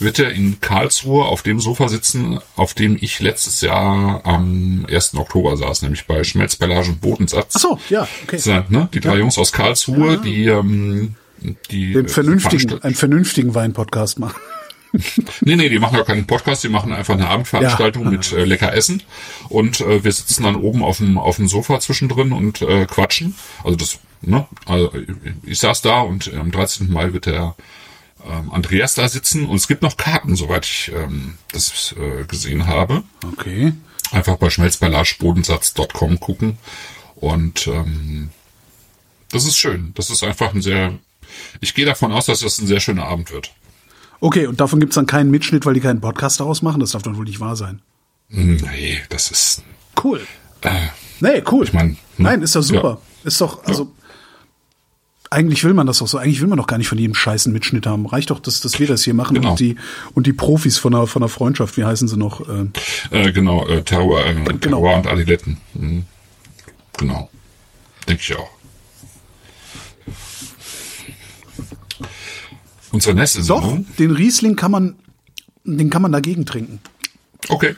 wird 0.00 0.18
er 0.18 0.30
in 0.30 0.60
Karlsruhe 0.60 1.24
auf 1.24 1.42
dem 1.42 1.60
Sofa 1.60 1.88
sitzen, 1.88 2.38
auf 2.56 2.74
dem 2.74 2.96
ich 3.00 3.20
letztes 3.20 3.60
Jahr 3.60 4.20
am 4.24 4.86
1. 4.90 5.14
Oktober 5.16 5.56
saß, 5.56 5.82
nämlich 5.82 6.06
bei 6.06 6.22
Schmelzbellage 6.24 6.90
und 6.90 7.00
Bodensatz. 7.00 7.54
Ach 7.56 7.60
so, 7.60 7.78
ja, 7.88 8.06
okay. 8.24 8.38
Sind, 8.38 8.70
ne, 8.70 8.88
die 8.94 9.00
drei 9.00 9.16
Jungs 9.18 9.38
aus 9.38 9.52
Karlsruhe, 9.52 10.18
die, 10.18 10.46
ähm, 10.46 11.14
die 11.70 11.92
Den 11.92 12.06
äh, 12.06 12.08
vernünftigen, 12.08 12.82
einen 12.82 12.94
vernünftigen 12.94 13.54
Wein-Podcast 13.54 14.18
machen. 14.18 14.36
Nee, 15.42 15.56
nee, 15.56 15.68
die 15.68 15.78
machen 15.78 15.98
ja 15.98 16.02
keinen 16.02 16.26
Podcast, 16.26 16.64
die 16.64 16.70
machen 16.70 16.94
einfach 16.94 17.12
eine 17.12 17.28
Abendveranstaltung 17.28 18.04
Ja. 18.04 18.10
mit 18.10 18.32
äh, 18.32 18.46
lecker 18.46 18.72
Essen 18.72 19.02
und 19.50 19.82
äh, 19.82 20.02
wir 20.02 20.10
sitzen 20.10 20.44
dann 20.44 20.56
oben 20.56 20.82
auf 20.82 20.96
dem 20.96 21.18
auf 21.18 21.36
dem 21.36 21.46
Sofa 21.46 21.78
zwischendrin 21.78 22.32
und 22.32 22.62
äh, 22.62 22.86
quatschen. 22.86 23.34
Also 23.64 23.76
das, 23.76 23.98
ne, 24.22 24.46
also 24.64 24.90
ich 25.44 25.58
saß 25.58 25.82
da 25.82 26.00
und 26.00 26.32
am 26.32 26.50
13. 26.50 26.90
Mai 26.90 27.12
wird 27.12 27.26
der 27.26 27.54
ähm, 28.26 28.50
Andreas 28.52 28.94
da 28.94 29.08
sitzen 29.08 29.46
und 29.46 29.56
es 29.56 29.68
gibt 29.68 29.82
noch 29.82 29.96
Karten, 29.96 30.36
soweit 30.36 30.64
ich 30.66 30.92
ähm, 30.94 31.34
das 31.52 31.94
äh, 31.98 32.24
gesehen 32.24 32.66
habe. 32.66 33.02
Okay. 33.32 33.72
Einfach 34.12 34.36
bei 34.36 34.50
schmelzbellagebodensatz.com 34.50 36.20
gucken 36.20 36.58
und 37.16 37.66
ähm, 37.66 38.30
das 39.30 39.44
ist 39.44 39.58
schön. 39.58 39.92
Das 39.94 40.10
ist 40.10 40.22
einfach 40.22 40.54
ein 40.54 40.62
sehr 40.62 40.98
ich 41.60 41.74
gehe 41.74 41.86
davon 41.86 42.12
aus, 42.12 42.26
dass 42.26 42.40
das 42.40 42.58
ein 42.58 42.66
sehr 42.66 42.80
schöner 42.80 43.04
Abend 43.04 43.30
wird. 43.32 43.52
Okay, 44.20 44.46
und 44.46 44.60
davon 44.60 44.80
gibt's 44.80 44.96
dann 44.96 45.06
keinen 45.06 45.30
Mitschnitt, 45.30 45.64
weil 45.66 45.74
die 45.74 45.80
keinen 45.80 46.00
Podcast 46.00 46.40
daraus 46.40 46.62
machen? 46.62 46.80
Das 46.80 46.90
darf 46.92 47.02
doch 47.02 47.16
wohl 47.16 47.24
nicht 47.24 47.40
wahr 47.40 47.56
sein. 47.56 47.80
Nee, 48.28 49.00
das 49.08 49.30
ist 49.30 49.62
Cool. 50.02 50.26
äh, 50.62 50.88
Nee, 51.20 51.42
cool. 51.50 51.64
Ich 51.64 51.72
mein, 51.72 51.90
ne? 51.90 51.96
Nein, 52.18 52.42
ist 52.42 52.54
doch 52.54 52.62
super. 52.62 53.00
Ist 53.24 53.40
doch, 53.40 53.64
also, 53.64 53.92
eigentlich 55.30 55.64
will 55.64 55.74
man 55.74 55.86
das 55.86 55.98
doch 55.98 56.08
so. 56.08 56.18
Eigentlich 56.18 56.40
will 56.40 56.48
man 56.48 56.58
doch 56.58 56.66
gar 56.66 56.78
nicht 56.78 56.88
von 56.88 56.98
jedem 56.98 57.14
Scheiß 57.14 57.46
einen 57.46 57.52
Mitschnitt 57.52 57.86
haben. 57.86 58.06
Reicht 58.06 58.30
doch, 58.30 58.40
dass, 58.40 58.60
dass 58.60 58.78
wir 58.78 58.86
das 58.86 59.02
hier 59.04 59.14
machen 59.14 59.34
Genau. 59.34 59.50
und 59.50 59.60
die, 59.60 59.76
und 60.14 60.26
die 60.26 60.32
Profis 60.32 60.78
von 60.78 60.92
der, 60.92 61.06
von 61.06 61.20
der 61.20 61.28
Freundschaft, 61.28 61.76
wie 61.76 61.84
heißen 61.84 62.08
sie 62.08 62.16
noch? 62.16 62.40
Äh, 62.48 62.66
Äh, 63.10 63.32
genau, 63.32 63.66
äh, 63.66 63.82
Terror, 63.82 64.24
äh, 64.24 64.34
Genau. 64.34 64.56
Terror 64.58 64.96
und 64.96 65.06
Adiletten. 65.06 65.58
Mhm. 65.74 66.04
Genau. 66.96 67.30
Denke 68.08 68.22
ich 68.22 68.36
auch. 68.36 68.48
Unsere 72.90 73.14
nächste 73.14 73.42
doch, 73.44 73.62
Sendung. 73.62 73.86
den 73.98 74.10
Riesling 74.12 74.56
kann 74.56 74.70
man, 74.70 74.96
den 75.64 75.90
kann 75.90 76.00
man 76.02 76.12
dagegen 76.12 76.46
trinken. 76.46 76.80
Okay. 77.48 77.76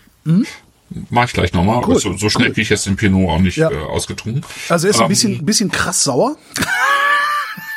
Mach 1.10 1.24
ich 1.24 1.32
gleich 1.32 1.52
nochmal. 1.52 1.78
Mhm. 1.78 1.84
Cool, 1.88 1.98
so, 1.98 2.16
so 2.16 2.28
schnell 2.30 2.48
cool. 2.48 2.54
kriege 2.54 2.62
ich 2.62 2.68
jetzt 2.70 2.86
den 2.86 2.96
Pinot 2.96 3.28
auch 3.28 3.38
nicht 3.40 3.56
Ja. 3.56 3.70
äh, 3.70 3.76
ausgetrunken. 3.76 4.44
Also 4.68 4.86
er 4.86 4.90
ist 4.92 4.98
ein 4.98 5.02
Ähm, 5.04 5.08
bisschen, 5.08 5.44
bisschen 5.44 5.70
krass 5.70 6.04
sauer. 6.04 6.36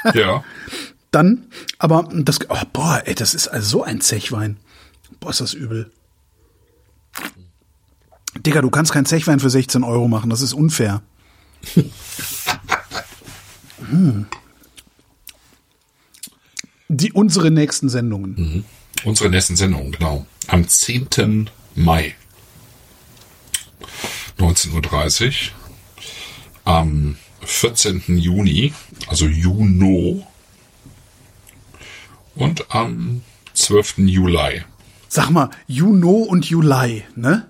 Ja. 0.14 0.44
Dann, 1.12 1.46
aber 1.78 2.10
das, 2.12 2.40
oh, 2.50 2.58
boah, 2.74 3.04
ey, 3.06 3.14
das 3.14 3.36
ist 3.36 3.48
also 3.48 3.70
so 3.70 3.84
ein 3.84 4.02
Zechwein. 4.02 4.58
Boah, 5.20 5.30
ist 5.30 5.42
das 5.42 5.54
übel. 5.54 5.92
Digga, 8.36 8.62
du 8.62 8.72
kannst 8.72 8.92
keinen 8.92 9.06
Zechwein 9.06 9.40
für 9.40 9.52
16 9.52 9.84
Euro 9.84 10.08
machen, 10.08 10.32
das 10.32 10.42
ist 10.42 10.54
unfair. 10.54 11.04
hm. 13.90 14.26
Die, 16.90 17.12
unsere 17.12 17.52
nächsten 17.52 17.90
Sendungen. 17.90 18.66
Unsere 19.04 19.30
nächsten 19.30 19.56
Sendung, 19.56 19.92
genau. 19.92 20.26
Am 20.48 20.68
10. 20.68 21.50
Mai. 21.76 22.16
19.30 24.40 25.28
Uhr. 25.28 25.34
Am 26.66 27.18
14. 27.42 28.04
Juni, 28.18 28.74
also 29.08 29.26
Juno. 29.28 30.26
Und 32.36 32.66
am 32.74 33.22
12. 33.54 34.00
Juli. 34.00 34.64
Sag 35.08 35.30
mal, 35.30 35.50
Juno 35.68 36.12
und 36.12 36.46
Juli, 36.46 37.04
ne? 37.16 37.48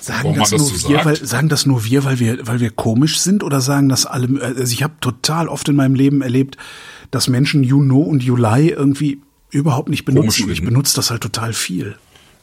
Sagen 0.00 0.24
Warum 0.24 0.38
das, 0.38 0.50
das 0.50 0.60
nur 0.60 0.70
so 0.70 0.88
wir, 0.88 0.96
sagt? 0.96 1.06
weil, 1.06 1.26
sagen 1.26 1.48
das 1.48 1.66
nur 1.66 1.84
wir, 1.84 2.04
weil 2.04 2.18
wir, 2.18 2.46
weil 2.46 2.60
wir 2.60 2.70
komisch 2.70 3.18
sind 3.20 3.42
oder 3.42 3.60
sagen 3.60 3.88
das 3.88 4.06
alle? 4.06 4.42
Also 4.42 4.72
ich 4.72 4.82
habe 4.82 4.94
total 5.00 5.48
oft 5.48 5.68
in 5.68 5.76
meinem 5.76 5.94
Leben 5.94 6.22
erlebt, 6.22 6.56
dass 7.10 7.28
Menschen 7.28 7.62
Juno 7.62 7.98
und 7.98 8.22
Juli 8.22 8.68
irgendwie 8.68 9.20
überhaupt 9.50 9.88
nicht 9.88 10.04
benutzen. 10.04 10.42
Komisch 10.42 10.58
ich 10.58 10.64
benutze 10.64 10.96
das 10.96 11.10
halt 11.10 11.22
total 11.22 11.52
viel. 11.52 11.96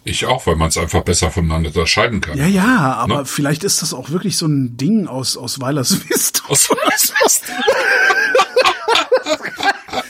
Ich 0.09 0.25
auch, 0.25 0.47
weil 0.47 0.55
man 0.55 0.69
es 0.69 0.77
einfach 0.77 1.03
besser 1.03 1.29
voneinander 1.29 1.69
unterscheiden 1.69 2.19
kann. 2.19 2.35
Ja, 2.37 2.47
ja, 2.47 2.93
aber 2.95 3.19
Ne? 3.19 3.25
vielleicht 3.25 3.63
ist 3.63 3.81
das 3.83 3.93
auch 3.93 4.09
wirklich 4.09 4.37
so 4.37 4.47
ein 4.47 4.75
Ding 4.75 5.07
aus, 5.07 5.37
aus 5.37 5.61
Weilerswist. 5.61 6.43
Was 6.49 6.67
was- 6.69 7.13
was- 7.23 7.41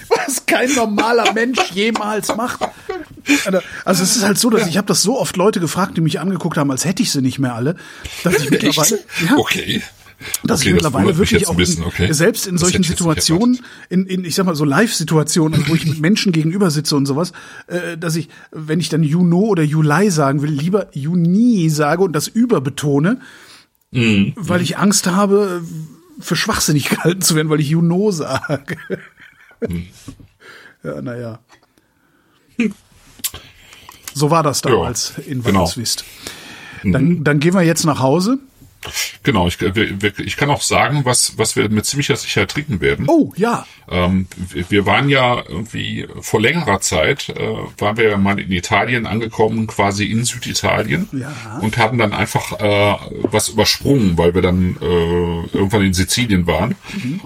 was 0.10 0.46
kein 0.46 0.74
normaler 0.74 1.34
Mensch 1.34 1.60
jemals 1.74 2.36
macht. 2.36 2.60
Also 3.86 4.04
es 4.04 4.16
ist 4.16 4.24
halt 4.24 4.40
so, 4.40 4.50
dass 4.50 4.68
ich 4.68 4.78
habe 4.78 4.88
das 4.88 5.02
so 5.04 5.20
oft 5.20 5.38
Leute 5.38 5.60
gefragt, 5.60 5.98
die 5.98 6.02
mich 6.02 6.20
angeguckt 6.20 6.58
haben, 6.58 6.72
als 6.72 6.86
hätte 6.86 7.04
ich 7.04 7.12
sie 7.12 7.22
nicht 7.22 7.40
mehr 7.40 7.54
alle, 7.54 7.76
dass 8.24 8.36
ich 8.36 8.50
mittlerweile, 8.50 9.00
ja, 9.28 9.36
Okay. 9.38 9.84
Dass 10.44 10.62
Okay, 10.62 10.70
ich 10.70 10.74
mittlerweile 10.76 11.18
wirklich 11.18 11.48
auch 11.48 11.58
in, 11.58 11.84
okay. 11.84 12.12
selbst 12.12 12.48
in 12.48 12.56
Das 12.56 12.62
solchen 12.62 12.84
Situationen, 12.84 13.60
in, 13.90 14.06
in 14.06 14.26
ich 14.26 14.36
sag 14.36 14.46
mal 14.46 14.56
so 14.56 14.66
Live-Situationen, 14.66 15.68
wo 15.68 15.76
ich 15.76 15.86
mit 15.86 16.00
Menschen 16.00 16.32
gegenüber 16.32 16.72
sitze 16.72 16.96
und 16.96 17.06
sowas, 17.06 17.32
äh, 17.68 17.98
dass 17.98 18.16
ich, 18.16 18.30
wenn 18.52 18.80
ich 18.80 18.90
dann 18.90 19.04
Juno 19.04 19.40
oder 19.40 19.64
Juli 19.64 20.10
sagen 20.12 20.42
will, 20.42 20.50
lieber 20.52 20.88
Juni 20.94 21.70
sage 21.70 22.04
und 22.04 22.14
das 22.14 22.28
überbetone, 22.28 23.20
Mhm. 23.92 24.34
weil 24.36 24.62
ich 24.62 24.78
Angst 24.78 25.08
habe, 25.08 25.64
für 26.20 26.36
schwachsinnig 26.36 26.90
gehalten 26.90 27.22
zu 27.22 27.36
werden, 27.36 27.50
weil 27.50 27.60
ich 27.60 27.70
Juno 27.70 28.12
sage. 28.12 28.78
Mhm. 29.68 29.88
Ja, 30.84 31.02
naja. 31.02 31.40
So 34.14 34.30
war 34.32 34.44
das 34.44 34.62
damals 34.62 35.14
in 35.26 35.44
genau. 35.44 35.60
Weilerswist. 35.60 36.04
Dann, 36.84 37.24
dann 37.24 37.40
gehen 37.40 37.54
wir 37.54 37.62
jetzt 37.64 37.86
nach 37.86 38.00
Hause. 38.00 38.40
Genau, 39.24 39.48
ich, 39.48 39.62
ich 39.62 40.38
kann 40.38 40.50
auch 40.50 40.62
sagen, 40.62 41.02
was, 41.04 41.38
was 41.38 41.56
wir 41.58 41.68
mit 41.70 41.86
ziemlicher 41.86 42.16
Sicherheit 42.16 42.50
trinken 42.52 42.80
werden. 42.80 43.06
Oh, 43.10 43.34
ja. 43.36 43.66
Ähm, 43.90 44.28
wir, 44.70 44.86
waren 44.86 45.10
ja 45.10 45.44
irgendwie 45.48 46.08
vor 46.22 46.40
längerer 46.40 46.80
Zeit, 46.80 47.28
äh, 47.30 47.56
waren 47.78 47.98
wir 47.98 48.10
ja 48.10 48.18
mal 48.18 48.40
in 48.40 48.52
Italien 48.52 49.06
angekommen, 49.06 49.68
quasi 49.68 50.06
in 50.06 50.24
Süditalien 50.24 51.10
Ja. 51.12 51.60
und 51.62 51.78
haben 51.78 51.98
dann 51.98 52.14
einfach 52.14 52.54
äh, 52.60 52.96
was 53.24 53.50
übersprungen, 53.50 54.18
weil 54.18 54.34
wir 54.34 54.42
dann 54.42 54.78
äh, 54.82 54.86
irgendwann 54.86 55.82
in 55.84 55.94
Sizilien 55.94 56.48
waren 56.48 56.76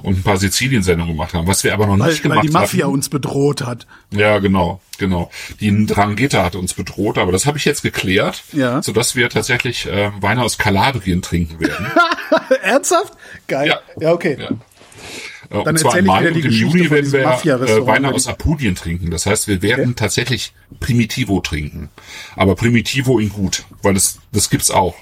und 0.01 0.18
ein 0.18 0.24
paar 0.24 0.38
Sizilien-Sendungen 0.38 1.14
gemacht 1.14 1.34
haben, 1.36 1.45
was 1.47 1.64
wir 1.64 1.74
aber 1.74 1.86
noch 1.86 1.93
Mhm. 1.93 1.99
Weil, 1.99 2.10
nicht 2.10 2.24
weil 2.24 2.30
gemacht 2.32 2.47
die 2.47 2.51
Mafia 2.51 2.86
hatten. 2.86 2.93
uns 2.95 3.10
bedroht 3.10 3.62
hat. 3.62 3.86
Ja, 4.12 4.39
genau, 4.39 4.82
genau. 4.97 5.29
Die 5.59 5.85
Drangheta 5.85 6.43
hat 6.43 6.55
uns 6.55 6.73
bedroht, 6.73 7.17
aber 7.17 7.31
das 7.31 7.45
habe 7.45 7.57
ich 7.57 7.65
jetzt 7.65 7.81
geklärt, 7.81 8.43
Ja. 8.51 8.81
sodass 8.81 9.15
wir 9.15 9.29
tatsächlich 9.29 9.85
äh, 9.87 10.11
Weine 10.21 10.43
aus 10.43 10.57
Kalabrien 10.57 11.21
trinken 11.21 11.59
werden. 11.59 11.87
Ernsthaft? 12.63 13.13
Geil. 13.47 13.67
Ja. 13.67 13.79
Ja, 13.99 14.11
okay. 14.13 14.37
Ja. 14.39 14.49
Äh, 14.49 15.63
Dann 15.63 15.67
und 15.67 15.79
zwar 15.79 15.97
im 15.97 16.05
Mai 16.05 16.27
und 16.29 16.37
im 16.37 16.49
Juni 16.51 16.89
werden 16.89 17.11
wir 17.11 17.21
äh. 17.21 17.85
Weine 17.85 18.13
aus 18.13 18.27
Apulien 18.27 18.75
trinken. 18.75 19.11
Das 19.11 19.25
heißt, 19.25 19.47
wir 19.47 19.61
werden 19.61 19.95
tatsächlich 19.95 20.53
Primitivo 20.79 21.41
trinken. 21.41 21.89
Aber 22.35 22.55
Primitivo 22.55 23.19
in 23.19 23.29
gut, 23.29 23.65
weil 23.81 23.93
das, 23.93 24.19
das 24.31 24.49
gibt's 24.49 24.71
auch. 24.71 24.95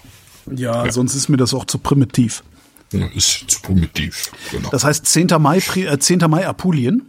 Ja, 0.53 0.91
sonst 0.91 1.15
ist 1.15 1.29
mir 1.29 1.37
das 1.37 1.53
auch 1.53 1.65
zu 1.65 1.77
primitiv. 1.77 2.43
Ja, 2.91 3.07
Ist 3.15 3.49
zu 3.49 3.61
primitiv. 3.61 4.31
Genau. 4.51 4.69
Das 4.69 4.83
heißt 4.83 5.05
10. 5.05 5.27
Mai, 5.39 5.59
äh, 5.75 5.97
10. 5.97 6.19
Mai 6.27 6.45
Apulien. 6.45 7.03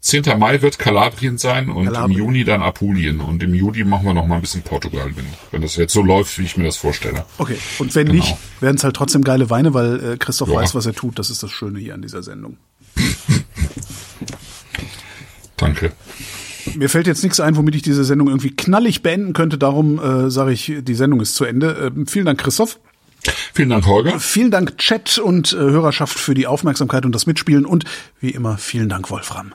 10. 0.00 0.38
Mai 0.38 0.62
wird 0.62 0.78
Kalabrien 0.78 1.38
sein 1.38 1.68
und 1.70 1.86
Kalabrien. 1.86 2.12
im 2.12 2.24
Juni 2.24 2.44
dann 2.44 2.62
Apulien. 2.62 3.20
Und 3.20 3.42
im 3.42 3.52
Juli 3.54 3.84
machen 3.84 4.06
wir 4.06 4.14
noch 4.14 4.26
mal 4.26 4.36
ein 4.36 4.40
bisschen 4.40 4.62
Portugal, 4.62 5.10
wenn, 5.16 5.24
wenn 5.50 5.60
das 5.60 5.74
jetzt 5.76 5.92
so 5.92 6.02
läuft, 6.02 6.38
wie 6.38 6.44
ich 6.44 6.56
mir 6.56 6.64
das 6.64 6.76
vorstelle. 6.76 7.24
Okay. 7.38 7.56
Und 7.78 7.94
wenn 7.96 8.06
Genau. 8.06 8.22
nicht, 8.22 8.36
werden 8.60 8.76
es 8.76 8.84
halt 8.84 8.94
trotzdem 8.96 9.22
geile 9.24 9.50
Weine, 9.50 9.74
weil 9.74 10.12
äh, 10.12 10.16
Christoph 10.16 10.48
Ja. 10.50 10.54
weiß, 10.56 10.74
was 10.76 10.86
er 10.86 10.94
tut. 10.94 11.18
Das 11.18 11.30
ist 11.30 11.42
das 11.42 11.50
Schöne 11.50 11.80
hier 11.80 11.94
an 11.94 12.02
dieser 12.02 12.22
Sendung. 12.22 12.58
Danke. 15.56 15.92
Mir 16.76 16.88
fällt 16.88 17.06
jetzt 17.06 17.22
nichts 17.22 17.40
ein, 17.40 17.56
womit 17.56 17.74
ich 17.74 17.82
diese 17.82 18.04
Sendung 18.04 18.28
irgendwie 18.28 18.54
knallig 18.54 19.02
beenden 19.02 19.32
könnte. 19.32 19.58
Darum 19.58 19.98
äh, 19.98 20.30
sage 20.30 20.52
ich, 20.52 20.72
die 20.80 20.94
Sendung 20.94 21.20
ist 21.20 21.34
zu 21.34 21.44
Ende. 21.44 21.92
Äh, 21.96 22.06
vielen 22.06 22.26
Dank, 22.26 22.38
Christoph. 22.40 22.78
Vielen 23.52 23.70
Dank, 23.70 23.84
Holger. 23.86 24.20
Vielen 24.20 24.50
Dank, 24.52 24.78
Chat 24.78 25.18
und 25.18 25.52
äh, 25.52 25.56
Hörerschaft, 25.56 26.18
für 26.18 26.34
die 26.34 26.46
Aufmerksamkeit 26.46 27.04
und 27.04 27.12
das 27.12 27.26
Mitspielen. 27.26 27.66
Und 27.66 27.84
wie 28.20 28.30
immer, 28.30 28.58
vielen 28.58 28.88
Dank, 28.88 29.10
Wolfram. 29.10 29.54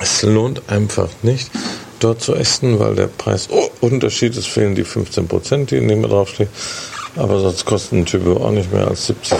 Es 0.00 0.22
lohnt 0.22 0.62
einfach 0.68 1.08
nicht, 1.22 1.50
dort 2.00 2.20
zu 2.20 2.34
essen, 2.34 2.78
weil 2.78 2.94
der 2.94 3.06
Preisunterschied 3.06 4.36
ist, 4.36 4.48
fehlen 4.48 4.74
die 4.74 4.84
15 4.84 5.28
Prozent, 5.28 5.70
die 5.70 5.76
in 5.76 5.88
dem 5.88 6.02
draufstehen. 6.02 6.50
Aber 7.16 7.40
sonst 7.40 7.64
kosten 7.64 8.00
ein 8.00 8.06
Typ 8.06 8.26
auch 8.26 8.50
nicht 8.50 8.72
mehr 8.72 8.88
als 8.88 9.06
70, 9.06 9.38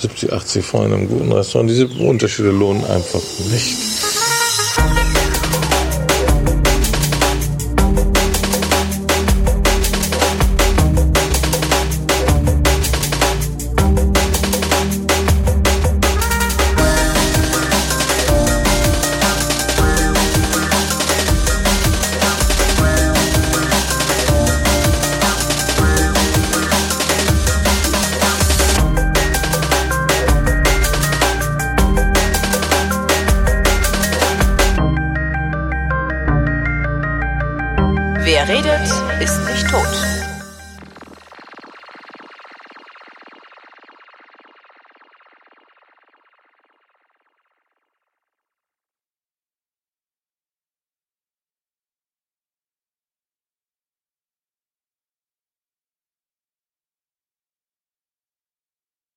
70 0.00 0.32
80 0.32 0.64
Franken 0.64 0.86
in 0.86 0.98
einem 0.98 1.08
guten 1.08 1.32
Restaurant. 1.32 1.70
Diese 1.70 1.86
Unterschiede 1.86 2.50
lohnen 2.50 2.84
einfach 2.84 3.20
nicht. 3.50 3.76